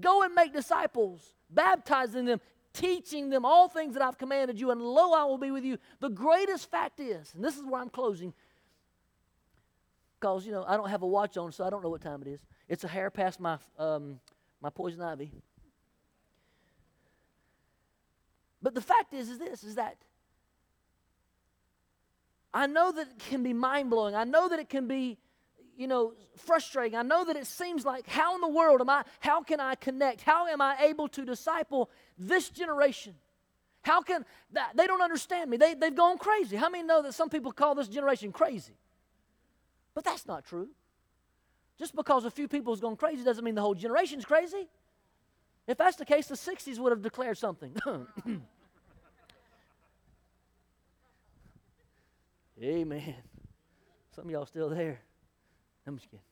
Go 0.00 0.22
and 0.22 0.34
make 0.34 0.52
disciples, 0.52 1.34
baptizing 1.50 2.26
them, 2.26 2.40
teaching 2.74 3.30
them 3.30 3.44
all 3.44 3.68
things 3.68 3.94
that 3.94 4.02
I've 4.02 4.18
commanded 4.18 4.60
you, 4.60 4.70
and 4.70 4.82
lo, 4.82 5.12
I 5.12 5.24
will 5.24 5.38
be 5.38 5.50
with 5.50 5.64
you. 5.64 5.78
The 6.00 6.10
greatest 6.10 6.70
fact 6.70 7.00
is, 7.00 7.32
and 7.34 7.42
this 7.42 7.56
is 7.56 7.62
where 7.64 7.80
I'm 7.80 7.88
closing 7.88 8.34
because, 10.20 10.46
you 10.46 10.52
know, 10.52 10.64
I 10.66 10.76
don't 10.76 10.88
have 10.88 11.02
a 11.02 11.06
watch 11.06 11.36
on, 11.36 11.52
so 11.52 11.64
I 11.64 11.70
don't 11.70 11.82
know 11.82 11.90
what 11.90 12.00
time 12.00 12.22
it 12.22 12.28
is. 12.28 12.40
It's 12.68 12.82
a 12.82 12.88
hair 12.88 13.10
past 13.10 13.40
my, 13.40 13.58
um, 13.78 14.18
my 14.60 14.70
poison 14.70 15.02
ivy. 15.02 15.30
But 18.62 18.74
the 18.74 18.80
fact 18.80 19.12
is, 19.12 19.28
is 19.28 19.38
this, 19.38 19.62
is 19.62 19.74
that 19.74 19.96
I 22.54 22.66
know 22.66 22.90
that 22.92 23.08
it 23.08 23.18
can 23.18 23.42
be 23.42 23.52
mind 23.52 23.90
blowing. 23.90 24.14
I 24.14 24.24
know 24.24 24.48
that 24.48 24.58
it 24.58 24.70
can 24.70 24.88
be, 24.88 25.18
you 25.76 25.86
know, 25.86 26.14
frustrating. 26.36 26.98
I 26.98 27.02
know 27.02 27.24
that 27.24 27.36
it 27.36 27.46
seems 27.46 27.84
like, 27.84 28.06
how 28.08 28.34
in 28.34 28.40
the 28.40 28.48
world 28.48 28.80
am 28.80 28.90
I, 28.90 29.04
how 29.20 29.42
can 29.42 29.60
I 29.60 29.74
connect? 29.74 30.22
How 30.22 30.46
am 30.46 30.60
I 30.60 30.76
able 30.80 31.08
to 31.08 31.24
disciple 31.24 31.90
this 32.18 32.48
generation? 32.50 33.14
How 33.82 34.00
can, 34.02 34.24
they 34.74 34.86
don't 34.86 35.02
understand 35.02 35.50
me. 35.50 35.56
They, 35.56 35.74
they've 35.74 35.94
gone 35.94 36.18
crazy. 36.18 36.56
How 36.56 36.70
many 36.70 36.84
know 36.84 37.02
that 37.02 37.14
some 37.14 37.28
people 37.28 37.52
call 37.52 37.74
this 37.74 37.88
generation 37.88 38.32
crazy? 38.32 38.74
But 39.94 40.04
that's 40.04 40.26
not 40.26 40.44
true. 40.44 40.68
Just 41.78 41.94
because 41.94 42.24
a 42.24 42.30
few 42.30 42.48
people 42.48 42.72
has 42.72 42.80
gone 42.80 42.96
crazy 42.96 43.24
doesn't 43.24 43.44
mean 43.44 43.54
the 43.54 43.60
whole 43.60 43.74
generation's 43.74 44.24
crazy. 44.24 44.68
If 45.66 45.76
that's 45.78 45.96
the 45.96 46.04
case, 46.04 46.26
the 46.26 46.34
60s 46.34 46.78
would 46.78 46.92
have 46.92 47.02
declared 47.02 47.38
something. 47.38 47.74
Amen. 52.62 53.14
Some 54.14 54.26
of 54.26 54.30
y'all 54.30 54.46
still 54.46 54.68
there. 54.68 55.00
I'm 55.86 55.96
just 55.96 56.10
kidding. 56.10 56.24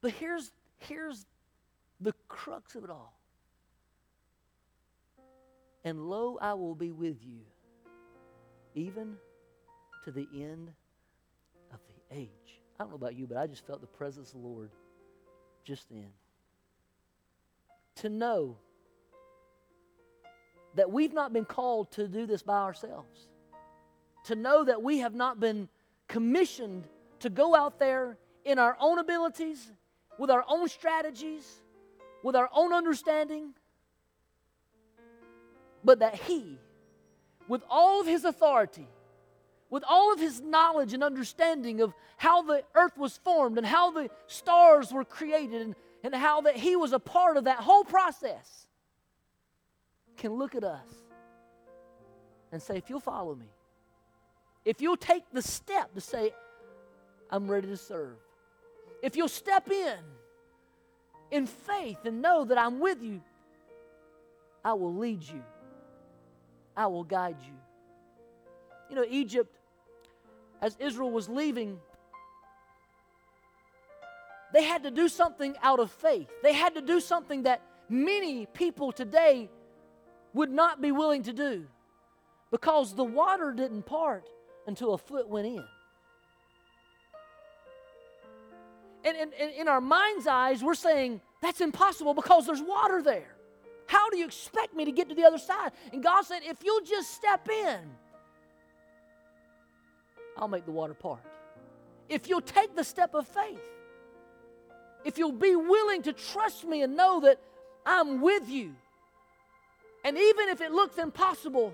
But 0.00 0.12
here's 0.12 0.50
here's 0.78 1.24
the 2.00 2.12
crux 2.28 2.74
of 2.74 2.84
it 2.84 2.90
all. 2.90 3.12
And 5.84 6.08
lo, 6.08 6.36
I 6.40 6.54
will 6.54 6.74
be 6.74 6.90
with 6.90 7.16
you, 7.24 7.40
even 8.74 9.16
to 10.04 10.10
the 10.10 10.26
end 10.34 10.72
of 11.72 11.78
the 11.88 12.16
age. 12.16 12.30
I 12.78 12.82
don't 12.82 12.90
know 12.90 12.96
about 12.96 13.14
you, 13.14 13.26
but 13.26 13.36
I 13.36 13.46
just 13.46 13.66
felt 13.66 13.80
the 13.80 13.86
presence 13.86 14.32
of 14.32 14.42
the 14.42 14.46
Lord 14.46 14.70
just 15.64 15.88
then. 15.88 16.08
To 17.96 18.08
know 18.08 18.56
that 20.74 20.90
we've 20.90 21.14
not 21.14 21.32
been 21.32 21.44
called 21.44 21.92
to 21.92 22.08
do 22.08 22.26
this 22.26 22.42
by 22.42 22.58
ourselves 22.58 23.28
to 24.26 24.34
know 24.34 24.64
that 24.64 24.82
we 24.82 24.98
have 24.98 25.14
not 25.14 25.38
been 25.38 25.68
commissioned 26.08 26.84
to 27.20 27.30
go 27.30 27.54
out 27.54 27.78
there 27.78 28.18
in 28.44 28.58
our 28.58 28.76
own 28.80 28.98
abilities, 28.98 29.72
with 30.18 30.30
our 30.30 30.44
own 30.48 30.68
strategies, 30.68 31.44
with 32.22 32.36
our 32.36 32.48
own 32.54 32.72
understanding, 32.72 33.54
but 35.84 36.00
that 36.00 36.14
He, 36.14 36.58
with 37.48 37.62
all 37.68 38.00
of 38.00 38.06
His 38.06 38.24
authority, 38.24 38.88
with 39.70 39.84
all 39.88 40.12
of 40.12 40.20
His 40.20 40.40
knowledge 40.40 40.92
and 40.92 41.02
understanding 41.02 41.80
of 41.80 41.92
how 42.16 42.42
the 42.42 42.62
earth 42.74 42.96
was 42.96 43.16
formed 43.18 43.58
and 43.58 43.66
how 43.66 43.90
the 43.90 44.08
stars 44.26 44.92
were 44.92 45.04
created 45.04 45.62
and, 45.62 45.74
and 46.02 46.14
how 46.14 46.42
that 46.42 46.56
He 46.56 46.76
was 46.76 46.92
a 46.92 46.98
part 46.98 47.36
of 47.36 47.44
that 47.44 47.58
whole 47.58 47.84
process, 47.84 48.66
can 50.16 50.32
look 50.32 50.54
at 50.54 50.64
us 50.64 50.88
and 52.52 52.62
say, 52.62 52.76
If 52.76 52.88
you'll 52.88 53.00
follow 53.00 53.34
me, 53.34 53.50
if 54.64 54.80
you'll 54.80 54.96
take 54.96 55.24
the 55.32 55.42
step 55.42 55.94
to 55.94 56.00
say, 56.00 56.32
I'm 57.30 57.48
ready 57.48 57.68
to 57.68 57.76
serve, 57.76 58.16
if 59.02 59.16
you'll 59.16 59.28
step 59.28 59.70
in 59.70 59.98
in 61.30 61.46
faith 61.46 61.98
and 62.04 62.22
know 62.22 62.44
that 62.44 62.58
I'm 62.58 62.78
with 62.78 63.02
you, 63.02 63.20
I 64.64 64.72
will 64.74 64.94
lead 64.94 65.22
you, 65.22 65.42
I 66.76 66.86
will 66.86 67.04
guide 67.04 67.36
you. 67.40 67.54
You 68.88 68.96
know, 68.96 69.04
Egypt, 69.08 69.56
as 70.62 70.76
Israel 70.78 71.10
was 71.10 71.28
leaving, 71.28 71.78
they 74.52 74.62
had 74.62 74.84
to 74.84 74.90
do 74.90 75.08
something 75.08 75.54
out 75.62 75.80
of 75.80 75.90
faith. 75.90 76.28
They 76.42 76.52
had 76.52 76.74
to 76.76 76.80
do 76.80 77.00
something 77.00 77.42
that 77.42 77.60
many 77.88 78.46
people 78.46 78.92
today 78.92 79.50
would 80.32 80.50
not 80.50 80.80
be 80.80 80.92
willing 80.92 81.24
to 81.24 81.32
do 81.32 81.66
because 82.50 82.94
the 82.94 83.04
water 83.04 83.52
didn't 83.52 83.82
part 83.82 84.28
until 84.66 84.94
a 84.94 84.98
foot 84.98 85.28
went 85.28 85.46
in. 85.46 85.64
And 89.06 89.16
in, 89.16 89.50
in, 89.50 89.68
our 89.68 89.80
mind's 89.80 90.26
eyes, 90.26 90.64
we're 90.64 90.74
saying, 90.74 91.20
that's 91.40 91.60
impossible 91.60 92.12
because 92.12 92.44
there's 92.44 92.60
water 92.60 93.00
there. 93.00 93.36
How 93.86 94.10
do 94.10 94.18
you 94.18 94.24
expect 94.24 94.74
me 94.74 94.84
to 94.84 94.90
get 94.90 95.08
to 95.10 95.14
the 95.14 95.22
other 95.22 95.38
side? 95.38 95.70
And 95.92 96.02
God 96.02 96.22
said, 96.22 96.40
if 96.42 96.64
you'll 96.64 96.84
just 96.84 97.14
step 97.14 97.48
in, 97.48 97.78
I'll 100.36 100.48
make 100.48 100.64
the 100.64 100.72
water 100.72 100.92
part. 100.92 101.20
If 102.08 102.28
you'll 102.28 102.40
take 102.40 102.74
the 102.74 102.82
step 102.82 103.14
of 103.14 103.28
faith, 103.28 103.62
if 105.04 105.18
you'll 105.18 105.30
be 105.30 105.54
willing 105.54 106.02
to 106.02 106.12
trust 106.12 106.64
me 106.64 106.82
and 106.82 106.96
know 106.96 107.20
that 107.20 107.40
I'm 107.86 108.20
with 108.20 108.48
you, 108.48 108.74
and 110.04 110.18
even 110.18 110.48
if 110.48 110.60
it 110.60 110.72
looks 110.72 110.98
impossible, 110.98 111.72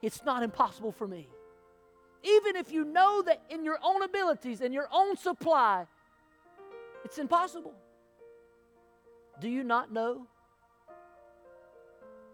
it's 0.00 0.24
not 0.24 0.44
impossible 0.44 0.92
for 0.92 1.08
me 1.08 1.26
even 2.22 2.56
if 2.56 2.72
you 2.72 2.84
know 2.84 3.22
that 3.22 3.42
in 3.50 3.64
your 3.64 3.78
own 3.82 4.02
abilities 4.02 4.60
and 4.60 4.72
your 4.72 4.88
own 4.92 5.16
supply, 5.16 5.86
it's 7.04 7.18
impossible. 7.18 7.74
Do 9.40 9.48
you 9.48 9.64
not 9.64 9.92
know 9.92 10.26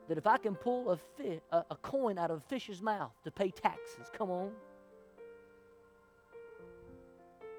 that 0.09 0.19
if 0.19 0.27
I 0.27 0.39
can 0.39 0.55
pull 0.55 0.91
a, 0.91 0.97
fi- 0.97 1.41
a, 1.53 1.65
a 1.71 1.77
coin 1.77 2.19
out 2.19 2.31
of 2.31 2.39
a 2.39 2.41
fish's 2.41 2.83
mouth 2.83 3.13
to 3.25 3.31
pay 3.31 3.51
taxes, 3.51 4.11
come 4.17 4.31
on. 4.31 4.51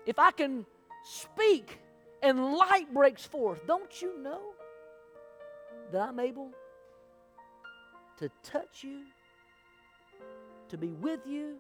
If 0.06 0.18
I 0.18 0.32
can 0.32 0.66
speak 1.04 1.80
and 2.22 2.54
light 2.54 2.94
breaks 2.94 3.26
forth, 3.26 3.66
don't 3.68 4.02
you 4.02 4.20
know 4.22 4.42
that 5.92 6.02
I'm 6.02 6.20
able 6.20 6.52
to 8.18 8.30
touch 8.44 8.84
you, 8.84 9.04
to 10.70 10.78
be 10.78 10.92
with 10.94 11.22
you, 11.26 11.58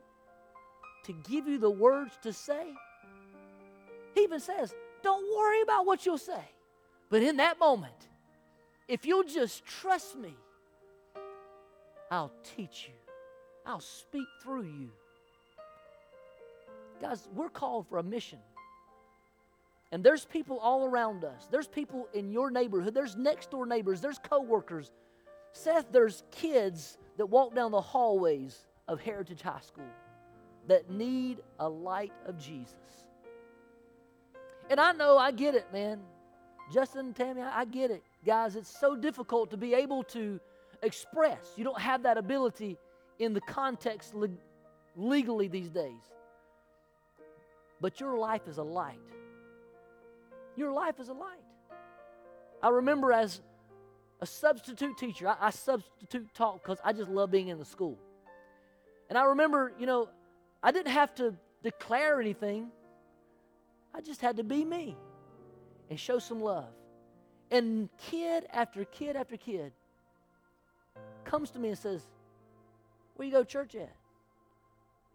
to 1.05 1.13
give 1.13 1.47
you 1.47 1.57
the 1.57 1.69
words 1.69 2.17
to 2.23 2.33
say. 2.33 2.73
He 4.15 4.21
even 4.21 4.39
says, 4.39 4.73
Don't 5.01 5.37
worry 5.37 5.61
about 5.61 5.85
what 5.85 6.05
you'll 6.05 6.17
say. 6.17 6.43
But 7.09 7.23
in 7.23 7.37
that 7.37 7.59
moment, 7.59 8.07
if 8.87 9.05
you'll 9.05 9.23
just 9.23 9.65
trust 9.65 10.17
me, 10.17 10.35
I'll 12.11 12.31
teach 12.55 12.87
you, 12.87 12.93
I'll 13.65 13.79
speak 13.79 14.27
through 14.41 14.63
you. 14.63 14.91
Guys, 17.01 17.27
we're 17.33 17.49
called 17.49 17.87
for 17.87 17.97
a 17.97 18.03
mission. 18.03 18.39
And 19.91 20.03
there's 20.03 20.25
people 20.25 20.59
all 20.59 20.85
around 20.85 21.23
us. 21.23 21.47
There's 21.49 21.67
people 21.67 22.07
in 22.13 22.29
your 22.31 22.51
neighborhood. 22.51 22.93
There's 22.93 23.15
next 23.15 23.49
door 23.51 23.65
neighbors. 23.65 24.01
There's 24.01 24.19
coworkers. 24.19 24.91
Seth, 25.51 25.91
there's 25.91 26.23
kids 26.29 26.97
that 27.17 27.25
walk 27.25 27.55
down 27.55 27.71
the 27.71 27.81
hallways 27.81 28.67
of 28.87 29.01
Heritage 29.01 29.41
High 29.41 29.61
School 29.61 29.89
that 30.67 30.89
need 30.91 31.41
a 31.59 31.67
light 31.67 32.13
of 32.27 32.37
Jesus. 32.37 32.75
And 34.69 34.79
I 34.79 34.91
know, 34.91 35.17
I 35.17 35.31
get 35.31 35.55
it, 35.55 35.65
man. 35.73 35.99
Justin 36.71 37.13
Tammy, 37.13 37.41
I, 37.41 37.61
I 37.61 37.65
get 37.65 37.91
it. 37.91 38.03
Guys, 38.25 38.55
it's 38.55 38.79
so 38.79 38.95
difficult 38.95 39.49
to 39.51 39.57
be 39.57 39.73
able 39.73 40.03
to 40.03 40.39
express. 40.83 41.53
You 41.55 41.63
don't 41.63 41.79
have 41.79 42.03
that 42.03 42.17
ability 42.17 42.77
in 43.17 43.33
the 43.33 43.41
context 43.41 44.13
le- 44.13 44.29
legally 44.95 45.47
these 45.47 45.69
days. 45.69 46.01
But 47.81 47.99
your 47.99 48.17
life 48.17 48.47
is 48.47 48.57
a 48.57 48.63
light. 48.63 48.99
Your 50.55 50.71
life 50.71 50.99
is 50.99 51.09
a 51.09 51.13
light. 51.13 51.39
I 52.61 52.69
remember 52.69 53.13
as 53.13 53.41
a 54.21 54.25
substitute 54.25 54.97
teacher, 54.97 55.27
I, 55.29 55.35
I 55.39 55.49
substitute 55.49 56.27
taught 56.33 56.61
because 56.61 56.79
I 56.83 56.93
just 56.93 57.09
love 57.09 57.31
being 57.31 57.47
in 57.47 57.57
the 57.57 57.65
school. 57.65 57.97
And 59.07 59.17
I 59.17 59.23
remember, 59.25 59.73
you 59.79 59.85
know, 59.85 60.09
I 60.61 60.71
didn't 60.71 60.91
have 60.91 61.15
to 61.15 61.33
declare 61.63 62.19
anything. 62.19 62.67
I 63.93 64.01
just 64.01 64.21
had 64.21 64.37
to 64.37 64.43
be 64.43 64.63
me 64.63 64.95
and 65.89 65.99
show 65.99 66.19
some 66.19 66.41
love. 66.41 66.69
And 67.51 67.89
kid 67.97 68.45
after 68.51 68.85
kid 68.85 69.15
after 69.15 69.35
kid 69.37 69.71
comes 71.25 71.49
to 71.51 71.59
me 71.59 71.69
and 71.69 71.77
says, 71.77 72.03
Where 73.15 73.25
you 73.25 73.31
go 73.31 73.43
to 73.43 73.49
church 73.49 73.75
at? 73.75 73.95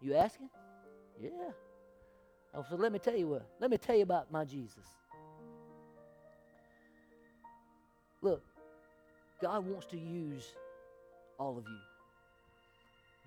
You 0.01 0.15
asking? 0.15 0.49
Yeah. 1.21 1.29
I 2.53 2.61
said, 2.69 2.79
Let 2.79 2.91
me 2.91 2.99
tell 2.99 3.15
you 3.15 3.27
what. 3.27 3.47
Let 3.59 3.71
me 3.71 3.77
tell 3.77 3.95
you 3.95 4.03
about 4.03 4.31
my 4.31 4.43
Jesus. 4.43 4.85
Look, 8.21 8.43
God 9.41 9.65
wants 9.65 9.85
to 9.87 9.97
use 9.97 10.45
all 11.37 11.57
of 11.57 11.65
you. 11.67 11.79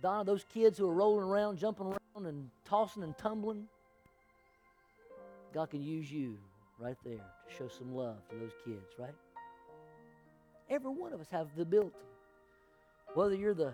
Donna, 0.03 0.25
those 0.25 0.45
kids 0.53 0.79
who 0.79 0.89
are 0.89 0.95
rolling 0.95 1.29
around, 1.29 1.59
jumping 1.59 1.87
around, 1.87 2.27
and 2.27 2.51
tossing 2.65 3.03
and 3.03 3.17
tumbling, 3.19 3.67
God 5.53 5.71
can 5.71 5.83
use 5.83 6.11
you 6.11 6.39
right 6.79 6.97
there 7.05 7.17
to 7.17 7.55
show 7.57 7.69
some 7.69 7.95
love 7.95 8.17
to 8.29 8.37
those 8.37 8.53
kids, 8.65 8.95
right? 8.99 9.15
Every 10.71 10.91
one 10.91 11.13
of 11.13 11.21
us 11.21 11.29
have 11.31 11.49
the 11.57 11.63
ability. 11.63 11.97
Whether 13.15 13.35
you're 13.35 13.55
the 13.55 13.73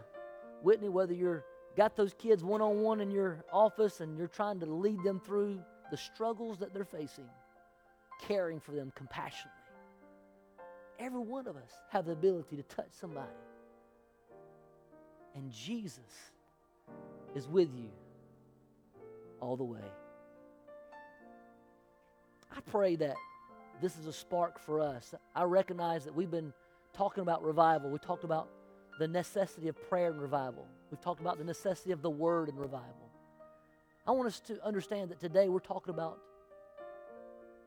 Whitney, 0.62 0.89
whether 0.89 1.12
you're 1.12 1.45
got 1.77 1.97
those 1.97 2.14
kids 2.14 2.45
one 2.45 2.62
on 2.62 2.81
one 2.81 3.01
in 3.01 3.11
your 3.11 3.45
office 3.53 4.01
and 4.01 4.16
you're 4.16 4.29
trying 4.29 4.61
to 4.61 4.66
lead 4.66 5.03
them 5.03 5.20
through 5.20 5.61
the 5.91 5.97
struggles 5.97 6.59
that 6.59 6.72
they're 6.72 6.85
facing, 6.85 7.29
caring 8.22 8.61
for 8.61 8.72
them 8.72 8.93
compassionately. 8.95 9.51
Every 11.01 11.20
one 11.20 11.49
of 11.49 11.57
us 11.57 11.70
have 11.91 12.07
the 12.07 12.12
ability 12.12 12.57
to 12.57 12.62
touch 12.62 12.91
somebody. 12.93 13.27
And 15.35 15.51
Jesus 15.51 15.99
is 17.35 17.49
with 17.49 17.68
you 17.75 17.91
all 19.41 19.57
the 19.57 19.64
way. 19.64 19.81
I 22.57 22.61
pray 22.61 22.96
that 22.96 23.16
this 23.80 23.96
is 23.96 24.07
a 24.07 24.12
spark 24.12 24.61
for 24.61 24.80
us. 24.80 25.12
I 25.34 25.42
recognize 25.42 26.05
that 26.05 26.14
we've 26.14 26.30
been 26.30 26.52
talking 26.92 27.22
about 27.22 27.42
revival. 27.42 27.90
We 27.90 27.98
talked 27.98 28.22
about 28.22 28.48
the 29.00 29.09
necessity 29.09 29.66
of 29.68 29.76
prayer 29.88 30.11
and 30.11 30.20
revival. 30.20 30.64
We've 30.90 31.00
talked 31.00 31.20
about 31.20 31.38
the 31.38 31.44
necessity 31.44 31.90
of 31.90 32.00
the 32.00 32.11
word 32.11 32.48
and 32.48 32.59
revival. 32.59 33.11
I 34.07 34.12
want 34.12 34.28
us 34.28 34.38
to 34.40 34.64
understand 34.64 35.11
that 35.11 35.18
today 35.18 35.48
we're 35.48 35.59
talking 35.59 35.92
about 35.92 36.18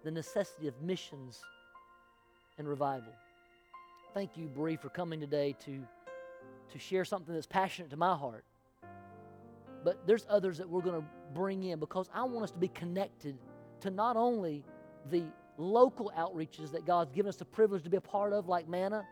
the 0.06 0.12
necessity 0.12 0.68
of 0.68 0.82
missions 0.82 1.42
and 2.58 2.68
revival. 2.68 3.12
Thank 4.14 4.38
you, 4.38 4.48
Bree, 4.48 4.78
for 4.78 4.90
coming 4.90 5.20
today 5.20 5.54
to, 5.66 5.84
to 6.72 6.80
share 6.80 7.04
something 7.04 7.34
that's 7.34 7.48
passionate 7.48 7.90
to 7.90 7.98
my 7.98 8.16
heart. 8.16 8.46
But 9.84 10.08
there's 10.08 10.26
others 10.30 10.58
that 10.60 10.70
we're 10.70 10.82
going 10.82 11.02
to 11.02 11.08
bring 11.34 11.64
in 11.64 11.80
because 11.80 12.10
I 12.14 12.24
want 12.24 12.46
us 12.46 12.52
to 12.52 12.58
be 12.58 12.70
connected 12.70 13.38
to 13.82 13.90
not 13.90 14.16
only 14.16 14.64
the 15.10 15.24
local 15.58 16.12
outreaches 16.18 16.72
that 16.72 16.86
God's 16.86 17.12
given 17.12 17.30
us 17.30 17.36
the 17.36 17.46
privilege 17.46 17.84
to 17.84 17.90
be 17.90 17.98
a 17.98 18.02
part 18.02 18.34
of, 18.34 18.48
like 18.48 18.68
Manna. 18.68 19.06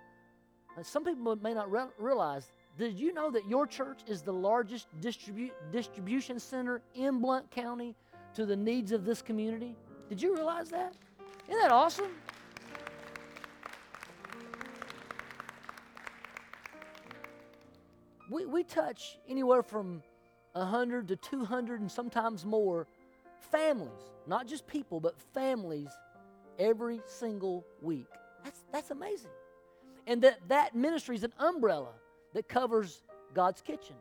And 0.76 0.86
some 0.86 1.04
people 1.04 1.36
may 1.38 1.54
not 1.54 1.72
re- 1.72 1.86
realize 1.98 2.52
did 2.78 3.00
you 3.00 3.14
know 3.14 3.32
that 3.32 3.48
your 3.48 3.66
church 3.66 4.02
is 4.06 4.22
the 4.22 4.34
largest 4.34 4.88
distribu- 5.00 5.52
distribution 5.72 6.40
center 6.40 6.82
in 6.94 7.20
Blount 7.20 7.50
County 7.50 7.96
to 8.34 8.46
the 8.46 8.56
needs 8.56 8.92
of 8.92 9.06
this 9.06 9.22
community? 9.22 9.78
Did 10.10 10.22
you 10.22 10.36
realize 10.36 10.70
that? 10.70 10.94
Isn't 11.48 11.62
that 11.62 11.72
awesome? 11.72 12.12
We, 18.30 18.46
we 18.46 18.64
touch 18.64 19.18
anywhere 19.30 19.64
from 19.64 20.02
100 20.54 21.08
to 21.10 21.16
200 21.16 21.80
and 21.80 21.92
sometimes 21.92 22.44
more 22.44 22.88
families, 23.52 24.12
not 24.28 24.48
just 24.48 24.68
people, 24.68 25.00
but 25.00 25.16
families 25.34 25.90
every 26.60 27.02
single 27.06 27.66
week. 27.82 28.08
That's, 28.44 28.64
that's 28.72 28.92
amazing. 28.92 29.32
And 30.08 30.22
that, 30.22 30.40
that 30.50 30.76
ministry 30.76 31.16
is 31.16 31.24
an 31.24 31.34
umbrella 31.40 31.94
that 32.34 32.48
covers 32.48 33.02
God's 33.34 33.62
kitchen, 33.62 33.96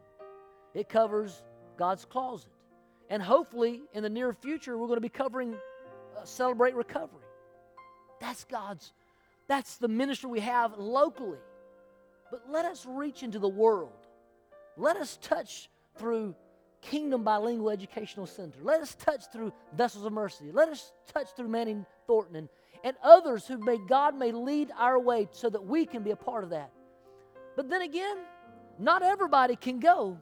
it 0.74 0.88
covers 0.88 1.42
God's 1.76 2.04
closet. 2.04 2.50
And 3.10 3.22
hopefully, 3.22 3.82
in 3.92 4.02
the 4.02 4.08
near 4.08 4.32
future, 4.32 4.78
we're 4.78 4.86
going 4.86 4.96
to 4.96 5.02
be 5.02 5.10
covering 5.10 5.54
uh, 6.16 6.24
Celebrate 6.24 6.74
Recovery. 6.74 7.20
That's 8.20 8.44
God's, 8.44 8.92
that's 9.46 9.76
the 9.76 9.88
ministry 9.88 10.30
we 10.30 10.40
have 10.40 10.78
locally. 10.78 11.38
But 12.30 12.44
let 12.48 12.64
us 12.64 12.86
reach 12.88 13.22
into 13.22 13.38
the 13.38 13.48
world. 13.48 13.92
Let 14.76 14.96
us 14.96 15.18
touch 15.20 15.68
through 15.96 16.34
Kingdom 16.90 17.24
Bilingual 17.24 17.70
Educational 17.70 18.26
Center. 18.26 18.58
Let 18.62 18.80
us 18.80 18.94
touch 18.94 19.24
through 19.32 19.52
Vessels 19.74 20.04
of 20.04 20.12
Mercy. 20.12 20.50
Let 20.52 20.68
us 20.68 20.92
touch 21.12 21.28
through 21.36 21.48
Manning 21.48 21.86
Thornton 22.06 22.36
and, 22.36 22.48
and 22.84 22.96
others 23.02 23.46
who 23.46 23.58
may 23.58 23.78
God 23.78 24.14
may 24.14 24.32
lead 24.32 24.70
our 24.78 24.98
way 24.98 25.28
so 25.32 25.48
that 25.48 25.64
we 25.64 25.86
can 25.86 26.02
be 26.02 26.10
a 26.10 26.16
part 26.16 26.44
of 26.44 26.50
that. 26.50 26.70
But 27.56 27.70
then 27.70 27.82
again, 27.82 28.18
not 28.78 29.02
everybody 29.02 29.56
can 29.56 29.80
go, 29.80 30.18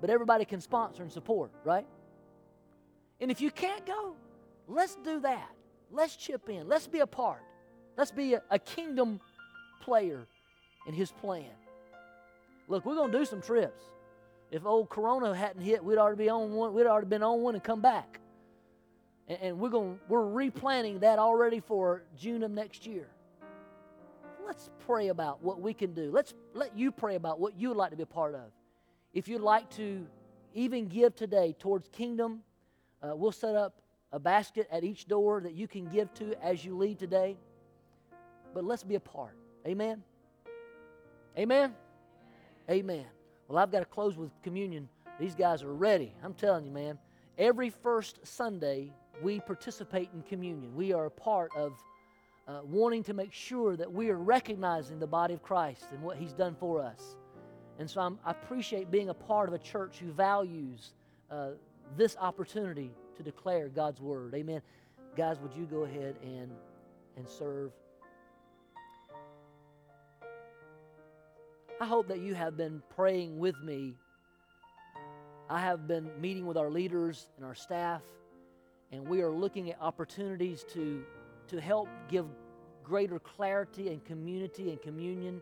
but 0.00 0.10
everybody 0.10 0.44
can 0.44 0.60
sponsor 0.60 1.02
and 1.02 1.12
support, 1.12 1.52
right? 1.64 1.86
And 3.20 3.30
if 3.30 3.40
you 3.40 3.50
can't 3.50 3.84
go, 3.86 4.16
let's 4.66 4.96
do 4.96 5.20
that. 5.20 5.50
Let's 5.92 6.16
chip 6.16 6.48
in. 6.48 6.68
Let's 6.68 6.86
be 6.86 7.00
a 7.00 7.06
part. 7.06 7.42
Let's 7.96 8.10
be 8.10 8.34
a, 8.34 8.42
a 8.50 8.58
kingdom 8.58 9.20
player 9.82 10.26
in 10.86 10.94
his 10.94 11.12
plan. 11.12 11.50
Look, 12.66 12.84
we're 12.86 12.94
going 12.94 13.12
to 13.12 13.18
do 13.18 13.24
some 13.24 13.42
trips. 13.42 13.82
If 14.50 14.66
old 14.66 14.88
Corona 14.88 15.34
hadn't 15.34 15.62
hit, 15.62 15.84
we'd 15.84 15.98
already 15.98 16.24
be 16.24 16.28
on 16.28 16.52
one. 16.52 16.74
We'd 16.74 16.86
already 16.86 17.06
been 17.06 17.22
on 17.22 17.40
one 17.40 17.54
and 17.54 17.62
come 17.62 17.80
back. 17.80 18.20
And, 19.28 19.38
and 19.42 19.58
we're 19.60 19.68
going. 19.68 19.98
We're 20.08 20.24
replanning 20.24 21.00
that 21.00 21.18
already 21.18 21.60
for 21.60 22.02
June 22.16 22.42
of 22.42 22.50
next 22.50 22.86
year. 22.86 23.08
Let's 24.44 24.70
pray 24.86 25.08
about 25.08 25.42
what 25.42 25.60
we 25.60 25.72
can 25.72 25.94
do. 25.94 26.10
Let's 26.10 26.34
let 26.54 26.76
you 26.76 26.90
pray 26.90 27.14
about 27.14 27.38
what 27.38 27.56
you 27.56 27.68
would 27.68 27.76
like 27.76 27.90
to 27.90 27.96
be 27.96 28.02
a 28.02 28.06
part 28.06 28.34
of. 28.34 28.50
If 29.14 29.28
you'd 29.28 29.42
like 29.42 29.70
to 29.76 30.06
even 30.54 30.88
give 30.88 31.14
today 31.14 31.54
towards 31.56 31.88
kingdom, 31.88 32.40
uh, 33.02 33.14
we'll 33.14 33.30
set 33.30 33.54
up 33.54 33.80
a 34.12 34.18
basket 34.18 34.66
at 34.72 34.82
each 34.82 35.06
door 35.06 35.40
that 35.42 35.54
you 35.54 35.68
can 35.68 35.86
give 35.86 36.12
to 36.14 36.34
as 36.42 36.64
you 36.64 36.76
leave 36.76 36.98
today. 36.98 37.36
But 38.52 38.64
let's 38.64 38.82
be 38.82 38.96
a 38.96 39.00
part. 39.00 39.36
Amen. 39.66 40.02
Amen. 41.38 41.74
Amen. 42.68 43.06
Well, 43.50 43.58
I've 43.58 43.72
got 43.72 43.80
to 43.80 43.84
close 43.84 44.16
with 44.16 44.30
communion. 44.44 44.88
These 45.18 45.34
guys 45.34 45.64
are 45.64 45.74
ready. 45.74 46.14
I'm 46.22 46.34
telling 46.34 46.64
you, 46.64 46.70
man. 46.70 46.96
Every 47.36 47.68
first 47.68 48.24
Sunday, 48.24 48.92
we 49.20 49.40
participate 49.40 50.08
in 50.14 50.22
communion. 50.22 50.72
We 50.76 50.92
are 50.92 51.06
a 51.06 51.10
part 51.10 51.50
of 51.56 51.72
uh, 52.46 52.60
wanting 52.62 53.02
to 53.04 53.12
make 53.12 53.32
sure 53.32 53.76
that 53.76 53.92
we 53.92 54.08
are 54.08 54.18
recognizing 54.18 55.00
the 55.00 55.06
body 55.08 55.34
of 55.34 55.42
Christ 55.42 55.86
and 55.90 56.00
what 56.00 56.16
He's 56.16 56.32
done 56.32 56.54
for 56.60 56.80
us. 56.80 57.16
And 57.80 57.90
so 57.90 58.00
I'm, 58.00 58.20
i 58.24 58.30
appreciate 58.30 58.88
being 58.88 59.08
a 59.08 59.14
part 59.14 59.48
of 59.48 59.54
a 59.54 59.58
church 59.58 59.98
who 59.98 60.12
values 60.12 60.92
uh, 61.28 61.50
this 61.96 62.16
opportunity 62.20 62.92
to 63.16 63.22
declare 63.24 63.68
God's 63.68 64.00
word. 64.00 64.32
Amen. 64.32 64.62
Guys, 65.16 65.40
would 65.40 65.54
you 65.56 65.64
go 65.64 65.82
ahead 65.82 66.14
and, 66.22 66.52
and 67.16 67.28
serve? 67.28 67.72
I 71.82 71.86
hope 71.86 72.08
that 72.08 72.20
you 72.20 72.34
have 72.34 72.58
been 72.58 72.82
praying 72.94 73.38
with 73.38 73.58
me. 73.62 73.94
I 75.48 75.60
have 75.60 75.88
been 75.88 76.10
meeting 76.20 76.44
with 76.44 76.58
our 76.58 76.68
leaders 76.68 77.28
and 77.38 77.46
our 77.46 77.54
staff, 77.54 78.02
and 78.92 79.08
we 79.08 79.22
are 79.22 79.30
looking 79.30 79.70
at 79.70 79.80
opportunities 79.80 80.62
to, 80.74 81.02
to 81.48 81.58
help 81.58 81.88
give 82.10 82.26
greater 82.84 83.18
clarity 83.18 83.88
and 83.88 84.04
community 84.04 84.68
and 84.68 84.82
communion 84.82 85.40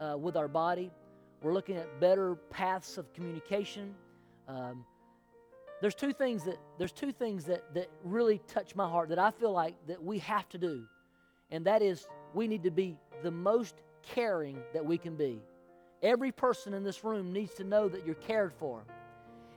uh, 0.00 0.16
with 0.16 0.38
our 0.38 0.48
body. 0.48 0.90
We're 1.42 1.52
looking 1.52 1.76
at 1.76 2.00
better 2.00 2.36
paths 2.48 2.96
of 2.96 3.12
communication. 3.12 3.94
Um, 4.48 4.86
there's 5.82 5.94
two 5.94 6.14
things 6.14 6.44
that 6.44 6.56
there's 6.78 6.92
two 6.92 7.12
things 7.12 7.44
that, 7.44 7.74
that 7.74 7.90
really 8.04 8.40
touch 8.48 8.74
my 8.74 8.88
heart 8.88 9.10
that 9.10 9.18
I 9.18 9.30
feel 9.32 9.52
like 9.52 9.74
that 9.86 10.02
we 10.02 10.18
have 10.20 10.48
to 10.48 10.56
do, 10.56 10.86
and 11.50 11.62
that 11.66 11.82
is 11.82 12.08
we 12.32 12.48
need 12.48 12.62
to 12.62 12.70
be 12.70 12.96
the 13.22 13.30
most 13.30 13.82
caring 14.02 14.58
that 14.72 14.82
we 14.82 14.96
can 14.96 15.14
be. 15.14 15.42
Every 16.02 16.32
person 16.32 16.74
in 16.74 16.84
this 16.84 17.02
room 17.04 17.32
needs 17.32 17.54
to 17.54 17.64
know 17.64 17.88
that 17.88 18.04
you're 18.04 18.14
cared 18.14 18.52
for. 18.54 18.84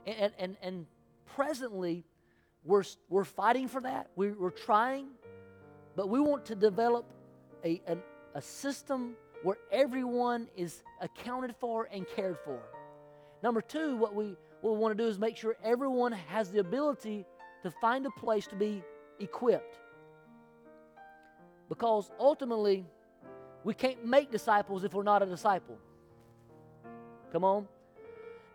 And, 0.06 0.32
and, 0.38 0.56
and 0.62 0.86
presently, 1.26 2.04
we're, 2.64 2.84
we're 3.08 3.24
fighting 3.24 3.68
for 3.68 3.80
that. 3.82 4.10
We, 4.16 4.32
we're 4.32 4.50
trying, 4.50 5.08
but 5.96 6.08
we 6.08 6.20
want 6.20 6.46
to 6.46 6.54
develop 6.54 7.04
a, 7.64 7.80
a, 7.86 7.98
a 8.34 8.42
system 8.42 9.14
where 9.42 9.58
everyone 9.70 10.48
is 10.56 10.82
accounted 11.00 11.54
for 11.60 11.88
and 11.92 12.06
cared 12.16 12.38
for. 12.44 12.60
Number 13.42 13.60
two, 13.60 13.96
what 13.96 14.14
we, 14.14 14.34
what 14.60 14.74
we 14.74 14.78
want 14.78 14.96
to 14.96 15.02
do 15.02 15.08
is 15.08 15.18
make 15.18 15.36
sure 15.36 15.56
everyone 15.62 16.12
has 16.12 16.50
the 16.50 16.58
ability 16.58 17.24
to 17.62 17.70
find 17.80 18.06
a 18.06 18.10
place 18.10 18.46
to 18.48 18.56
be 18.56 18.82
equipped. 19.20 19.78
Because 21.68 22.10
ultimately, 22.18 22.86
we 23.64 23.74
can't 23.74 24.04
make 24.04 24.30
disciples 24.30 24.84
if 24.84 24.94
we're 24.94 25.02
not 25.02 25.22
a 25.22 25.26
disciple. 25.26 25.78
Come 27.32 27.44
on. 27.44 27.66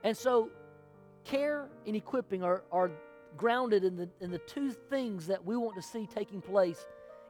And 0.04 0.16
so, 0.16 0.50
care 1.24 1.70
and 1.88 1.96
equipping 1.96 2.44
are, 2.44 2.64
are 2.72 2.92
grounded 3.38 3.84
in 3.84 3.96
the, 3.96 4.10
in 4.22 4.32
the 4.32 4.40
two 4.40 4.72
things 4.72 5.28
that 5.28 5.44
we 5.44 5.56
want 5.56 5.76
to 5.76 5.82
see 5.82 6.08
taking 6.08 6.42
place 6.42 6.86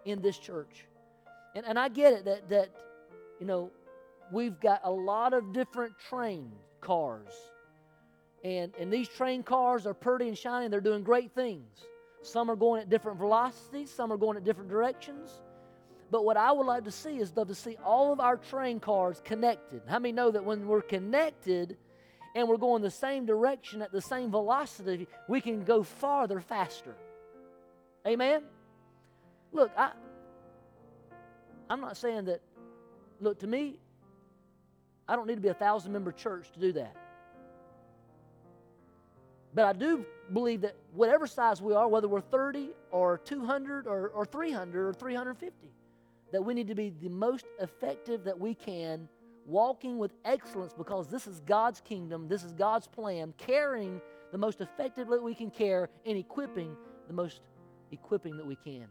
in 0.06 0.22
this 0.22 0.38
church. 0.38 0.86
And, 1.56 1.66
and 1.66 1.78
I 1.78 1.90
get 1.90 2.14
it 2.14 2.26
that, 2.26 2.50
that, 2.50 2.70
you 3.40 3.46
know, 3.46 3.72
we've 4.32 4.60
got 4.60 4.82
a 4.84 4.92
lot 4.92 5.34
of 5.34 5.54
different 5.54 5.94
train 6.10 6.52
cars. 6.82 7.32
And, 8.44 8.74
and 8.78 8.92
these 8.92 9.08
train 9.08 9.44
cars 9.44 9.86
are 9.86 9.94
pretty 9.94 10.28
and 10.28 10.38
shiny, 10.38 10.68
they're 10.68 10.82
doing 10.82 11.04
great 11.04 11.32
things. 11.34 11.86
Some 12.22 12.50
are 12.50 12.56
going 12.56 12.82
at 12.82 12.90
different 12.90 13.18
velocities, 13.18 13.92
some 13.92 14.12
are 14.12 14.18
going 14.18 14.38
at 14.38 14.44
different 14.44 14.70
directions. 14.70 15.42
But 16.14 16.26
what 16.26 16.38
I 16.38 16.52
would 16.52 16.68
like 16.68 16.84
to 16.84 16.92
see 16.92 17.18
is 17.18 17.32
to 17.32 17.56
see 17.56 17.76
all 17.84 18.14
of 18.14 18.20
our 18.20 18.38
train 18.38 18.80
cars 18.80 19.20
connected. 19.26 19.82
How 19.88 19.98
many 19.98 20.12
know 20.12 20.30
that 20.30 20.46
when 20.46 20.68
we're 20.68 20.84
connected 20.84 21.76
and 22.36 22.48
we're 22.48 22.58
going 22.58 22.84
the 22.84 22.92
same 22.92 23.26
direction 23.26 23.82
at 23.82 23.92
the 23.92 24.00
same 24.00 24.30
velocity, 24.30 25.08
we 25.28 25.42
can 25.42 25.64
go 25.64 25.82
farther 25.82 26.40
faster? 26.40 26.96
Amen? 28.06 28.44
Look, 29.54 29.72
I, 29.76 29.94
I'm 31.68 31.82
not 31.82 31.98
saying 31.98 32.26
that, 32.26 32.42
look, 33.20 33.40
to 33.40 33.48
me, 33.48 33.80
I 35.08 35.16
don't 35.16 35.26
need 35.26 35.38
to 35.38 35.42
be 35.42 35.48
a 35.48 35.56
thousand 35.56 35.94
member 35.94 36.12
church 36.12 36.52
to 36.52 36.60
do 36.60 36.74
that. 36.74 36.96
But 39.56 39.66
I 39.66 39.74
do 39.74 40.06
believe 40.32 40.62
that 40.62 40.76
whatever 40.94 41.26
size 41.26 41.60
we 41.60 41.74
are, 41.74 41.88
whether 41.88 42.08
we're 42.08 42.22
30 42.22 42.70
or 42.92 43.18
200 43.18 43.88
or, 43.88 44.10
or 44.10 44.28
300 44.28 44.90
or 44.90 44.94
350, 44.94 45.74
that 46.34 46.42
we 46.42 46.54
need 46.56 46.68
to 46.68 46.76
be 46.76 46.90
the 46.90 47.10
most 47.10 47.46
effective 47.60 48.24
that 48.24 48.38
we 48.38 48.56
can, 48.56 49.08
walking 49.46 50.00
with 50.00 50.12
excellence 50.26 50.74
because 50.74 51.08
this 51.08 51.28
is 51.28 51.40
God's 51.42 51.80
kingdom, 51.80 52.28
this 52.28 52.44
is 52.44 52.54
God's 52.54 52.88
plan, 52.88 53.36
caring 53.38 54.02
the 54.32 54.38
most 54.40 54.60
effectively 54.60 55.20
we 55.20 55.36
can 55.36 55.52
care, 55.52 55.90
and 56.08 56.18
equipping 56.18 56.76
the 57.08 57.14
most 57.14 57.42
equipping 57.92 58.36
that 58.38 58.46
we 58.46 58.56
can. 58.56 58.88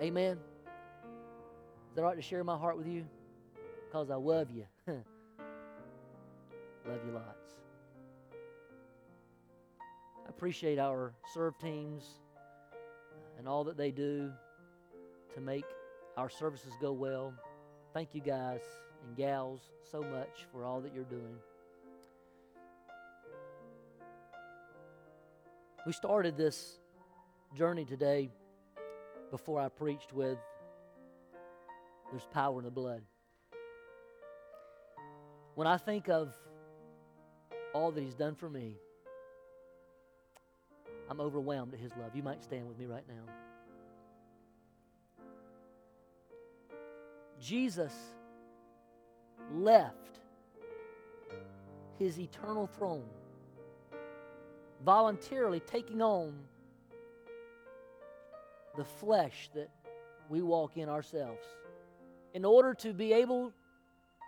Amen. 0.00 0.38
Is 1.90 1.96
that 1.96 2.02
right 2.02 2.16
to 2.16 2.22
share 2.22 2.42
my 2.42 2.56
heart 2.56 2.78
with 2.78 2.86
you? 2.86 3.04
Because 3.86 4.10
I 4.10 4.14
love 4.14 4.48
you. 4.50 4.64
love 4.86 5.04
you 7.06 7.12
lots. 7.12 7.56
I 10.24 10.30
appreciate 10.30 10.78
our 10.78 11.12
serve 11.34 11.58
teams 11.58 12.04
and 13.38 13.46
all 13.46 13.64
that 13.64 13.76
they 13.76 13.90
do 13.90 14.32
to 15.34 15.40
make 15.42 15.64
our 16.18 16.28
services 16.28 16.72
go 16.80 16.90
well. 16.90 17.32
Thank 17.94 18.12
you 18.12 18.20
guys 18.20 18.60
and 19.06 19.16
gals 19.16 19.60
so 19.88 20.02
much 20.02 20.46
for 20.50 20.64
all 20.64 20.80
that 20.80 20.92
you're 20.92 21.04
doing. 21.04 21.36
We 25.86 25.92
started 25.92 26.36
this 26.36 26.80
journey 27.54 27.84
today 27.84 28.30
before 29.30 29.60
I 29.60 29.68
preached 29.68 30.12
with 30.12 30.38
there's 32.10 32.26
power 32.32 32.58
in 32.58 32.64
the 32.64 32.70
blood. 32.70 33.02
When 35.54 35.68
I 35.68 35.76
think 35.76 36.08
of 36.08 36.34
all 37.72 37.92
that 37.92 38.02
He's 38.02 38.14
done 38.14 38.34
for 38.34 38.50
me, 38.50 38.74
I'm 41.08 41.20
overwhelmed 41.20 41.74
at 41.74 41.80
His 41.80 41.92
love. 41.96 42.16
You 42.16 42.24
might 42.24 42.42
stand 42.42 42.66
with 42.66 42.76
me 42.76 42.86
right 42.86 43.04
now. 43.06 43.32
Jesus 47.40 47.92
left 49.52 50.20
His 51.98 52.18
eternal 52.18 52.66
throne, 52.66 53.08
voluntarily 54.84 55.60
taking 55.60 56.02
on 56.02 56.34
the 58.76 58.84
flesh 58.84 59.50
that 59.54 59.70
we 60.28 60.42
walk 60.42 60.76
in 60.76 60.88
ourselves 60.88 61.44
in 62.34 62.44
order 62.44 62.74
to 62.74 62.92
be 62.92 63.12
able 63.12 63.52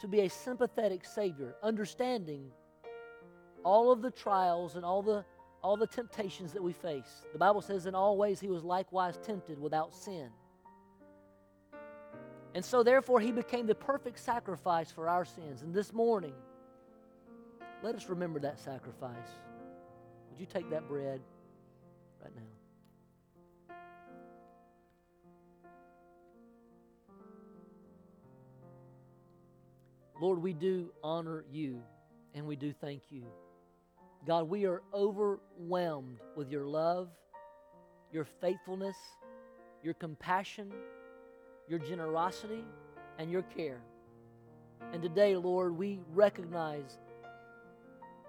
to 0.01 0.09
be 0.09 0.21
a 0.21 0.31
sympathetic 0.31 1.05
Savior, 1.05 1.55
understanding 1.63 2.51
all 3.65 3.93
of 3.93 4.01
the 4.01 4.11
trials 4.11 4.77
and 4.77 4.85
all 4.85 5.03
the, 5.03 5.25
all 5.63 5.77
the 5.77 5.87
temptations 5.87 6.53
that 6.53 6.63
we 6.63 6.73
face. 6.73 7.27
The 7.33 7.39
Bible 7.39 7.61
says, 7.61 7.87
in 7.87 7.95
all 7.95 8.17
ways, 8.17 8.41
He 8.41 8.49
was 8.49 8.65
likewise 8.65 9.19
tempted 9.23 9.61
without 9.61 9.95
sin. 9.95 10.31
And 12.55 12.65
so, 12.65 12.83
therefore, 12.83 13.21
He 13.21 13.33
became 13.33 13.67
the 13.67 13.75
perfect 13.75 14.19
sacrifice 14.19 14.91
for 14.91 15.09
our 15.09 15.25
sins. 15.25 15.63
And 15.63 15.73
this 15.73 15.93
morning, 15.93 16.35
let 17.83 17.95
us 17.95 18.09
remember 18.09 18.41
that 18.41 18.59
sacrifice. 18.59 19.29
Would 20.31 20.41
you 20.41 20.47
take 20.47 20.69
that 20.71 20.89
bread 20.89 21.21
right 22.23 22.33
now? 22.35 22.43
Lord, 30.21 30.43
we 30.43 30.53
do 30.53 30.93
honor 31.03 31.45
you 31.51 31.81
and 32.35 32.47
we 32.47 32.55
do 32.55 32.75
thank 32.75 33.03
you. 33.11 33.25
God, 34.27 34.51
we 34.51 34.67
are 34.67 34.83
overwhelmed 34.93 36.19
with 36.37 36.51
your 36.51 36.67
love, 36.67 37.09
your 38.13 38.27
faithfulness, 38.27 38.97
your 39.83 39.95
compassion, 39.95 40.71
your 41.71 41.79
generosity, 41.79 42.65
and 43.19 43.31
your 43.31 43.43
care. 43.43 43.81
And 44.93 45.01
today, 45.01 45.37
Lord, 45.37 45.77
we 45.77 46.01
recognize 46.13 46.99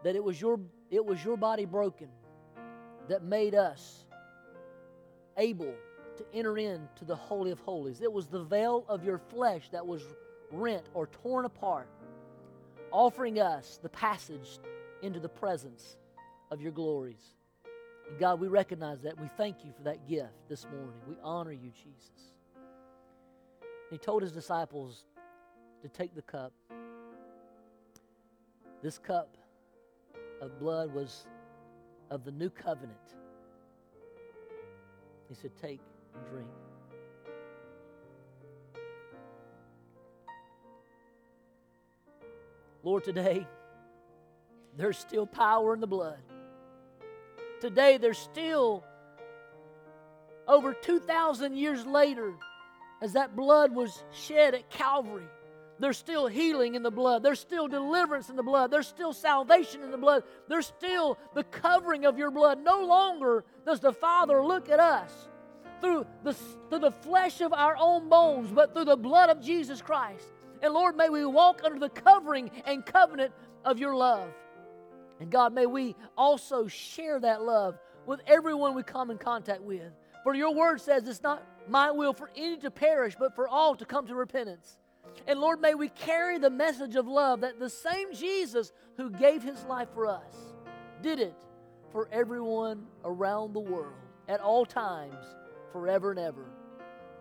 that 0.03 0.15
it 0.15 0.23
was 0.23 0.39
your, 0.39 0.59
it 0.91 1.03
was 1.03 1.23
your 1.25 1.37
body 1.37 1.65
broken 1.65 2.09
that 3.09 3.23
made 3.23 3.55
us 3.55 4.05
able 5.37 5.73
to 6.17 6.25
enter 6.33 6.57
into 6.57 7.03
the 7.03 7.15
Holy 7.15 7.49
of 7.49 7.59
Holies. 7.59 8.01
It 8.01 8.13
was 8.13 8.27
the 8.27 8.43
veil 8.43 8.85
of 8.87 9.03
your 9.03 9.17
flesh 9.17 9.69
that 9.71 9.85
was 9.85 10.03
rent 10.51 10.85
or 10.93 11.07
torn 11.07 11.45
apart, 11.45 11.89
offering 12.91 13.39
us 13.39 13.79
the 13.81 13.89
passage 13.89 14.59
into 15.01 15.19
the 15.19 15.29
presence 15.29 15.97
of 16.51 16.61
your 16.61 16.73
glories. 16.73 17.35
And 18.07 18.19
God, 18.19 18.39
we 18.39 18.49
recognize 18.49 19.01
that. 19.01 19.19
We 19.19 19.29
thank 19.37 19.63
you 19.65 19.71
for 19.75 19.83
that 19.83 20.07
gift 20.07 20.33
this 20.47 20.65
morning. 20.65 20.99
We 21.07 21.15
honor 21.23 21.53
you, 21.53 21.71
Jesus. 21.71 22.33
He 23.91 23.97
told 23.97 24.21
his 24.21 24.31
disciples 24.31 25.03
to 25.81 25.89
take 25.89 26.15
the 26.15 26.21
cup. 26.21 26.53
This 28.81 28.97
cup 28.97 29.35
of 30.39 30.57
blood 30.59 30.93
was 30.93 31.27
of 32.09 32.23
the 32.23 32.31
new 32.31 32.49
covenant. 32.49 32.97
He 35.27 35.35
said, 35.35 35.51
Take 35.61 35.81
and 36.15 36.25
drink. 36.25 36.47
Lord, 42.83 43.03
today, 43.03 43.45
there's 44.77 44.97
still 44.97 45.27
power 45.27 45.73
in 45.73 45.81
the 45.81 45.87
blood. 45.87 46.19
Today, 47.59 47.97
there's 47.97 48.17
still, 48.17 48.85
over 50.47 50.73
2,000 50.73 51.55
years 51.55 51.85
later, 51.85 52.33
as 53.01 53.13
that 53.13 53.35
blood 53.35 53.73
was 53.73 54.03
shed 54.11 54.53
at 54.53 54.69
Calvary, 54.69 55.25
there's 55.79 55.97
still 55.97 56.27
healing 56.27 56.75
in 56.75 56.83
the 56.83 56.91
blood. 56.91 57.23
There's 57.23 57.39
still 57.39 57.67
deliverance 57.67 58.29
in 58.29 58.35
the 58.35 58.43
blood. 58.43 58.69
There's 58.69 58.87
still 58.87 59.13
salvation 59.13 59.81
in 59.81 59.89
the 59.89 59.97
blood. 59.97 60.23
There's 60.47 60.67
still 60.67 61.17
the 61.33 61.43
covering 61.43 62.05
of 62.05 62.19
your 62.19 62.29
blood. 62.29 62.63
No 62.63 62.85
longer 62.85 63.43
does 63.65 63.79
the 63.79 63.91
Father 63.91 64.43
look 64.43 64.69
at 64.69 64.79
us 64.79 65.11
through 65.81 66.05
the, 66.23 66.33
through 66.69 66.79
the 66.79 66.91
flesh 66.91 67.41
of 67.41 67.51
our 67.51 67.75
own 67.79 68.09
bones, 68.09 68.51
but 68.51 68.75
through 68.75 68.85
the 68.85 68.95
blood 68.95 69.31
of 69.31 69.41
Jesus 69.41 69.81
Christ. 69.81 70.25
And 70.61 70.71
Lord, 70.71 70.95
may 70.95 71.09
we 71.09 71.25
walk 71.25 71.61
under 71.63 71.79
the 71.79 71.89
covering 71.89 72.51
and 72.65 72.85
covenant 72.85 73.33
of 73.65 73.79
your 73.79 73.95
love. 73.95 74.29
And 75.19 75.31
God, 75.31 75.51
may 75.51 75.65
we 75.65 75.95
also 76.15 76.67
share 76.67 77.19
that 77.19 77.41
love 77.41 77.79
with 78.05 78.21
everyone 78.27 78.75
we 78.75 78.83
come 78.83 79.09
in 79.09 79.17
contact 79.17 79.61
with. 79.61 79.91
For 80.23 80.35
your 80.35 80.53
word 80.53 80.79
says 80.79 81.07
it's 81.07 81.23
not 81.23 81.43
my 81.71 81.89
will 81.89 82.11
for 82.11 82.29
any 82.35 82.57
to 82.57 82.69
perish, 82.69 83.15
but 83.17 83.33
for 83.33 83.47
all 83.47 83.75
to 83.75 83.85
come 83.85 84.05
to 84.07 84.13
repentance. 84.13 84.77
And 85.25 85.39
Lord, 85.39 85.61
may 85.61 85.73
we 85.73 85.87
carry 85.87 86.37
the 86.37 86.49
message 86.49 86.95
of 86.97 87.07
love 87.07 87.41
that 87.41 87.59
the 87.59 87.69
same 87.69 88.13
Jesus 88.13 88.73
who 88.97 89.09
gave 89.09 89.41
his 89.41 89.63
life 89.63 89.87
for 89.93 90.05
us 90.05 90.35
did 91.01 91.19
it 91.19 91.35
for 91.91 92.09
everyone 92.11 92.85
around 93.05 93.53
the 93.53 93.59
world 93.61 93.93
at 94.27 94.41
all 94.41 94.65
times, 94.65 95.25
forever 95.71 96.11
and 96.11 96.19
ever. 96.19 96.45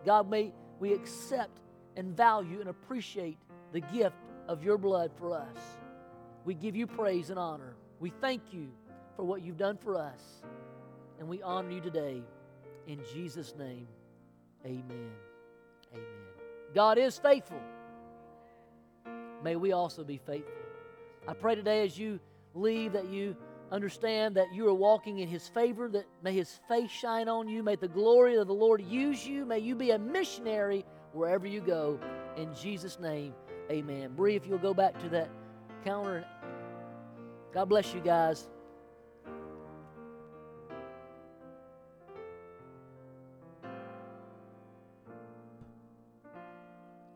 God, 0.05 0.29
may 0.29 0.51
we 0.79 0.93
accept 0.93 1.61
and 1.95 2.15
value 2.15 2.59
and 2.59 2.69
appreciate 2.69 3.37
the 3.71 3.79
gift 3.79 4.17
of 4.49 4.63
your 4.63 4.77
blood 4.77 5.11
for 5.15 5.33
us. 5.33 5.57
We 6.43 6.55
give 6.55 6.75
you 6.75 6.87
praise 6.87 7.29
and 7.29 7.39
honor. 7.39 7.75
We 8.01 8.09
thank 8.09 8.41
you 8.51 8.69
for 9.15 9.23
what 9.23 9.43
you've 9.43 9.57
done 9.57 9.77
for 9.77 9.95
us. 9.95 10.21
And 11.19 11.29
we 11.29 11.41
honor 11.41 11.71
you 11.71 11.81
today. 11.81 12.21
In 12.87 12.99
Jesus' 13.13 13.53
name, 13.57 13.87
amen. 14.65 15.11
Amen. 15.93 16.05
God 16.73 16.97
is 16.97 17.17
faithful. 17.17 17.61
May 19.43 19.55
we 19.55 19.71
also 19.71 20.03
be 20.03 20.17
faithful. 20.17 20.53
I 21.27 21.33
pray 21.33 21.55
today 21.55 21.85
as 21.85 21.97
you 21.97 22.19
leave 22.53 22.93
that 22.93 23.07
you 23.09 23.35
understand 23.71 24.35
that 24.35 24.53
you 24.53 24.67
are 24.67 24.73
walking 24.73 25.19
in 25.19 25.27
His 25.27 25.47
favor, 25.47 25.87
that 25.89 26.05
may 26.23 26.33
His 26.33 26.59
face 26.67 26.91
shine 26.91 27.27
on 27.27 27.47
you. 27.47 27.63
May 27.63 27.75
the 27.75 27.87
glory 27.87 28.35
of 28.35 28.47
the 28.47 28.53
Lord 28.53 28.81
use 28.81 29.25
you. 29.25 29.45
May 29.45 29.59
you 29.59 29.75
be 29.75 29.91
a 29.91 29.99
missionary 29.99 30.85
wherever 31.13 31.47
you 31.47 31.61
go. 31.61 31.99
In 32.37 32.53
Jesus' 32.53 32.99
name, 32.99 33.33
amen. 33.71 34.13
Bree, 34.15 34.35
if 34.35 34.45
you'll 34.45 34.57
go 34.57 34.73
back 34.73 34.99
to 34.99 35.09
that 35.09 35.29
counter. 35.83 36.25
God 37.53 37.65
bless 37.65 37.93
you 37.93 38.01
guys. 38.01 38.47